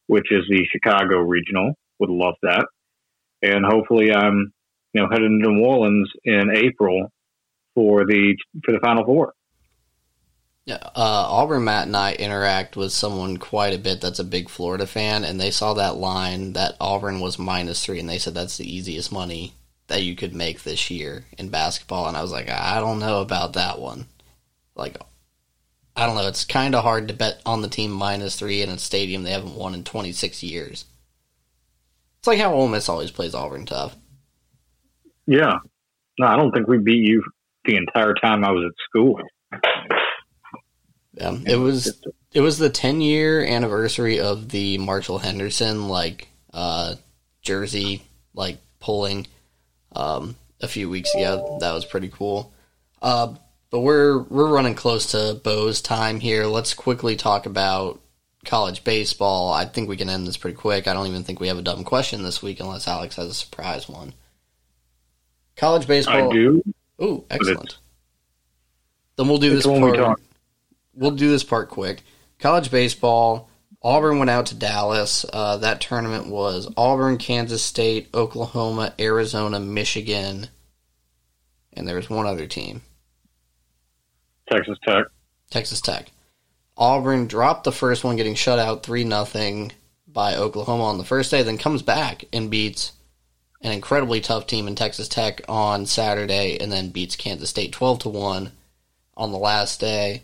which 0.08 0.32
is 0.32 0.43
the 0.49 0.66
Chicago 0.72 1.20
regional. 1.20 1.74
Would 1.99 2.10
love 2.10 2.36
that, 2.43 2.66
and 3.41 3.66
hopefully, 3.66 4.12
I'm 4.12 4.51
you 4.93 5.01
know 5.01 5.08
headed 5.10 5.30
to 5.30 5.51
New 5.51 5.64
Orleans 5.64 6.10
in 6.24 6.49
April 6.55 7.12
for 7.76 8.05
the 8.05 8.36
for 8.66 8.72
the 8.72 8.80
Final 8.80 9.05
Four. 9.05 9.34
Yeah, 10.66 10.80
uh, 10.84 11.26
Auburn 11.30 11.64
Matt 11.64 11.88
and 11.88 11.95
I 11.95 12.12
interact 12.14 12.76
with 12.76 12.91
someone 12.91 13.38
quite 13.38 13.74
a 13.74 13.78
bit 13.78 14.01
that's 14.01 14.20
a 14.20 14.26
big 14.26 14.49
Florida 14.49 14.86
fan, 14.86 15.24
and 15.24 15.39
they 15.39 15.49
saw 15.49 15.74
that 15.74 15.95
line 15.95 16.53
that 16.53 16.76
Auburn 16.82 17.22
was 17.22 17.39
minus 17.39 17.86
three, 17.86 18.01
and 18.01 18.10
they 18.10 18.18
said 18.18 18.34
that's 18.34 18.58
the 18.58 18.70
easiest 18.70 19.10
money 19.10 19.53
that 19.88 20.03
you 20.03 20.16
could 20.16 20.36
make 20.36 20.64
this 20.64 20.91
year 20.91 21.26
in 21.38 21.47
basketball. 21.47 22.08
And 22.08 22.18
I 22.18 22.22
was 22.22 22.34
like, 22.34 22.49
I 22.49 22.82
don't 22.82 22.99
know 22.99 23.22
about 23.22 23.53
that 23.53 23.80
one. 23.80 24.08
Like, 24.76 24.97
I 25.98 26.06
don't 26.06 26.16
know. 26.16 26.28
It's 26.28 26.45
kind 26.45 26.76
of 26.76 26.84
hard 26.84 27.08
to 27.08 27.14
bet 27.16 27.41
on 27.43 27.64
the 27.64 27.68
team 27.68 27.91
minus 27.91 28.38
three 28.38 28.62
in 28.62 28.70
a 28.70 28.78
stadium 28.78 29.24
they 29.24 29.32
haven't 29.32 29.56
won 29.56 29.74
in 29.74 29.84
26 29.84 30.43
years. 30.43 30.86
It's 32.20 32.28
like 32.28 32.39
how 32.39 32.54
Ole 32.54 32.68
Miss 32.68 32.88
always 32.88 33.10
plays 33.10 33.34
Auburn 33.34 33.66
tough. 33.66 33.95
Yeah, 35.26 35.58
no, 36.20 36.28
I 36.28 36.38
don't 36.38 36.52
think 36.52 36.68
we 36.68 36.78
beat 36.78 37.04
you 37.04 37.24
the 37.66 37.78
entire 37.78 38.14
time 38.14 38.45
I 38.45 38.52
was 38.52 38.66
at 38.66 38.74
school. 38.88 39.20
Yeah, 41.14 41.36
it 41.48 41.56
was 41.56 42.00
it 42.32 42.41
was 42.41 42.60
the 42.60 42.70
10 42.70 43.02
year 43.02 43.43
anniversary 43.43 44.20
of 44.20 44.50
the 44.50 44.78
Marshall 44.78 45.18
Henderson 45.18 45.88
like 45.88 46.28
uh, 46.54 46.95
jersey 47.41 48.04
like 48.36 48.60
pulling 48.80 49.26
um, 49.95 50.36
a 50.62 50.68
few 50.68 50.89
weeks 50.91 51.14
ago. 51.16 51.58
That 51.60 51.74
was 51.74 51.86
pretty 51.86 52.10
cool. 52.10 52.54
Uh, 53.02 53.34
but 53.70 53.82
we're 53.82 54.20
we're 54.20 54.49
running 54.49 54.76
close 54.76 55.11
to 55.11 55.39
Bo's 55.43 55.82
time 55.82 56.20
here. 56.20 56.45
Let's 56.45 56.74
quickly 56.74 57.15
talk 57.15 57.45
about 57.45 57.99
college 58.45 58.84
baseball. 58.84 59.51
I 59.51 59.65
think 59.65 59.89
we 59.89 59.97
can 59.97 60.09
end 60.09 60.26
this 60.26 60.38
pretty 60.38 60.55
quick. 60.57 60.88
I 60.88 60.93
don't 60.93 61.07
even 61.07 61.24
think 61.24 61.39
we 61.39 61.49
have 61.49 61.57
a 61.57 61.63
dumb 61.63 61.84
question 61.84 62.24
this 62.24 62.41
week 62.41 62.59
unless 62.59 62.88
Alex 62.88 63.15
has 63.18 63.28
a 63.28 63.34
surprise 63.34 63.89
one. 63.89 64.13
College 65.55 65.88
baseball. 65.88 66.30
I 66.30 66.34
do. 66.34 66.63
Ooh, 67.01 67.26
excellent. 67.30 67.78
Then 69.18 69.28
we'll 69.28 69.39
do 69.39 69.49
this 69.49 69.65
when 69.65 69.82
we 69.82 69.97
part. 69.97 70.22
We'll 70.93 71.11
do 71.11 71.30
this 71.30 71.43
part 71.43 71.70
quick. 71.70 72.03
College 72.39 72.72
baseball. 72.72 73.49
Auburn 73.84 74.18
went 74.18 74.30
out 74.30 74.47
to 74.47 74.55
Dallas. 74.55 75.26
Uh, 75.32 75.57
that 75.57 75.82
tournament 75.82 76.28
was 76.28 76.72
Auburn, 76.76 77.18
Kansas 77.18 77.61
State, 77.61 78.09
Oklahoma, 78.13 78.93
Arizona, 78.99 79.59
Michigan, 79.59 80.49
and 81.74 81.88
there 81.88 81.95
was 81.95 82.09
one 82.09 82.26
other 82.26 82.47
team, 82.47 82.82
Texas 84.50 84.78
Tech. 84.84 85.06
Texas 85.50 85.82
Tech. 85.82 86.12
Auburn 86.78 87.28
dropped 87.28 87.64
the 87.64 87.72
first 87.72 88.04
one, 88.04 88.16
getting 88.16 88.36
shut 88.36 88.60
out 88.60 88.84
3 88.84 89.10
0 89.10 89.70
by 90.08 90.36
Oklahoma 90.36 90.86
on 90.86 90.98
the 90.98 91.04
first 91.04 91.32
day, 91.32 91.43
then 91.43 91.58
comes 91.58 91.82
back 91.82 92.26
and 92.32 92.50
beats 92.50 92.93
an 93.62 93.72
incredibly 93.72 94.22
tough 94.22 94.48
team 94.48 94.68
in 94.68 94.76
Texas 94.76 95.08
Tech 95.08 95.41
on 95.50 95.86
Saturday, 95.86 96.58
and 96.60 96.72
then 96.72 96.89
beats 96.89 97.16
Kansas 97.16 97.50
State 97.50 97.72
12 97.72 98.00
to 98.00 98.10
1 98.10 98.52
on 99.16 99.32
the 99.32 99.38
last 99.38 99.80
day. 99.80 100.22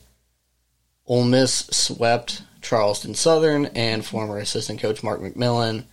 Ole 1.05 1.26
Miss 1.26 1.67
swept 1.71 2.43
Charleston 2.61 3.15
Southern 3.15 3.65
and 3.67 4.05
former 4.05 4.38
assistant 4.38 4.80
coach 4.80 5.03
Marc 5.03 5.19
MacMillan, 5.19 5.84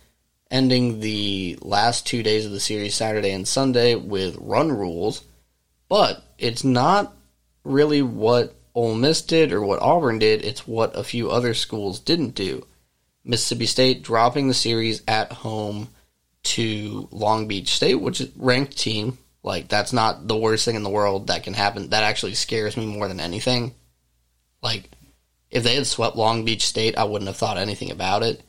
ending 0.49 0.99
the 0.99 1.57
last 1.61 2.05
two 2.05 2.23
days 2.23 2.45
of 2.45 2.51
the 2.51 2.59
series, 2.59 2.95
Saturday 2.95 3.31
and 3.31 3.47
Sunday, 3.47 3.95
with 3.95 4.37
run 4.39 4.71
rules. 4.71 5.23
But 5.89 6.23
it's 6.37 6.63
not 6.63 7.13
really 7.63 8.01
what 8.01 8.55
Ole 8.73 8.95
Miss 8.95 9.21
did 9.21 9.51
or 9.51 9.61
what 9.61 9.81
Auburn 9.81 10.19
did, 10.19 10.43
it's 10.43 10.67
what 10.67 10.95
a 10.95 11.03
few 11.03 11.29
other 11.29 11.53
schools 11.53 11.99
didn't 11.99 12.35
do. 12.35 12.65
Mississippi 13.23 13.65
State 13.65 14.03
dropping 14.03 14.47
the 14.47 14.53
series 14.53 15.03
at 15.07 15.31
home 15.31 15.89
to 16.43 17.07
Long 17.11 17.47
Beach 17.47 17.69
State, 17.69 17.95
which 17.95 18.21
is 18.21 18.31
ranked 18.35 18.77
team. 18.77 19.17
Like 19.43 19.67
that's 19.67 19.93
not 19.93 20.27
the 20.27 20.37
worst 20.37 20.65
thing 20.65 20.75
in 20.75 20.83
the 20.83 20.89
world 20.89 21.27
that 21.27 21.43
can 21.43 21.53
happen. 21.53 21.89
That 21.89 22.03
actually 22.03 22.35
scares 22.35 22.77
me 22.77 22.85
more 22.85 23.07
than 23.07 23.19
anything. 23.19 23.75
Like 24.61 24.89
if 25.49 25.63
they 25.63 25.75
had 25.75 25.87
swept 25.87 26.15
Long 26.15 26.45
Beach 26.45 26.65
State, 26.65 26.97
I 26.97 27.03
wouldn't 27.03 27.27
have 27.27 27.37
thought 27.37 27.57
anything 27.57 27.91
about 27.91 28.23
it. 28.23 28.41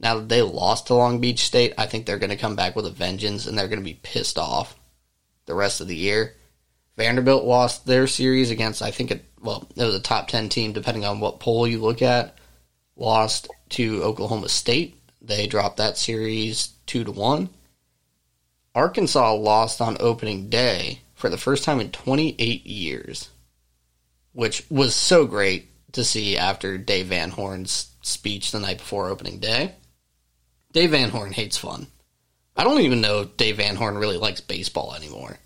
Now 0.00 0.16
that 0.16 0.28
they 0.28 0.42
lost 0.42 0.86
to 0.86 0.94
Long 0.94 1.20
Beach 1.20 1.40
State, 1.40 1.74
I 1.76 1.86
think 1.86 2.06
they're 2.06 2.18
going 2.18 2.30
to 2.30 2.36
come 2.36 2.56
back 2.56 2.76
with 2.76 2.86
a 2.86 2.90
vengeance 2.90 3.46
and 3.46 3.58
they're 3.58 3.68
going 3.68 3.80
to 3.80 3.84
be 3.84 4.00
pissed 4.02 4.38
off 4.38 4.76
the 5.46 5.54
rest 5.54 5.80
of 5.80 5.88
the 5.88 5.96
year. 5.96 6.34
Vanderbilt 6.98 7.44
lost 7.44 7.86
their 7.86 8.08
series 8.08 8.50
against, 8.50 8.82
I 8.82 8.90
think 8.90 9.12
it, 9.12 9.24
well, 9.40 9.68
it 9.76 9.84
was 9.84 9.94
a 9.94 10.00
top 10.00 10.26
10 10.26 10.48
team, 10.48 10.72
depending 10.72 11.04
on 11.04 11.20
what 11.20 11.38
poll 11.38 11.64
you 11.64 11.78
look 11.78 12.02
at. 12.02 12.36
Lost 12.96 13.48
to 13.70 14.02
Oklahoma 14.02 14.48
State. 14.48 15.00
They 15.22 15.46
dropped 15.46 15.76
that 15.76 15.96
series 15.96 16.74
2 16.86 17.04
to 17.04 17.12
1. 17.12 17.50
Arkansas 18.74 19.32
lost 19.34 19.80
on 19.80 19.96
opening 20.00 20.50
day 20.50 21.02
for 21.14 21.28
the 21.30 21.38
first 21.38 21.62
time 21.62 21.78
in 21.78 21.92
28 21.92 22.66
years, 22.66 23.28
which 24.32 24.64
was 24.68 24.92
so 24.96 25.24
great 25.24 25.70
to 25.92 26.02
see 26.02 26.36
after 26.36 26.78
Dave 26.78 27.06
Van 27.06 27.30
Horn's 27.30 27.92
speech 28.02 28.50
the 28.50 28.58
night 28.58 28.78
before 28.78 29.08
opening 29.08 29.38
day. 29.38 29.76
Dave 30.72 30.90
Van 30.90 31.10
Horn 31.10 31.32
hates 31.32 31.56
fun. 31.56 31.86
I 32.56 32.64
don't 32.64 32.80
even 32.80 33.00
know 33.00 33.20
if 33.20 33.36
Dave 33.36 33.58
Van 33.58 33.76
Horn 33.76 33.96
really 33.98 34.16
likes 34.16 34.40
baseball 34.40 34.94
anymore. 34.96 35.38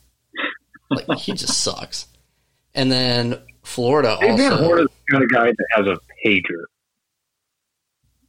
Like 1.08 1.18
he 1.18 1.32
just 1.32 1.60
sucks. 1.62 2.06
And 2.74 2.90
then 2.90 3.38
Florida 3.62 4.16
Dave 4.20 4.30
also. 4.32 4.48
Van 4.56 4.64
Horn 4.64 4.78
is 4.80 4.86
the 4.86 5.12
kind 5.12 5.24
of 5.24 5.30
guy 5.30 5.46
that 5.46 5.66
has 5.70 5.86
a 5.86 5.98
pager. 6.24 6.64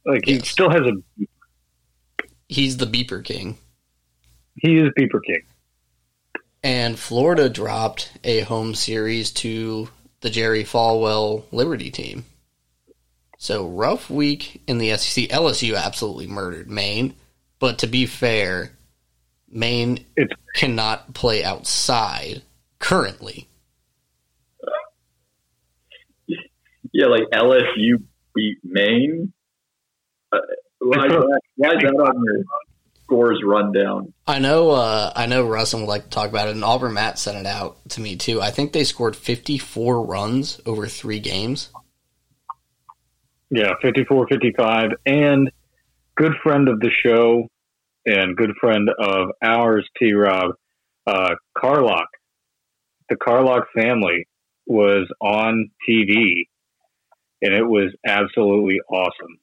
Like 0.04 0.24
he 0.24 0.34
Yes. 0.34 0.48
still 0.48 0.70
has 0.70 0.82
a. 0.82 0.92
He's 2.48 2.76
the 2.76 2.86
beeper 2.86 3.24
king. 3.24 3.56
He 4.56 4.78
is 4.78 4.90
Beeper 4.98 5.20
King. 5.26 5.42
And 6.62 6.98
Florida 6.98 7.48
dropped 7.48 8.12
a 8.22 8.40
home 8.40 8.74
series 8.74 9.30
to 9.32 9.88
the 10.20 10.30
Jerry 10.30 10.62
Falwell 10.64 11.44
Liberty 11.50 11.90
team. 11.90 12.24
So 13.38 13.66
rough 13.66 14.08
week 14.08 14.62
in 14.66 14.78
the 14.78 14.96
SEC. 14.96 15.28
LSU 15.28 15.76
absolutely 15.76 16.26
murdered 16.26 16.70
Maine, 16.70 17.14
but 17.58 17.78
to 17.80 17.86
be 17.86 18.06
fair, 18.06 18.72
Maine 19.50 20.04
It's 20.16 20.32
cannot 20.54 21.12
play 21.14 21.42
outside 21.44 22.42
currently. 22.84 23.48
Yeah, 26.92 27.06
like 27.06 27.22
LSU 27.32 28.04
beat 28.34 28.58
Maine. 28.62 29.32
Uh, 30.30 30.38
why, 30.78 31.06
is 31.06 31.12
that, 31.12 31.40
why 31.56 31.68
is 31.70 31.76
that 31.80 31.88
on 31.88 32.22
your 32.22 32.44
scores 33.02 33.40
rundown? 33.44 34.12
I 34.26 34.38
know 34.38 34.70
uh, 34.70 35.12
I 35.16 35.26
know 35.26 35.46
Russell 35.48 35.80
would 35.80 35.88
like 35.88 36.04
to 36.04 36.10
talk 36.10 36.28
about 36.28 36.48
it, 36.48 36.54
and 36.54 36.62
Auburn 36.62 36.92
Matt 36.92 37.18
sent 37.18 37.38
it 37.38 37.46
out 37.46 37.78
to 37.90 38.00
me 38.00 38.16
too. 38.16 38.40
I 38.40 38.50
think 38.50 38.72
they 38.72 38.84
scored 38.84 39.16
54 39.16 40.04
runs 40.04 40.60
over 40.66 40.86
three 40.86 41.20
games. 41.20 41.70
yeah, 43.50 43.72
54, 43.82 44.28
55, 44.28 44.90
and 45.06 45.50
good 46.16 46.34
friend 46.42 46.68
of 46.68 46.80
the 46.80 46.90
show 47.02 47.48
and 48.06 48.36
good 48.36 48.52
friend 48.60 48.90
of 48.98 49.30
ours, 49.42 49.88
T. 49.98 50.12
Rob, 50.12 50.52
uh, 51.06 51.34
Carlock. 51.56 52.08
The 53.08 53.16
Carlock 53.16 53.66
family 53.74 54.26
was 54.66 55.06
on 55.20 55.70
TV, 55.88 56.46
and 57.42 57.54
it 57.54 57.64
was 57.64 57.92
absolutely 58.06 58.80
awesome. 58.90 59.38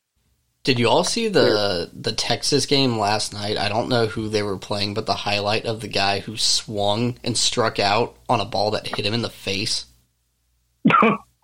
Did 0.64 0.78
you 0.78 0.90
all 0.90 1.04
see 1.04 1.28
the 1.28 1.90
the 1.92 2.12
Texas 2.12 2.68
game 2.68 3.00
last 3.00 3.34
night? 3.34 3.58
I 3.58 3.68
don't 3.68 3.90
know 3.90 4.06
who 4.06 4.30
they 4.30 4.44
were 4.44 4.58
playing, 4.58 4.94
but 4.94 5.08
the 5.08 5.14
highlight 5.14 5.66
of 5.66 5.82
the 5.82 5.88
guy 5.88 6.20
who 6.20 6.38
swung 6.38 7.18
and 7.24 7.36
struck 7.36 7.80
out 7.80 8.16
on 8.30 8.40
a 8.40 8.46
ball 8.46 8.72
that 8.72 8.96
hit 8.96 9.06
him 9.06 9.14
in 9.14 9.22
the 9.22 9.30
face. 9.30 9.86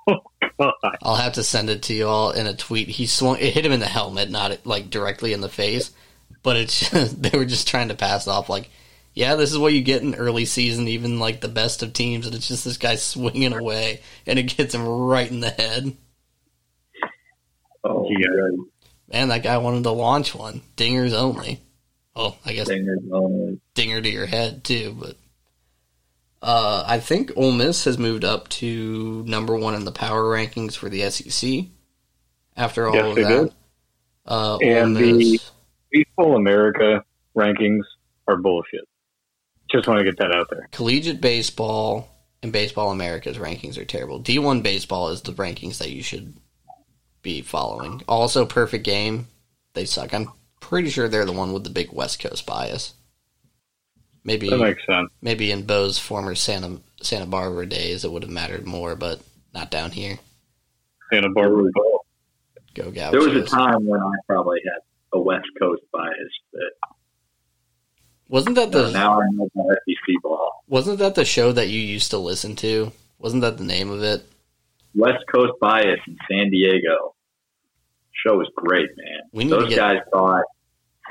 Oh, 0.09 0.21
God. 0.57 0.97
I'll 1.01 1.17
have 1.17 1.33
to 1.33 1.43
send 1.43 1.69
it 1.69 1.83
to 1.83 1.93
you 1.93 2.07
all 2.07 2.31
in 2.31 2.47
a 2.47 2.55
tweet. 2.55 2.87
He 2.87 3.07
swung 3.07 3.37
it 3.39 3.53
hit 3.53 3.65
him 3.65 3.73
in 3.73 3.81
the 3.81 3.87
helmet, 3.87 4.31
not 4.31 4.65
like 4.65 4.89
directly 4.89 5.33
in 5.33 5.41
the 5.41 5.49
face, 5.49 5.91
but 6.43 6.55
it's 6.55 6.89
just, 6.89 7.21
they 7.21 7.37
were 7.37 7.45
just 7.45 7.67
trying 7.67 7.89
to 7.89 7.95
pass 7.95 8.25
off 8.25 8.49
like, 8.49 8.69
yeah, 9.17 9.33
this 9.35 9.51
is 9.51 9.57
what 9.57 9.73
you 9.73 9.81
get 9.81 10.03
in 10.03 10.13
early 10.13 10.45
season, 10.45 10.87
even 10.87 11.17
like 11.17 11.41
the 11.41 11.47
best 11.47 11.81
of 11.81 11.91
teams, 11.91 12.27
and 12.27 12.35
it's 12.35 12.47
just 12.47 12.63
this 12.63 12.77
guy 12.77 12.93
swinging 12.95 13.51
away 13.51 14.01
and 14.27 14.37
it 14.37 14.55
gets 14.55 14.75
him 14.75 14.87
right 14.87 15.29
in 15.29 15.39
the 15.39 15.49
head. 15.49 15.97
Oh, 17.83 18.07
Yeah. 18.09 18.27
yeah. 18.31 18.63
Man, 19.11 19.29
that 19.29 19.41
guy 19.43 19.57
wanted 19.57 19.83
to 19.83 19.91
launch 19.91 20.35
one. 20.35 20.61
Dingers 20.75 21.13
only. 21.13 21.61
Oh, 22.15 22.35
I 22.45 22.53
guess 22.53 22.67
Singers 22.67 22.99
only. 23.11 23.59
dinger 23.73 24.01
to 24.01 24.09
your 24.09 24.25
head 24.25 24.63
too, 24.63 24.95
but 24.99 25.15
uh, 26.41 26.83
I 26.85 26.99
think 26.99 27.31
Ole 27.35 27.51
Miss 27.53 27.85
has 27.85 27.97
moved 27.97 28.23
up 28.25 28.47
to 28.49 29.23
number 29.25 29.55
one 29.55 29.73
in 29.75 29.85
the 29.85 29.91
power 29.91 30.23
rankings 30.23 30.75
for 30.75 30.89
the 30.89 31.09
SEC. 31.09 31.65
After 32.55 32.87
all 32.87 32.95
Yes, 32.95 33.05
of 33.09 33.15
that, 33.15 33.43
did. 33.45 33.53
uh, 34.27 34.53
Ole 34.55 34.63
And 34.63 34.93
Miss, 34.93 35.01
the- 35.17 35.39
Baseball 35.91 36.35
America 36.35 37.03
rankings 37.35 37.81
are 38.27 38.37
bullshit. 38.37 38.81
Just 39.71 39.87
want 39.87 39.99
to 39.99 40.03
get 40.03 40.17
that 40.17 40.33
out 40.33 40.47
there. 40.49 40.67
collegiate 40.71 41.21
baseball 41.21 42.09
and 42.43 42.53
Baseball 42.53 42.91
America's 42.91 43.37
rankings 43.37 43.77
are 43.77 43.85
terrible. 43.85 44.19
D 44.19 44.39
one 44.39 44.61
baseball 44.61 45.09
is 45.09 45.21
the 45.21 45.33
rankings 45.33 45.79
that 45.79 45.89
you 45.91 46.03
should 46.03 46.35
be 47.21 47.41
following. 47.41 48.01
Also, 48.07 48.45
Perfect 48.45 48.85
Game, 48.85 49.27
they 49.73 49.85
suck. 49.85 50.13
I'm 50.13 50.31
pretty 50.59 50.89
sure 50.89 51.07
they're 51.07 51.25
the 51.25 51.31
one 51.31 51.51
with 51.51 51.63
the 51.63 51.69
big 51.69 51.91
West 51.91 52.19
Coast 52.19 52.45
bias. 52.45 52.93
Maybe 54.23 54.49
That 54.49 54.57
makes 54.57 54.85
sense. 54.85 55.09
maybe 55.21 55.51
in 55.51 55.63
Bo's 55.65 55.97
former 55.97 56.35
Santa 56.35 56.79
Santa 57.01 57.25
Barbara 57.25 57.65
days 57.65 58.03
it 58.03 58.11
would 58.11 58.23
have 58.23 58.31
mattered 58.31 58.65
more, 58.65 58.95
but 58.95 59.21
not 59.53 59.71
down 59.71 59.91
here. 59.91 60.19
Santa 61.11 61.29
Barbara 61.29 61.71
Ball. 61.73 62.05
Go 62.75 62.91
There 62.91 63.21
was 63.21 63.35
a 63.35 63.43
time 63.43 63.85
when 63.87 63.99
I 63.99 64.11
probably 64.27 64.59
had 64.63 64.81
a 65.11 65.19
West 65.19 65.47
Coast 65.59 65.81
bias, 65.91 66.13
but 66.53 66.89
Wasn't 68.29 68.55
that 68.55 68.71
the 68.71 68.91
now 68.91 69.19
I 69.21 69.25
know 69.31 69.49
about 69.55 69.77
SEC 69.87 70.21
ball. 70.21 70.63
wasn't 70.67 70.99
that 70.99 71.15
the 71.15 71.23
show 71.25 71.51
that 71.53 71.69
you 71.69 71.79
used 71.79 72.11
to 72.11 72.17
listen 72.17 72.55
to? 72.57 72.91
Wasn't 73.19 73.41
that 73.41 73.57
the 73.57 73.63
name 73.63 73.89
of 73.89 74.03
it? 74.03 74.23
West 74.95 75.23
Coast 75.33 75.53
bias 75.61 75.99
in 76.07 76.17
San 76.29 76.49
Diego. 76.49 77.15
Show 78.25 78.37
was 78.37 78.49
great, 78.55 78.89
man. 78.97 79.21
We 79.31 79.43
need 79.45 79.51
Those 79.51 79.69
get- 79.69 79.77
guys 79.77 79.99
thought 80.11 80.43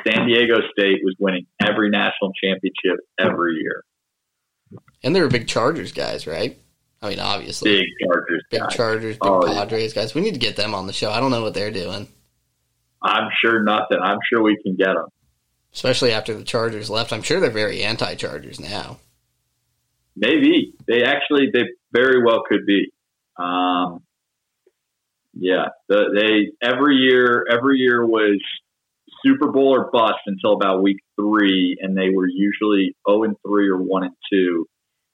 San 0.06 0.26
Diego 0.26 0.56
State 0.72 0.98
was 1.04 1.14
winning 1.18 1.46
every 1.64 1.88
national 1.90 2.32
championship 2.42 2.98
every 3.18 3.54
year. 3.54 3.84
And 5.02 5.14
they 5.14 5.20
were 5.20 5.28
big 5.28 5.46
Chargers 5.48 5.92
guys, 5.92 6.26
right? 6.26 6.58
I 7.00 7.10
mean, 7.10 7.20
obviously 7.20 7.70
Big 7.80 7.86
Chargers 8.04 8.42
big 8.50 8.60
guys. 8.60 8.74
Chargers, 8.74 9.14
big 9.16 9.30
Oh, 9.30 9.46
yeah. 9.46 9.54
Padres 9.54 9.92
guys. 9.92 10.14
We 10.14 10.20
need 10.20 10.34
to 10.34 10.40
get 10.40 10.56
them 10.56 10.74
on 10.74 10.86
the 10.86 10.92
show. 10.92 11.10
I 11.10 11.20
don't 11.20 11.30
know 11.30 11.42
what 11.42 11.54
they're 11.54 11.70
doing, 11.70 12.08
I'm 13.02 13.28
sure 13.40 13.62
nothing. 13.62 13.98
I'm 14.02 14.18
sure 14.32 14.42
we 14.42 14.56
can 14.62 14.74
get 14.76 14.94
them. 14.94 15.06
Especially 15.76 16.10
after 16.10 16.34
the 16.34 16.42
Chargers 16.42 16.88
left. 16.88 17.12
I'm 17.12 17.22
sure 17.22 17.38
they're 17.38 17.50
very 17.50 17.84
anti-Chargers 17.84 18.58
now. 18.58 18.98
Maybe 20.16 20.72
they 20.88 21.02
actually 21.04 21.50
they 21.52 21.64
very 21.92 22.24
well 22.24 22.42
could 22.48 22.64
be. 22.66 22.90
Um, 23.36 24.02
yeah, 25.34 25.66
the, 25.88 26.06
they 26.14 26.66
every 26.66 26.96
year 26.96 27.44
every 27.50 27.76
year 27.76 28.04
was 28.06 28.40
Super 29.22 29.52
Bowl 29.52 29.74
or 29.76 29.90
bust 29.90 30.20
until 30.26 30.54
about 30.54 30.82
week 30.82 30.96
three, 31.14 31.76
and 31.78 31.94
they 31.94 32.08
were 32.08 32.26
usually 32.26 32.96
zero 33.06 33.24
and 33.24 33.36
three 33.46 33.68
or 33.68 33.76
one 33.76 34.04
and 34.04 34.14
two, 34.32 34.66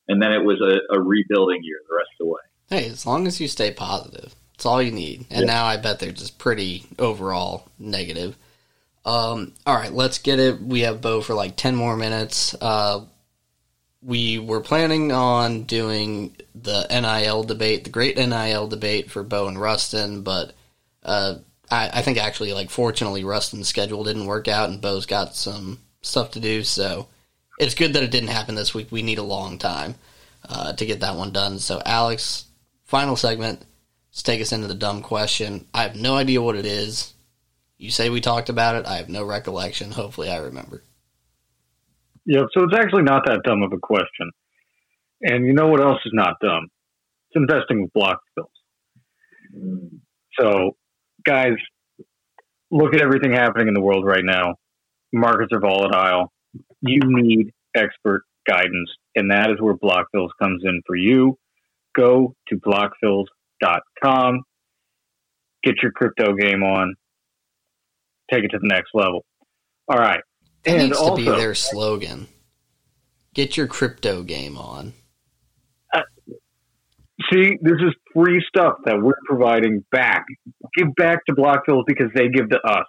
and 0.06 0.22
then 0.22 0.32
it 0.32 0.44
was 0.44 0.60
a, 0.60 0.96
a 0.96 1.02
rebuilding 1.02 1.60
year 1.64 1.78
the 1.88 1.96
rest 1.96 2.10
of 2.20 2.26
the 2.26 2.30
way. 2.30 2.40
Hey, 2.68 2.88
as 2.88 3.04
long 3.04 3.26
as 3.26 3.40
you 3.40 3.48
stay 3.48 3.72
positive, 3.72 4.36
that's 4.52 4.64
all 4.64 4.80
you 4.80 4.92
need. 4.92 5.26
And 5.28 5.40
Yeah. 5.40 5.54
now 5.54 5.64
I 5.64 5.76
bet 5.76 5.98
they're 5.98 6.12
just 6.12 6.38
pretty 6.38 6.84
overall 7.00 7.68
negative. 7.80 8.36
Um, 9.04 9.54
all 9.66 9.74
right, 9.74 9.92
let's 9.92 10.18
get 10.18 10.38
it. 10.38 10.60
We 10.62 10.80
have 10.80 11.00
Bo 11.00 11.20
for 11.20 11.34
like 11.34 11.56
10 11.56 11.74
more 11.74 11.96
minutes. 11.96 12.54
Uh, 12.60 13.04
we 14.02 14.38
were 14.38 14.60
planning 14.60 15.12
on 15.12 15.62
doing 15.64 16.36
the 16.54 16.86
NIL 16.90 17.44
debate, 17.44 17.84
the 17.84 17.90
great 17.90 18.16
NIL 18.16 18.66
debate 18.68 19.10
for 19.10 19.22
Bo 19.22 19.48
and 19.48 19.60
Rustin, 19.60 20.22
but 20.22 20.52
Uh, 21.04 21.38
I, 21.70 21.90
I 21.94 22.02
think 22.02 22.18
actually, 22.18 22.52
like, 22.52 22.70
fortunately, 22.70 23.24
Rustin's 23.24 23.66
schedule 23.68 24.04
didn't 24.04 24.26
work 24.26 24.46
out, 24.46 24.70
and 24.70 24.80
Bo's 24.80 25.06
got 25.06 25.34
some 25.34 25.80
stuff 26.02 26.32
to 26.32 26.40
do. 26.40 26.62
So 26.62 27.08
it's 27.58 27.74
good 27.74 27.94
that 27.94 28.02
it 28.04 28.10
didn't 28.10 28.28
happen 28.28 28.54
this 28.54 28.74
week. 28.74 28.88
We 28.92 29.02
need 29.02 29.18
a 29.18 29.22
long 29.24 29.58
time 29.58 29.96
uh, 30.48 30.74
to 30.74 30.86
get 30.86 31.00
that 31.00 31.16
one 31.16 31.32
done. 31.32 31.58
So, 31.58 31.82
Alex, 31.84 32.44
final 32.84 33.16
segment. 33.16 33.64
Let's 34.10 34.22
take 34.22 34.40
us 34.40 34.52
into 34.52 34.68
the 34.68 34.74
dumb 34.74 35.02
question. 35.02 35.66
I 35.72 35.82
have 35.82 35.96
no 35.96 36.14
idea 36.16 36.42
what 36.42 36.56
it 36.56 36.66
is. 36.66 37.14
You 37.82 37.90
say 37.90 38.10
we 38.10 38.20
talked 38.20 38.48
about 38.48 38.76
it. 38.76 38.86
I 38.86 38.98
have 38.98 39.08
no 39.08 39.24
recollection. 39.24 39.90
Hopefully, 39.90 40.30
I 40.30 40.36
remember. 40.36 40.84
Yeah, 42.24 42.42
so 42.56 42.62
it's 42.62 42.76
actually 42.76 43.02
not 43.02 43.26
that 43.26 43.40
dumb 43.44 43.62
of 43.64 43.72
a 43.72 43.78
question. 43.78 44.30
And 45.20 45.44
you 45.44 45.52
know 45.52 45.66
what 45.66 45.80
else 45.80 45.98
is 46.06 46.12
not 46.14 46.34
dumb? 46.40 46.68
It's 47.28 47.34
investing 47.34 47.82
with 47.82 47.92
block 47.92 48.20
fills. 48.36 49.90
So, 50.38 50.76
guys, 51.24 51.54
look 52.70 52.94
at 52.94 53.02
everything 53.02 53.32
happening 53.32 53.66
in 53.66 53.74
the 53.74 53.80
world 53.80 54.06
right 54.06 54.24
now. 54.24 54.54
Markets 55.12 55.50
are 55.52 55.58
volatile. 55.58 56.32
You 56.82 57.00
need 57.02 57.50
expert 57.74 58.22
guidance, 58.46 58.90
and 59.16 59.32
that 59.32 59.50
is 59.50 59.60
where 59.60 59.74
Blockfills 59.74 60.30
comes 60.40 60.62
in 60.64 60.82
for 60.86 60.94
you. 60.94 61.36
Go 61.96 62.36
to 62.46 62.56
blockfills.com, 62.60 64.42
get 65.64 65.74
your 65.82 65.90
crypto 65.90 66.34
game 66.34 66.62
on, 66.62 66.94
take 68.32 68.44
it 68.44 68.48
to 68.48 68.58
the 68.58 68.68
next 68.68 68.90
level. 68.94 69.24
All 69.88 69.98
right. 69.98 70.20
That 70.64 70.70
and 70.70 70.82
needs 70.84 70.98
also, 70.98 71.16
to 71.16 71.30
be 71.30 71.36
their 71.36 71.54
slogan. 71.54 72.28
Get 73.34 73.56
your 73.56 73.66
crypto 73.66 74.22
game 74.22 74.56
on. 74.56 74.92
Uh, 75.92 76.00
see, 77.32 77.58
this 77.60 77.78
is 77.80 77.94
free 78.14 78.44
stuff 78.48 78.74
that 78.84 79.00
we're 79.00 79.14
providing 79.26 79.84
back. 79.90 80.24
Give 80.76 80.94
back 80.94 81.24
to 81.26 81.34
Blockfills 81.34 81.84
because 81.86 82.10
they 82.14 82.28
give 82.28 82.50
to 82.50 82.60
us. 82.60 82.86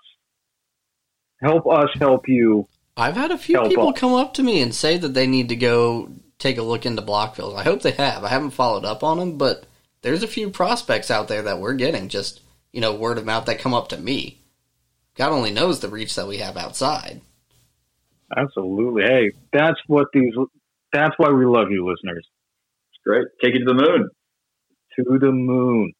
Help 1.42 1.66
us 1.68 1.90
help 2.00 2.28
you. 2.28 2.68
I've 2.96 3.16
had 3.16 3.32
a 3.32 3.38
few 3.38 3.62
people 3.64 3.90
us. 3.90 4.00
come 4.00 4.14
up 4.14 4.36
to 4.36 4.44
me 4.44 4.62
and 4.62 4.74
say 4.74 4.98
that 4.98 5.14
they 5.14 5.28
need 5.28 5.50
to 5.50 5.56
go 5.56 6.10
take 6.38 6.58
a 6.58 6.62
look 6.62 6.86
into 6.86 7.02
Blockfills. 7.02 7.56
I 7.56 7.64
hope 7.64 7.82
they 7.82 7.92
have. 7.92 8.24
I 8.24 8.30
haven't 8.30 8.52
followed 8.52 8.86
up 8.86 9.04
on 9.04 9.18
them, 9.18 9.38
but 9.38 9.66
there's 10.04 10.24
a 10.24 10.28
few 10.28 10.50
prospects 10.50 11.10
out 11.10 11.28
there 11.28 11.42
that 11.44 11.60
we're 11.60 11.74
getting 11.74 12.10
just, 12.10 12.42
you 12.72 12.82
know, 12.82 12.94
word 12.94 13.18
of 13.18 13.26
mouth 13.26 13.46
that 13.46 13.60
come 13.60 13.74
up 13.74 13.90
to 13.90 13.98
me. 13.98 14.43
God 15.16 15.32
only 15.32 15.52
knows 15.52 15.80
the 15.80 15.90
reach 15.90 16.16
that 16.16 16.28
we 16.28 16.38
have 16.38 16.58
outside. 16.58 17.22
Absolutely. 18.36 19.04
Hey, 19.04 19.32
that's 19.52 19.80
what 19.88 20.08
these. 20.14 20.34
That's 20.92 21.14
why 21.18 21.30
we 21.30 21.46
love 21.46 21.72
you, 21.72 21.88
listeners. 21.88 22.28
It's 22.92 23.04
great. 23.06 23.28
Take 23.44 23.56
it 23.56 23.60
to 23.60 23.66
the 23.66 23.74
moon. 23.74 24.10
To 24.98 25.20
the 25.20 25.32
moon. 25.32 25.94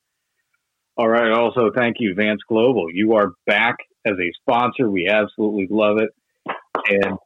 All 0.98 1.08
right. 1.08 1.32
Also, 1.32 1.72
thank 1.76 1.98
you, 2.00 2.14
Vance 2.16 2.42
Global. 2.48 2.88
You 2.92 3.14
are 3.14 3.34
back 3.46 3.76
as 4.06 4.14
a 4.14 4.32
sponsor. 4.42 4.90
We 4.90 5.08
absolutely 5.08 5.68
love 5.70 5.98
it. 5.98 6.10
And 6.90 7.18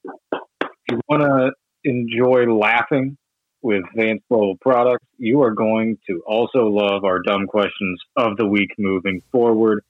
if 0.61 0.69
you 0.91 0.99
want 1.09 1.23
to 1.23 1.51
enjoy 1.83 2.53
laughing 2.53 3.17
with 3.61 3.83
Vance 3.95 4.21
Global 4.29 4.55
products, 4.61 5.05
you 5.17 5.41
are 5.41 5.51
going 5.51 5.97
to 6.07 6.21
also 6.25 6.67
love 6.67 7.03
our 7.03 7.21
dumb 7.21 7.47
questions 7.47 7.99
of 8.15 8.37
the 8.37 8.45
week 8.45 8.71
moving 8.77 9.21
forward. 9.31 9.83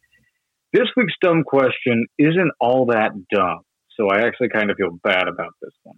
This 0.73 0.87
week's 0.97 1.13
dumb 1.21 1.43
question 1.43 2.05
isn't 2.19 2.51
all 2.59 2.87
that 2.87 3.11
dumb, 3.31 3.61
so 3.97 4.09
I 4.09 4.25
actually 4.27 4.49
kind 4.49 4.69
of 4.69 4.77
feel 4.77 4.99
bad 5.03 5.27
about 5.27 5.53
this 5.61 5.71
one. 5.83 5.97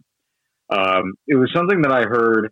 Um, 0.70 1.14
it 1.28 1.36
was 1.36 1.52
something 1.56 1.82
that 1.82 1.92
I 1.92 2.04
heard 2.04 2.52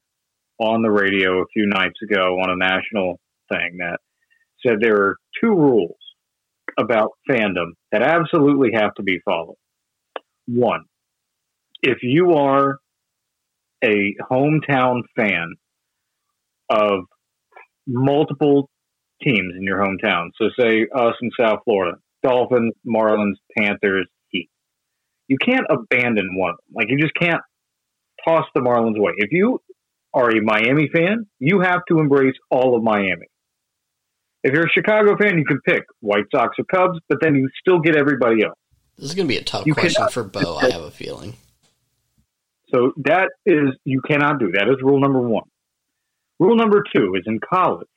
on 0.60 0.82
the 0.82 0.90
radio 0.90 1.42
a 1.42 1.46
few 1.54 1.68
nights 1.68 2.00
ago 2.02 2.40
on 2.40 2.50
a 2.50 2.56
national 2.56 3.20
thing 3.52 3.78
that 3.80 4.00
said 4.66 4.78
there 4.82 4.96
are 4.96 5.16
two 5.40 5.50
rules 5.50 5.96
about 6.80 7.12
fandom 7.30 7.74
that 7.92 8.02
absolutely 8.02 8.72
have 8.74 8.94
to 8.96 9.04
be 9.04 9.20
followed. 9.24 9.58
One, 10.48 10.86
if 11.84 12.00
you 12.02 12.34
are 12.34 12.80
a 13.84 14.16
hometown 14.32 15.02
fan 15.16 15.54
of 16.70 17.02
multiple 17.86 18.70
teams 19.22 19.54
in 19.56 19.64
your 19.64 19.78
hometown, 19.78 20.30
so 20.42 20.50
say 20.60 20.88
us 20.94 21.14
in 21.22 21.30
South 21.40 21.60
Florida, 21.64 21.98
Dolphins, 22.28 22.74
Marlins, 22.86 23.36
Panthers, 23.58 24.08
Heat, 24.30 24.50
you 25.28 25.38
can't 25.38 25.66
abandon 25.70 26.36
one 26.36 26.52
of 26.52 26.58
them. 26.58 26.76
Like 26.76 26.88
you 26.90 27.00
just 27.00 27.14
can't 27.14 27.42
toss 28.28 28.46
the 28.54 28.62
Marlins 28.62 28.98
away. 28.98 29.14
If 29.18 29.32
you 29.32 29.62
are 30.14 30.30
a 30.30 30.42
Miami 30.42 30.90
fan, 30.94 31.28
you 31.40 31.62
have 31.62 31.82
to 31.90 32.00
embrace 32.00 32.36
all 32.50 32.76
of 32.76 32.84
Miami. 32.84 33.28
If 34.44 34.54
you're 34.54 34.66
a 34.66 34.70
Chicago 34.70 35.16
fan, 35.18 35.38
you 35.38 35.46
can 35.46 35.60
pick 35.62 35.84
White 36.00 36.26
Sox 36.34 36.58
or 36.60 36.66
Cubs, 36.66 37.00
but 37.10 37.20
then 37.22 37.36
you 37.36 37.50
still 37.60 37.80
get 37.80 37.96
everybody 37.96 38.44
else. 38.44 38.58
This 38.98 39.10
is 39.10 39.16
going 39.16 39.28
to 39.28 39.34
be 39.34 39.38
a 39.38 39.44
tough 39.44 39.66
You 39.66 39.74
question 39.74 40.08
for 40.10 40.24
Bo, 40.24 40.58
I 40.58 40.72
have 40.72 40.82
a 40.82 40.92
feeling. 40.92 41.36
So 42.74 42.94
that 43.06 43.30
is, 43.46 43.70
you 43.86 44.02
cannot 44.02 44.40
do. 44.40 44.52
That 44.52 44.68
is 44.70 44.76
rule 44.82 45.00
number 45.00 45.22
one. 45.22 45.44
Rule 46.40 46.56
number 46.56 46.84
two 46.96 47.16
is 47.16 47.24
in 47.26 47.40
college, 47.40 47.88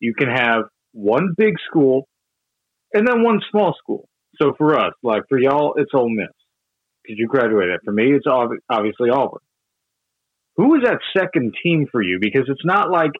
you 0.00 0.14
can 0.14 0.28
have 0.28 0.64
one 0.92 1.34
big 1.36 1.54
school 1.68 2.08
and 2.92 3.06
then 3.06 3.22
one 3.22 3.40
small 3.50 3.74
school. 3.78 4.08
So 4.40 4.52
for 4.58 4.78
us, 4.78 4.92
like 5.02 5.22
for 5.28 5.38
y'all, 5.38 5.74
it's 5.76 5.92
Ole 5.94 6.10
Miss 6.10 6.28
because 7.02 7.18
you 7.18 7.26
graduated. 7.26 7.80
For 7.84 7.92
me, 7.92 8.12
it's 8.12 8.26
ob- 8.26 8.58
obviously 8.70 9.10
Auburn. 9.10 9.40
Who 10.56 10.74
is 10.76 10.82
that 10.84 10.98
second 11.16 11.54
team 11.62 11.86
for 11.90 12.02
you? 12.02 12.18
Because 12.20 12.44
it's 12.48 12.64
not 12.64 12.90
like 12.90 13.12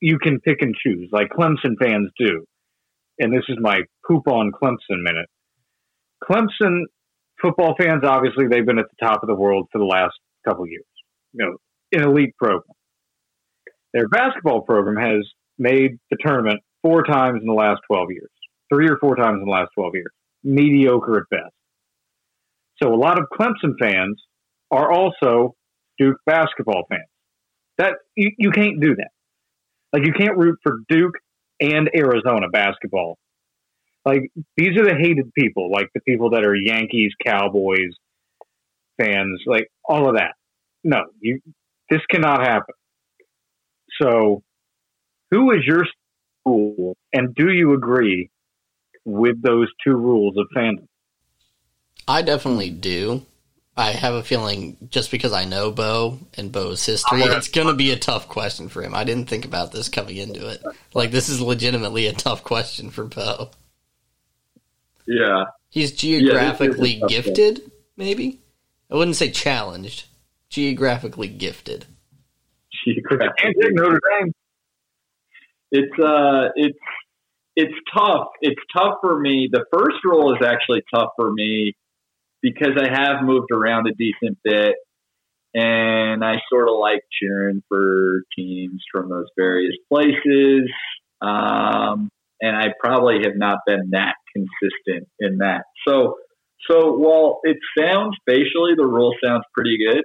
you 0.00 0.18
can 0.18 0.40
pick 0.40 0.62
and 0.62 0.74
choose 0.74 1.08
like 1.12 1.28
Clemson 1.30 1.74
fans 1.80 2.10
do. 2.18 2.44
And 3.18 3.32
this 3.32 3.44
is 3.48 3.56
my 3.60 3.80
poop 4.06 4.28
on 4.28 4.52
Clemson 4.52 5.02
minute. 5.02 5.28
Clemson 6.22 6.82
football 7.40 7.74
fans, 7.80 8.02
obviously, 8.04 8.46
they've 8.48 8.66
been 8.66 8.78
at 8.78 8.86
the 8.88 9.06
top 9.06 9.22
of 9.22 9.28
the 9.28 9.34
world 9.34 9.68
for 9.72 9.78
the 9.78 9.84
last 9.84 10.14
couple 10.46 10.66
years. 10.66 10.84
You 11.32 11.46
know, 11.46 11.56
an 11.92 12.08
elite 12.08 12.36
program. 12.36 12.74
Their 13.92 14.08
basketball 14.08 14.62
program 14.62 14.96
has 14.96 15.26
made 15.58 15.98
the 16.10 16.16
tournament 16.24 16.60
four 16.82 17.02
times 17.02 17.40
in 17.40 17.46
the 17.46 17.54
last 17.54 17.80
12 17.90 18.08
years, 18.10 18.30
three 18.72 18.88
or 18.88 18.98
four 18.98 19.16
times 19.16 19.38
in 19.40 19.44
the 19.44 19.50
last 19.50 19.70
12 19.74 19.94
years. 19.94 20.12
Mediocre 20.44 21.18
at 21.18 21.24
best. 21.30 21.54
So 22.82 22.94
a 22.94 22.96
lot 22.96 23.18
of 23.18 23.26
Clemson 23.32 23.74
fans 23.78 24.22
are 24.70 24.90
also 24.92 25.54
Duke 25.98 26.18
basketball 26.26 26.84
fans. 26.88 27.08
That 27.78 27.94
you, 28.16 28.30
you 28.38 28.50
can't 28.50 28.80
do 28.80 28.96
that. 28.96 29.10
Like 29.92 30.04
you 30.04 30.12
can't 30.12 30.36
root 30.36 30.58
for 30.62 30.78
Duke 30.88 31.14
and 31.60 31.90
Arizona 31.94 32.48
basketball 32.52 33.18
like 34.08 34.30
these 34.56 34.76
are 34.78 34.84
the 34.84 34.96
hated 34.98 35.32
people, 35.34 35.70
like 35.70 35.90
the 35.94 36.00
people 36.00 36.30
that 36.30 36.42
are 36.42 36.54
Yankees, 36.54 37.12
Cowboys 37.24 37.92
fans, 38.98 39.42
like 39.46 39.68
all 39.84 40.08
of 40.08 40.16
that. 40.16 40.32
No, 40.82 41.04
you 41.20 41.40
this 41.90 42.00
cannot 42.10 42.40
happen. 42.40 42.74
So, 44.00 44.42
who 45.30 45.52
is 45.52 45.60
your 45.66 45.84
school, 46.40 46.96
and 47.12 47.34
do 47.34 47.50
you 47.50 47.74
agree 47.74 48.30
with 49.08 49.42
those 49.42 49.68
two 49.84 49.96
rules 49.96 50.36
of 50.36 50.46
fandom? 50.54 50.86
I 52.06 52.22
definitely 52.22 52.70
do. 52.70 53.24
I 53.76 53.92
have 53.92 54.14
a 54.14 54.24
feeling 54.24 54.76
just 54.90 55.10
because 55.10 55.32
I 55.32 55.44
know 55.44 55.70
Bo 55.70 56.18
and 56.36 56.50
Bo's 56.50 56.84
history, 56.84 57.22
it's 57.22 57.48
going 57.48 57.68
to 57.68 57.74
be 57.74 57.92
a 57.92 57.96
tough 57.96 58.28
question 58.28 58.68
for 58.68 58.82
him. 58.82 58.94
I 58.94 59.04
didn't 59.04 59.28
think 59.28 59.44
about 59.44 59.70
this 59.70 59.88
coming 59.88 60.16
into 60.16 60.48
it. 60.48 60.62
Like, 60.94 61.12
this 61.12 61.28
is 61.28 61.40
legitimately 61.40 62.08
a 62.08 62.12
tough 62.12 62.42
question 62.42 62.90
for 62.90 63.04
Bo. 63.04 63.50
Yeah. 65.06 65.44
He's 65.70 65.92
this 65.92 66.02
is 66.02 66.04
a 66.04 66.18
geographically 66.18 66.98
tough 66.98 67.10
gifted, 67.10 67.70
maybe? 67.96 68.40
I 68.90 68.96
wouldn't 68.96 69.16
say 69.16 69.30
challenged. 69.30 70.06
Geographically 70.50 71.28
gifted. 71.28 71.86
Can't 72.84 73.56
Notre 73.72 74.00
Dame. 74.20 74.32
It's 75.70 75.98
uh, 75.98 76.48
it's 76.56 76.78
it's 77.58 77.74
tough. 77.92 78.28
It's 78.40 78.60
tough 78.72 78.98
for 79.00 79.18
me. 79.18 79.48
The 79.50 79.64
first 79.72 79.96
rule 80.04 80.32
is 80.32 80.46
actually 80.46 80.82
tough 80.94 81.10
for 81.16 81.32
me 81.32 81.72
because 82.40 82.80
I 82.80 82.88
have 82.88 83.24
moved 83.24 83.48
around 83.52 83.88
a 83.88 83.94
decent 83.98 84.38
bit, 84.44 84.76
and 85.54 86.24
I 86.24 86.36
sort 86.48 86.68
of 86.68 86.76
like 86.80 87.00
cheering 87.20 87.64
for 87.68 88.22
teams 88.36 88.80
from 88.92 89.10
those 89.10 89.26
various 89.36 89.74
places. 89.92 90.70
Um, 91.20 92.10
and 92.40 92.56
I 92.56 92.66
probably 92.78 93.24
have 93.24 93.34
not 93.34 93.58
been 93.66 93.90
that 93.90 94.14
consistent 94.32 95.08
in 95.18 95.38
that. 95.38 95.64
So, 95.86 96.14
so 96.70 96.92
while 96.92 97.40
it 97.42 97.56
sounds 97.76 98.16
facially, 98.24 98.74
the 98.76 98.86
rule 98.86 99.14
sounds 99.24 99.42
pretty 99.52 99.78
good. 99.84 100.04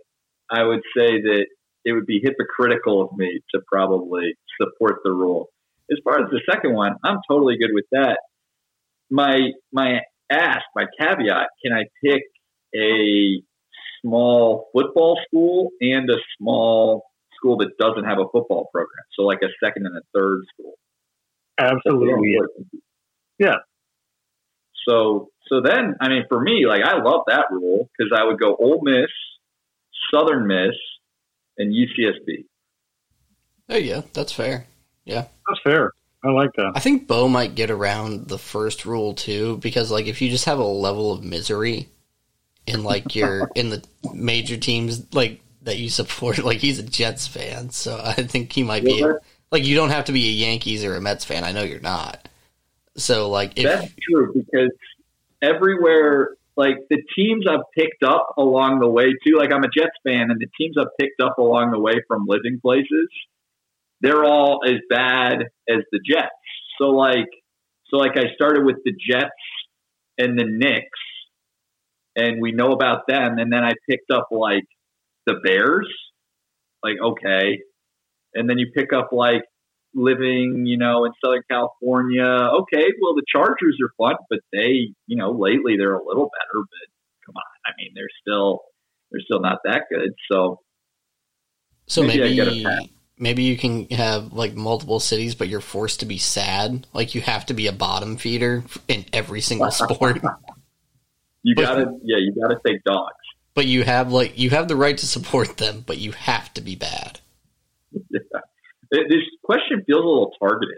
I 0.50 0.64
would 0.64 0.82
say 0.98 1.22
that 1.22 1.46
it 1.86 1.94
would 1.94 2.08
be 2.08 2.20
hypocritical 2.24 3.04
of 3.04 3.16
me 3.16 3.42
to 3.54 3.62
probably 3.72 4.34
support 4.60 5.02
the 5.04 5.12
rule. 5.12 5.50
As 5.92 5.98
far 6.04 6.24
as 6.24 6.30
the 6.30 6.42
second 6.50 6.74
one, 6.74 6.96
I'm 7.04 7.20
totally 7.30 7.58
good 7.58 7.72
with 7.74 7.86
that. 7.92 8.20
My 9.10 9.52
my 9.72 10.00
ask, 10.32 10.64
my 10.76 10.86
caveat, 11.00 11.48
can 11.64 11.74
I 11.74 11.84
pick 12.04 12.24
a 12.76 13.42
small 14.02 14.70
football 14.74 15.20
school 15.28 15.72
and 15.82 16.10
a 16.10 16.18
small 16.38 17.04
school 17.36 17.58
that 17.58 17.78
doesn't 17.78 18.06
have 18.06 18.20
a 18.20 18.26
football 18.32 18.70
program? 18.72 19.06
So 19.18 19.24
like 19.24 19.40
a 19.44 19.50
second 19.64 19.86
and 19.86 19.98
a 19.98 20.02
third 20.14 20.42
school. 20.54 20.74
Absolutely. 21.60 22.38
Yeah. 23.38 23.58
So 24.88 25.30
so 25.50 25.62
then, 25.62 25.96
I 26.00 26.10
mean, 26.10 26.24
for 26.30 26.42
me, 26.42 26.66
like 26.68 26.82
I 26.84 27.02
love 27.02 27.24
that 27.28 27.46
rule 27.52 27.90
because 27.98 28.12
I 28.18 28.26
would 28.26 28.40
go 28.40 28.56
Ole 28.56 28.82
Miss, 28.82 29.12
Southern 30.14 30.48
Miss, 30.48 30.76
and 31.58 31.74
UCSB. 31.74 32.46
Oh 33.70 33.78
yeah, 33.78 34.02
that's 34.14 34.32
fair. 34.32 34.68
Yeah, 35.06 35.26
That's 35.48 35.62
fair. 35.64 35.92
I 36.24 36.30
like 36.30 36.52
that. 36.56 36.72
I 36.76 36.80
think 36.80 37.08
Bo 37.08 37.28
might 37.28 37.56
get 37.56 37.70
around 37.70 38.30
the 38.30 38.38
first 38.38 38.86
rule 38.86 39.14
too 39.14 39.58
because 39.58 39.92
like 39.92 40.06
if 40.06 40.22
you 40.22 40.30
just 40.30 40.46
have 40.46 40.60
a 40.60 40.64
level 40.64 41.12
of 41.12 41.24
misery 41.24 41.90
in 42.66 42.84
like 42.84 43.14
your 43.14 43.50
in 43.56 43.70
the 43.70 43.84
major 44.14 44.56
teams 44.56 45.14
like 45.14 45.42
that 45.64 45.78
you 45.78 45.90
support, 45.90 46.38
like 46.44 46.60
he's 46.60 46.80
a 46.80 46.84
Jets 46.84 47.28
fan, 47.28 47.72
so 47.72 48.00
I 48.04 48.14
think 48.14 48.54
he 48.54 48.64
might 48.64 48.86
be 48.86 49.06
like 49.52 49.66
you 49.66 49.76
don't 49.76 49.90
have 49.90 50.06
to 50.06 50.12
be 50.12 50.28
a 50.28 50.32
Yankees 50.32 50.86
or 50.86 50.96
a 50.96 51.02
Mets 51.02 51.26
fan. 51.26 51.44
I 51.44 51.52
know 51.52 51.64
you're 51.64 51.80
not. 51.82 52.28
So 52.96 53.30
like 53.30 53.58
if 53.58 53.66
That's 53.66 53.94
true 54.10 54.34
because 54.34 54.72
everywhere, 55.42 56.30
like 56.56 56.78
the 56.90 57.02
teams 57.16 57.46
I've 57.50 57.70
picked 57.78 58.04
up 58.04 58.36
along 58.38 58.80
the 58.80 58.90
way 58.90 59.14
too, 59.26 59.36
like 59.38 59.52
I'm 59.52 59.64
a 59.64 59.70
Jets 59.70 59.98
fan, 60.04 60.32
and 60.32 60.40
the 60.40 60.48
teams 60.58 60.78
I've 60.78 60.96
picked 60.98 61.22
up 61.22 61.38
along 61.38 61.72
the 61.72 61.80
way 61.80 61.96
from 62.08 62.26
living 62.28 62.60
places, 62.62 63.10
they're 64.04 64.24
all 64.26 64.60
as 64.68 64.76
bad 64.90 65.46
as 65.70 65.78
the 65.92 66.00
Jets. 66.06 66.30
So 66.80 66.90
like, 66.90 67.30
so 67.88 67.98
like 67.98 68.18
I 68.18 68.36
started 68.36 68.66
with 68.66 68.76
the 68.84 68.92
Jets 68.92 69.32
and 70.18 70.38
the 70.38 70.46
Knicks, 70.46 71.00
and 72.16 72.42
we 72.42 72.52
know 72.52 72.72
about 72.74 73.08
them, 73.08 73.40
and 73.40 73.52
then 73.52 73.64
I 73.64 73.72
picked 73.90 74.12
up 74.12 74.28
like 74.32 74.66
the 75.26 75.36
Bears, 75.44 75.88
like 76.84 76.98
okay, 77.02 77.60
and 78.36 78.50
then 78.50 78.60
you 78.60 78.72
pick 78.76 78.92
up 78.94 79.10
like 79.14 79.44
living, 79.96 80.66
you 80.66 80.78
know, 80.78 81.06
in 81.06 81.12
Southern 81.24 81.44
California. 81.50 82.26
Okay, 82.26 82.86
well, 83.02 83.16
the 83.16 83.24
Chargers 83.28 83.78
are 83.82 83.94
fun, 83.98 84.18
but 84.30 84.40
they, 84.52 84.94
you 85.08 85.16
know, 85.16 85.32
lately 85.32 85.78
they're 85.78 85.96
a 85.96 86.06
little 86.06 86.30
better. 86.30 86.60
But 86.60 87.26
come 87.26 87.36
on, 87.36 87.44
I 87.66 87.72
mean, 87.78 87.94
they're 87.96 88.10
still 88.22 88.62
they're 89.12 89.22
still 89.22 89.40
not 89.40 89.60
that 89.64 89.84
good. 89.90 90.14
So 90.30 90.60
so 91.88 92.04
maybe 92.04 92.22
I 92.22 92.26
maybe 92.26 92.36
get 92.36 92.48
a 92.48 92.64
pass. 92.64 92.88
Maybe 93.18 93.44
you 93.44 93.58
can 93.58 93.86
have 93.90 94.34
like 94.34 94.56
multiple 94.56 95.00
cities, 95.00 95.36
but 95.36 95.48
you're 95.48 95.62
forced 95.62 96.00
to 96.02 96.06
be 96.06 96.18
sad. 96.18 96.88
Like 96.94 97.16
you 97.16 97.22
have 97.22 97.46
to 97.48 97.54
be 97.54 97.68
a 97.68 97.72
bottom 97.72 98.18
feeder 98.18 98.64
in 98.88 99.06
every 99.14 99.42
single 99.42 99.72
sport. 99.72 100.22
you 101.44 101.56
gotta, 101.56 101.92
yeah, 102.04 102.18
you 102.18 102.34
gotta 102.42 102.60
take 102.66 102.84
dogs. 102.84 103.14
but 103.54 103.66
you 103.66 103.84
have 103.84 104.12
like 104.12 104.38
you 104.38 104.50
have 104.52 104.68
the 104.68 104.76
right 104.76 104.98
to 104.98 105.06
support 105.08 105.58
them, 105.58 105.84
but 105.86 105.98
you 105.98 106.12
have 106.14 106.54
to 106.56 106.62
be 106.62 106.76
bad. 106.76 107.20
It- 108.96 109.10
This 109.10 109.22
question 109.44 109.84
feels 109.88 110.04
a 110.04 110.08
little 110.08 110.32
targeted. 110.40 110.78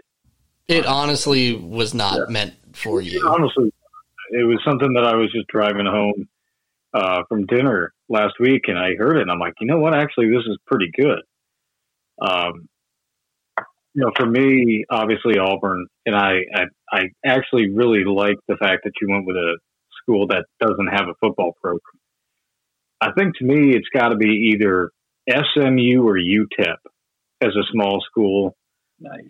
It 0.68 0.86
honestly 0.86 1.54
was 1.54 1.92
not 1.92 2.30
meant 2.30 2.54
for 2.72 3.02
you. 3.02 3.22
Honestly, 3.28 3.70
it 4.30 4.44
was 4.46 4.58
something 4.66 4.94
that 4.94 5.04
I 5.04 5.14
was 5.16 5.30
just 5.32 5.46
driving 5.48 5.84
home 5.86 6.26
uh, 6.94 7.24
from 7.28 7.44
dinner 7.44 7.92
last 8.08 8.34
week, 8.40 8.62
and 8.68 8.78
I 8.78 8.94
heard 8.96 9.16
it, 9.18 9.22
and 9.22 9.30
I'm 9.30 9.38
like, 9.38 9.52
you 9.60 9.66
know 9.66 9.78
what? 9.78 9.92
Actually, 9.94 10.30
this 10.30 10.42
is 10.48 10.56
pretty 10.66 10.90
good. 10.98 11.20
Um, 12.20 12.68
you 13.94 14.02
know, 14.02 14.10
for 14.14 14.26
me, 14.26 14.84
obviously 14.90 15.38
Auburn, 15.38 15.86
and 16.04 16.14
I, 16.14 16.40
I, 16.54 16.64
I 16.92 17.00
actually 17.26 17.70
really 17.70 18.04
like 18.04 18.36
the 18.46 18.56
fact 18.56 18.82
that 18.84 18.92
you 19.00 19.08
went 19.08 19.26
with 19.26 19.36
a 19.36 19.58
school 20.02 20.26
that 20.28 20.44
doesn't 20.60 20.88
have 20.88 21.08
a 21.08 21.14
football 21.20 21.52
program. 21.62 21.80
I 23.00 23.12
think 23.16 23.36
to 23.38 23.44
me, 23.44 23.74
it's 23.74 23.88
got 23.94 24.08
to 24.08 24.16
be 24.16 24.52
either 24.54 24.90
SMU 25.28 26.06
or 26.06 26.18
UTEP 26.18 26.76
as 27.42 27.50
a 27.56 27.64
small 27.72 28.02
school. 28.06 28.54
Nice. 29.00 29.24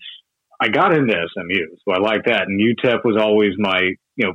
I 0.60 0.68
got 0.68 0.94
into 0.94 1.12
SMU, 1.12 1.76
so 1.84 1.94
I 1.94 1.98
like 1.98 2.24
that. 2.26 2.46
And 2.48 2.60
UTEP 2.60 3.04
was 3.04 3.16
always 3.20 3.52
my, 3.58 3.80
you 4.16 4.26
know, 4.26 4.34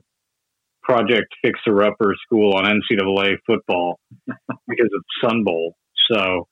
project 0.83 1.27
fixer 1.43 1.83
upper 1.83 2.15
school 2.25 2.53
on 2.53 2.65
NCAA 2.65 3.37
football 3.45 3.99
because 4.67 4.89
of 4.95 5.03
Sun 5.23 5.43
Bowl. 5.43 5.75
So 6.11 6.47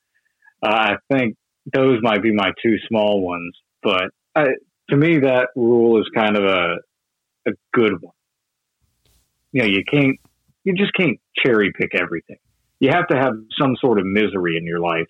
uh, 0.65 0.69
I 0.69 0.95
think 1.11 1.35
those 1.73 1.99
might 2.01 2.21
be 2.21 2.33
my 2.33 2.51
two 2.63 2.75
small 2.87 3.21
ones. 3.21 3.55
But 3.81 4.11
I, 4.35 4.45
to 4.89 4.95
me, 4.95 5.19
that 5.19 5.49
rule 5.55 5.99
is 5.99 6.07
kind 6.15 6.35
of 6.35 6.43
a 6.43 6.75
a 7.47 7.51
good 7.73 7.93
one. 8.01 8.13
You 9.51 9.63
know, 9.63 9.67
you 9.67 9.83
can't, 9.89 10.17
you 10.63 10.73
just 10.73 10.93
can't 10.93 11.19
cherry 11.43 11.71
pick 11.75 11.95
everything. 11.95 12.37
You 12.79 12.91
have 12.91 13.07
to 13.07 13.17
have 13.17 13.33
some 13.59 13.75
sort 13.81 13.99
of 13.99 14.05
misery 14.05 14.57
in 14.57 14.65
your 14.65 14.79
life, 14.79 15.07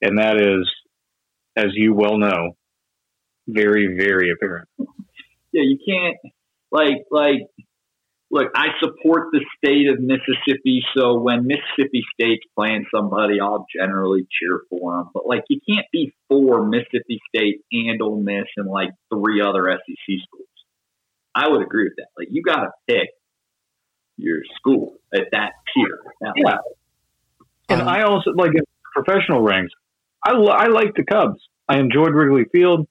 and 0.00 0.18
that 0.18 0.36
is, 0.40 0.70
as 1.56 1.72
you 1.74 1.94
well 1.94 2.18
know, 2.18 2.56
very, 3.48 3.96
very 3.98 4.30
apparent. 4.30 4.68
Yeah, 5.52 5.62
you 5.62 5.78
can't 5.86 6.16
like 6.70 7.04
like 7.10 7.42
look, 8.36 8.52
I 8.54 8.66
support 8.80 9.28
the 9.32 9.44
state 9.56 9.88
of 9.88 9.98
Mississippi, 10.00 10.82
so 10.96 11.18
when 11.18 11.46
Mississippi 11.46 12.04
State's 12.12 12.44
playing 12.56 12.84
somebody, 12.94 13.40
I'll 13.40 13.66
generally 13.74 14.26
cheer 14.30 14.60
for 14.68 14.92
them. 14.96 15.10
But 15.14 15.26
like, 15.26 15.44
you 15.48 15.60
can't 15.68 15.86
be 15.92 16.14
for 16.28 16.66
Mississippi 16.66 17.20
State 17.34 17.62
and 17.72 18.00
Ole 18.02 18.20
Miss 18.22 18.44
and 18.56 18.68
like 18.68 18.90
three 19.12 19.40
other 19.40 19.70
SEC 19.70 20.18
schools. 20.26 20.48
I 21.34 21.48
would 21.48 21.62
agree 21.62 21.84
with 21.84 21.94
that. 21.96 22.08
Like, 22.16 22.28
you 22.30 22.42
got 22.42 22.60
to 22.64 22.70
pick 22.88 23.08
your 24.16 24.38
school 24.56 24.94
at 25.14 25.28
that 25.32 25.52
tier. 25.74 25.98
That 26.20 26.32
Yeah. 26.36 26.46
level. 26.50 26.76
And 27.68 27.82
Um, 27.82 27.88
I 27.88 28.02
also 28.02 28.30
like 28.32 28.54
in 28.54 28.62
professional 28.94 29.42
ranks. 29.42 29.72
I 30.24 30.32
I 30.32 30.66
like 30.66 30.94
the 30.94 31.04
Cubs. 31.04 31.40
I 31.68 31.78
enjoyed 31.78 32.14
Wrigley 32.14 32.44
Field. 32.52 32.86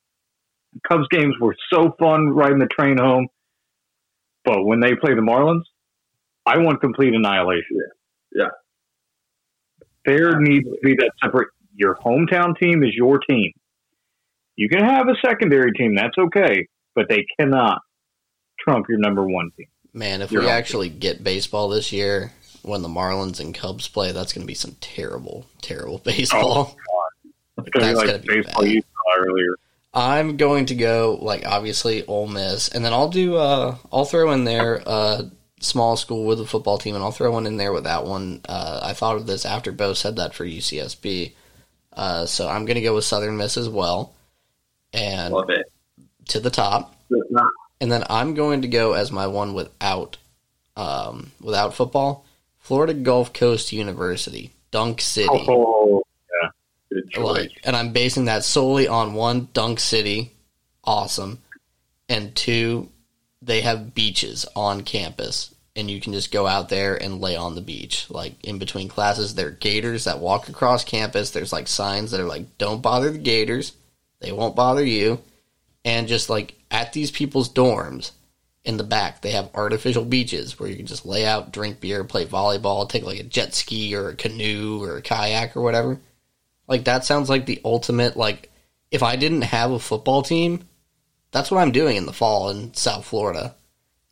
Cubs 0.88 1.08
games 1.10 1.36
were 1.40 1.56
so 1.72 1.96
fun 2.00 2.30
riding 2.30 2.60
the 2.60 2.68
train 2.68 2.98
home. 2.98 3.28
But 4.46 4.64
when 4.64 4.80
they 4.80 4.96
play 4.96 5.14
the 5.16 5.22
Marlins, 5.22 5.64
I 6.46 6.60
want 6.60 6.80
complete 6.80 7.14
annihilation. 7.14 7.80
Yeah. 8.34 8.50
There 10.06 10.40
needs 10.40 10.66
to 10.66 10.78
be 10.84 10.94
that 10.96 11.12
separate. 11.24 11.48
Your 11.76 11.96
hometown 11.96 12.58
team 12.58 12.84
is 12.84 12.94
your 12.94 13.20
team. 13.20 13.52
You 14.56 14.70
can 14.70 14.84
have 14.84 15.08
a 15.10 15.16
secondary 15.26 15.72
team. 15.74 15.96
That's 15.96 16.18
okay, 16.18 16.68
but 16.94 17.10
they 17.10 17.26
cannot 17.40 17.82
trump 18.60 18.86
your 18.88 19.00
number 19.00 19.24
one 19.28 19.52
team. 19.58 19.68
Man, 19.94 20.22
if 20.22 20.32
You're 20.32 20.44
we 20.44 20.48
on. 20.48 20.54
actually 20.54 20.90
get 20.90 21.24
baseball 21.24 21.70
this 21.70 21.92
year, 21.92 22.32
when 22.62 22.82
the 22.82 22.88
Marlins 22.88 23.40
and 23.40 23.54
Cubs 23.54 23.88
play, 23.88 24.12
that's 24.12 24.32
going 24.32 24.44
to 24.44 24.48
be 24.48 24.54
some 24.54 24.76
terrible, 24.80 25.48
terrible 25.62 25.98
baseball. 26.04 26.78
Oh, 26.78 27.32
it's 27.58 27.70
gonna 27.70 27.86
That's 27.94 28.00
be 28.02 28.06
gonna 28.06 28.14
like 28.14 28.22
be 28.28 28.36
baseball 28.42 28.64
bad. 28.64 28.72
you 28.72 28.82
saw 28.82 29.22
earlier. 29.22 29.56
I'm 29.96 30.36
going 30.36 30.66
to 30.68 30.76
go 30.76 31.18
like 31.22 31.46
obviously 31.46 32.06
Ole 32.06 32.28
Miss, 32.28 32.68
and 32.68 32.84
then 32.84 32.92
I'll 32.92 33.10
do 33.10 33.38
uh 33.38 33.78
I'll 33.92 34.06
throw 34.06 34.32
in 34.32 34.44
there 34.44 34.82
a 34.86 35.32
small 35.62 35.96
school 35.96 36.26
with 36.26 36.42
a 36.42 36.46
football 36.46 36.78
team, 36.78 36.96
and 36.96 37.04
I'll 37.04 37.12
throw 37.12 37.32
one 37.32 37.48
in 37.48 37.56
there 37.58 37.72
with 37.72 37.86
that 37.86 38.06
one. 38.06 38.42
Uh, 38.48 38.82
I 38.84 38.94
thought 38.94 39.16
of 39.16 39.26
this 39.26 39.46
after 39.46 39.72
Bo 39.72 39.94
said 39.94 40.18
that 40.18 40.34
for 40.34 40.46
UCSB, 40.46 41.34
uh, 41.94 42.26
so 42.26 42.48
I'm 42.48 42.66
going 42.66 42.76
to 42.76 42.82
go 42.82 42.94
with 42.96 43.06
Southern 43.06 43.38
Miss 43.38 43.56
as 43.56 43.70
well, 43.70 44.14
and 44.92 45.34
Love 45.34 45.50
it. 45.50 45.72
to 46.30 46.42
the 46.42 46.50
top, 46.50 46.96
and 47.80 47.90
then 47.92 48.04
I'm 48.10 48.34
going 48.34 48.64
to 48.64 48.68
go 48.68 48.94
as 48.94 49.12
my 49.14 49.28
one 49.28 49.54
without 49.54 50.18
um, 50.76 51.32
without 51.42 51.74
football, 51.74 52.26
Florida 52.60 52.94
Gulf 52.94 53.32
Coast 53.32 53.72
University, 53.72 54.52
Dunk 54.72 55.00
City. 55.00 55.46
Oh, 55.48 56.04
Like, 57.18 57.52
and 57.64 57.76
I'm 57.76 57.94
basing 57.94 58.26
that 58.26 58.44
solely 58.44 58.88
on 58.88 59.14
one, 59.14 59.50
Dunk 59.54 59.80
City, 59.80 60.34
awesome, 60.84 61.40
and 62.10 62.36
two, 62.36 62.90
they 63.42 63.62
have 63.62 63.94
beaches 63.94 64.46
on 64.56 64.82
campus, 64.82 65.54
and 65.76 65.90
you 65.90 66.00
can 66.02 66.14
just 66.14 66.32
go 66.32 66.48
out 66.48 66.70
there 66.70 66.96
and 66.96 67.22
lay 67.22 67.36
on 67.36 67.56
the 67.56 67.62
beach. 67.62 68.10
Like 68.10 68.34
in 68.44 68.60
between 68.60 68.88
classes, 68.88 69.36
there 69.36 69.48
are 69.48 69.52
gators 69.52 70.06
that 70.06 70.20
walk 70.20 70.50
across 70.50 70.84
campus. 70.84 71.32
There's 71.32 71.54
like 71.54 71.68
signs 71.68 72.12
that 72.12 72.20
are 72.20 72.26
like, 72.26 72.58
"Don't 72.58 72.82
bother 72.82 73.12
the 73.12 73.18
gators; 73.18 73.74
they 74.20 74.32
won't 74.32 74.56
bother 74.56 74.84
you." 74.84 75.22
And 75.84 76.08
just 76.08 76.30
like 76.30 76.56
at 76.72 76.94
these 76.94 77.12
people's 77.12 77.50
dorms, 77.50 78.12
in 78.66 78.78
the 78.78 78.84
back, 78.84 79.22
they 79.22 79.32
have 79.32 79.52
artificial 79.54 80.04
beaches 80.04 80.60
where 80.60 80.68
you 80.68 80.76
can 80.76 80.88
just 80.88 81.06
lay 81.06 81.26
out, 81.26 81.52
drink 81.52 81.80
beer, 81.80 82.04
play 82.04 82.26
volleyball, 82.26 82.90
take 82.90 83.04
like 83.04 83.20
a 83.20 83.24
jet 83.24 83.54
ski 83.54 83.96
or 83.96 84.10
a 84.10 84.16
canoe 84.16 84.84
or 84.84 84.98
a 84.98 85.02
kayak 85.04 85.56
or 85.56 85.62
whatever. 85.62 86.00
Like 86.68 86.86
that 86.86 87.06
sounds 87.06 87.30
like 87.30 87.46
the 87.46 87.62
ultimate 87.64 88.18
like 88.18 88.52
if 88.92 89.04
I 89.04 89.16
didn't 89.16 89.44
have 89.44 89.72
a 89.72 89.80
football 89.80 90.22
team, 90.22 90.68
that's 91.32 91.52
what 91.52 91.60
I'm 91.60 91.72
doing 91.72 91.98
in 91.98 92.06
the 92.06 92.14
fall 92.14 92.50
in 92.50 92.74
South 92.74 93.06
Florida. 93.06 93.56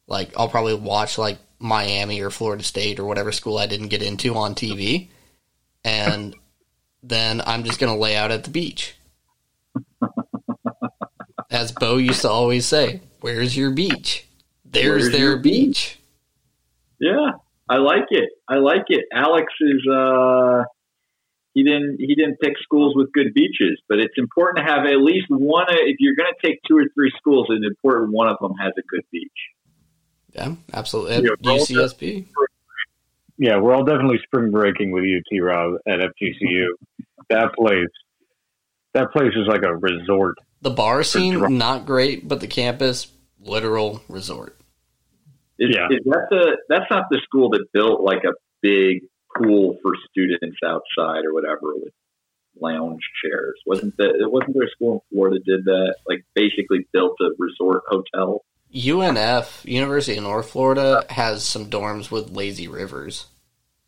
Like 0.08 0.38
I'll 0.38 0.50
probably 0.50 0.76
watch 0.76 1.18
like 1.18 1.38
Miami 1.60 2.22
or 2.22 2.30
Florida 2.30 2.64
State 2.64 3.00
or 3.00 3.06
whatever 3.06 3.32
school 3.32 3.58
I 3.58 3.68
didn't 3.68 3.88
get 3.88 4.04
into 4.04 4.36
on 4.36 4.56
TV 4.56 5.10
and 5.84 6.36
then 7.02 7.42
I'm 7.46 7.64
just 7.64 7.80
going 7.80 7.94
to 7.94 8.00
lay 8.00 8.16
out 8.16 8.32
at 8.32 8.44
the 8.44 8.50
beach. 8.50 8.96
As 11.52 11.72
Bo 11.72 11.98
used 11.98 12.22
to 12.22 12.30
always 12.30 12.66
say, 12.66 13.02
"Where's 13.22 13.56
your 13.56 13.72
beach? 13.72 14.28
There's 14.66 15.04
Where's 15.04 15.12
their 15.12 15.22
your 15.22 15.38
beach." 15.38 16.00
Yeah, 17.00 17.32
I 17.70 17.78
like 17.78 18.08
it. 18.10 18.30
I 18.48 18.56
like 18.56 18.86
it. 18.88 19.06
Alex 19.14 19.54
is 19.62 19.88
uh 19.94 20.64
he 21.54 21.64
didn't 21.64 21.98
he 22.00 22.16
didn't 22.16 22.40
pick 22.40 22.54
schools 22.62 22.96
with 22.96 23.12
good 23.12 23.34
beaches. 23.34 23.82
But 23.88 24.00
it's 24.00 24.14
important 24.18 24.66
to 24.66 24.74
have 24.74 24.86
at 24.86 24.98
least 24.98 25.28
one. 25.30 25.66
If 25.70 25.98
you're 26.00 26.16
going 26.16 26.32
to 26.34 26.48
take 26.48 26.60
two 26.68 26.78
or 26.78 26.86
three 26.94 27.12
schools, 27.18 27.48
it's 27.50 27.66
important 27.66 28.12
one 28.12 28.28
of 28.28 28.38
them 28.42 28.54
has 28.60 28.74
a 28.78 28.82
good 28.88 29.04
beach. 29.12 29.32
Yeah, 30.34 30.56
absolutely. 30.74 31.30
Yeah, 31.42 31.58
UCSB. 31.58 32.28
Yeah, 33.38 33.60
we're 33.60 33.74
all 33.74 33.84
definitely 33.84 34.20
spring 34.24 34.52
breaking 34.52 34.92
with 34.92 35.04
UT 35.04 35.42
Rob 35.42 35.76
at 35.88 36.00
FGCU. 36.00 36.68
that 37.30 37.54
place, 37.54 37.90
that 38.94 39.12
place 39.12 39.34
is 39.36 39.48
like 39.48 39.64
a 39.64 39.76
resort. 39.76 40.38
The 40.62 40.70
bar 40.70 41.04
scene 41.04 41.58
not 41.58 41.86
great, 41.86 42.28
but 42.28 42.40
the 42.40 42.48
campus 42.48 43.12
literal 43.40 44.02
resort. 44.08 44.58
Is, 45.60 45.70
yeah, 45.76 45.88
is 45.90 46.04
that 46.06 46.28
the 46.30 46.58
that's 46.68 46.86
not 46.90 47.06
the 47.12 47.20
school 47.24 47.50
that 47.52 47.66
built 47.74 48.02
like 48.02 48.24
a 48.24 48.34
big 48.62 49.04
pool 49.38 49.78
for 49.82 49.94
students 50.10 50.58
outside 50.66 51.26
or 51.26 51.34
whatever 51.34 51.76
with 51.76 51.94
lounge 52.60 53.02
chairs. 53.24 53.60
Wasn't 53.66 53.96
that 53.98 54.16
it 54.20 54.32
wasn't 54.32 54.54
there 54.54 54.68
a 54.68 54.72
school 54.72 54.94
in 54.94 55.16
Florida 55.16 55.40
did 55.46 55.66
that? 55.66 55.96
Like 56.08 56.26
basically 56.36 56.88
built 56.92 57.18
a 57.22 57.30
resort 57.38 57.84
hotel. 57.88 58.44
UNF, 58.74 59.66
University 59.66 60.18
of 60.18 60.24
North 60.24 60.50
Florida, 60.50 61.06
has 61.10 61.46
some 61.46 61.70
dorms 61.70 62.10
with 62.10 62.32
lazy 62.32 62.68
rivers. 62.68 63.28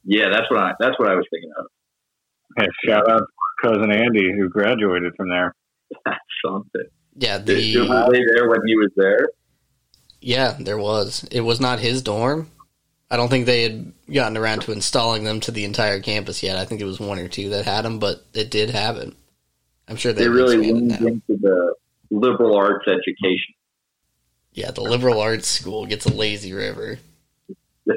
Yeah, 0.03 0.29
that's 0.31 0.49
what 0.49 0.59
I 0.59 0.71
that's 0.79 0.97
what 0.99 1.09
I 1.09 1.15
was 1.15 1.25
thinking 1.31 1.51
of. 1.57 1.65
Hey, 2.57 2.67
shout 2.87 3.09
out 3.09 3.19
to 3.19 3.67
cousin 3.67 3.91
Andy 3.91 4.31
who 4.31 4.49
graduated 4.49 5.13
from 5.15 5.29
there. 5.29 5.53
That's 6.05 6.19
something. 6.45 6.85
Yeah, 7.17 7.37
the 7.37 7.55
did, 7.55 7.89
was 7.89 8.11
there 8.11 8.49
when 8.49 8.59
he 8.65 8.75
was 8.75 8.91
there? 8.95 9.29
Yeah, 10.21 10.57
there 10.59 10.77
was. 10.77 11.23
It 11.31 11.41
was 11.41 11.61
not 11.61 11.79
his 11.79 12.01
dorm, 12.01 12.51
I 13.09 13.17
don't 13.17 13.29
think 13.29 13.45
they 13.45 13.63
had 13.63 13.93
gotten 14.11 14.37
around 14.37 14.63
to 14.63 14.71
installing 14.71 15.23
them 15.23 15.39
to 15.41 15.51
the 15.51 15.65
entire 15.65 15.99
campus 15.99 16.41
yet. 16.41 16.57
I 16.57 16.65
think 16.65 16.81
it 16.81 16.85
was 16.85 16.99
one 16.99 17.19
or 17.19 17.27
two 17.27 17.49
that 17.49 17.65
had 17.65 17.85
them, 17.85 17.99
but 17.99 18.25
it 18.33 18.49
did 18.49 18.71
have 18.71 18.97
it. 18.97 19.13
I'm 19.87 19.95
sure 19.95 20.11
they 20.11 20.27
really 20.27 20.57
leaned 20.57 20.91
into 20.93 21.21
the 21.27 21.75
liberal 22.09 22.55
arts 22.55 22.87
education. 22.87 23.53
Yeah, 24.53 24.71
the 24.71 24.81
liberal 24.81 25.19
arts 25.19 25.47
school 25.47 25.85
gets 25.85 26.05
a 26.05 26.13
lazy 26.13 26.53
river. 26.53 26.97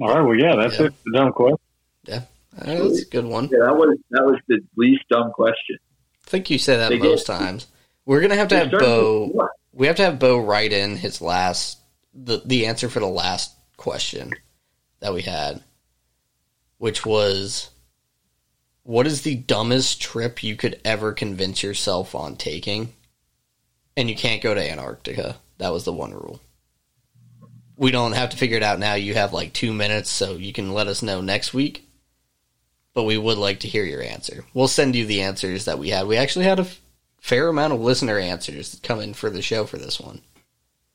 All 0.00 0.08
right, 0.08 0.20
well, 0.20 0.36
yeah, 0.36 0.56
that's 0.56 0.78
yeah. 0.78 0.86
it. 0.86 0.94
The 1.04 1.12
dumb 1.14 1.32
question. 1.32 1.58
Yeah, 2.04 2.22
that's 2.58 3.02
a 3.02 3.06
good 3.06 3.24
one. 3.24 3.44
Yeah, 3.44 3.60
that 3.64 3.76
was 3.76 3.96
that 4.10 4.24
was 4.24 4.40
the 4.48 4.58
least 4.76 5.04
dumb 5.08 5.30
question. 5.32 5.78
I 6.26 6.30
think 6.30 6.50
you 6.50 6.58
say 6.58 6.76
that 6.76 6.88
they 6.90 6.98
most 6.98 7.26
get, 7.26 7.38
times. 7.38 7.68
We're 8.04 8.20
gonna 8.20 8.36
have 8.36 8.48
to 8.48 8.58
have 8.58 8.70
Bo 8.72 9.48
we 9.72 9.86
have 9.86 9.96
to 9.96 10.04
have 10.04 10.18
Bo 10.18 10.38
write 10.38 10.72
in 10.72 10.96
his 10.96 11.20
last 11.20 11.78
the 12.14 12.42
the 12.44 12.66
answer 12.66 12.88
for 12.88 13.00
the 13.00 13.06
last 13.06 13.54
question 13.76 14.32
that 15.00 15.14
we 15.14 15.22
had, 15.22 15.62
which 16.78 17.04
was 17.06 17.70
what 18.84 19.06
is 19.06 19.22
the 19.22 19.36
dumbest 19.36 20.00
trip 20.00 20.42
you 20.42 20.56
could 20.56 20.80
ever 20.84 21.12
convince 21.12 21.62
yourself 21.62 22.14
on 22.14 22.36
taking? 22.36 22.92
And 23.96 24.08
you 24.08 24.16
can't 24.16 24.42
go 24.42 24.54
to 24.54 24.70
Antarctica. 24.70 25.36
That 25.58 25.72
was 25.72 25.84
the 25.84 25.92
one 25.92 26.12
rule. 26.12 26.40
We 27.76 27.90
don't 27.90 28.12
have 28.12 28.30
to 28.30 28.36
figure 28.36 28.56
it 28.56 28.62
out 28.62 28.78
now. 28.78 28.94
You 28.94 29.14
have 29.14 29.32
like 29.32 29.52
two 29.52 29.72
minutes, 29.72 30.10
so 30.10 30.34
you 30.34 30.52
can 30.52 30.72
let 30.72 30.88
us 30.88 31.02
know 31.02 31.20
next 31.20 31.54
week. 31.54 31.86
But 32.94 33.04
we 33.04 33.16
would 33.16 33.38
like 33.38 33.60
to 33.60 33.68
hear 33.68 33.84
your 33.84 34.02
answer. 34.02 34.44
We'll 34.52 34.68
send 34.68 34.94
you 34.94 35.06
the 35.06 35.22
answers 35.22 35.64
that 35.64 35.78
we 35.78 35.90
had. 35.90 36.06
We 36.06 36.16
actually 36.16 36.44
had 36.44 36.60
a 36.60 36.66
fair 37.22 37.48
amount 37.48 37.72
of 37.72 37.80
listener 37.80 38.18
answers 38.18 38.78
coming 38.82 39.14
for 39.14 39.30
the 39.30 39.40
show 39.40 39.64
for 39.64 39.78
this 39.78 40.00
one. 40.00 40.20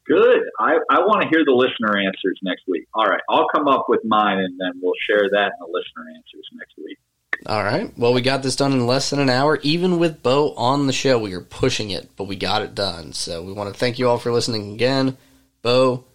Good. 0.06 0.42
I, 0.60 0.78
I 0.92 1.00
want 1.00 1.24
to 1.24 1.30
hear 1.30 1.44
the 1.44 1.54
listener 1.54 1.98
answers 1.98 2.38
next 2.44 2.64
week. 2.68 2.86
All 2.94 3.06
right. 3.06 3.22
I'll 3.30 3.48
come 3.54 3.68
up 3.68 3.86
with 3.88 4.02
mine 4.04 4.38
and 4.38 4.60
then 4.60 4.74
we'll 4.82 4.94
share 5.10 5.30
that 5.32 5.52
in 5.54 5.60
the 5.60 5.68
listener 5.68 6.04
answers 6.16 6.48
next 6.54 6.74
week. 6.78 6.98
All 7.46 7.64
right. 7.64 7.98
Well, 7.98 8.14
we 8.14 8.22
got 8.22 8.44
this 8.44 8.56
done 8.56 8.74
in 8.74 8.86
less 8.86 9.10
than 9.10 9.20
an 9.20 9.30
hour. 9.30 9.60
Even 9.64 10.00
with 10.00 10.22
Bo 10.22 10.54
on 10.56 10.88
the 10.88 10.94
show, 10.94 11.18
we 11.18 11.34
are 11.34 11.42
pushing 11.42 11.92
it, 11.92 12.10
but 12.16 12.26
we 12.26 12.36
got 12.36 12.62
it 12.62 12.76
done. 12.76 13.14
So 13.14 13.42
we 13.42 13.54
want 13.54 13.74
to 13.74 13.80
thank 13.80 13.98
you 13.98 14.10
all 14.10 14.18
for 14.18 14.32
listening 14.32 14.74
again. 14.74 15.18
Bo, 15.62 16.06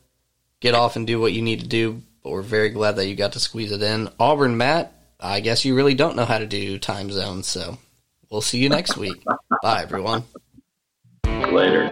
get 0.60 0.74
off 0.74 0.96
and 0.96 1.06
do 1.06 1.20
what 1.20 1.32
you 1.32 1.42
need 1.42 1.60
to 1.60 1.66
do, 1.66 2.02
but 2.22 2.30
we're 2.30 2.42
very 2.42 2.70
glad 2.70 2.96
that 2.96 3.06
you 3.06 3.14
got 3.14 3.32
to 3.32 3.40
squeeze 3.40 3.72
it 3.72 3.82
in. 3.82 4.08
Auburn, 4.20 4.56
Matt, 4.56 4.92
I 5.20 5.40
guess 5.40 5.64
you 5.64 5.74
really 5.74 5.94
don't 5.94 6.16
know 6.16 6.24
how 6.24 6.38
to 6.38 6.46
do 6.46 6.78
time 6.78 7.10
zones, 7.10 7.46
so 7.46 7.78
We'll 8.32 8.40
see 8.40 8.60
you 8.60 8.70
next 8.70 8.96
week. 8.96 9.22
Bye, 9.62 9.82
everyone. 9.82 10.22
Later. 11.52 11.90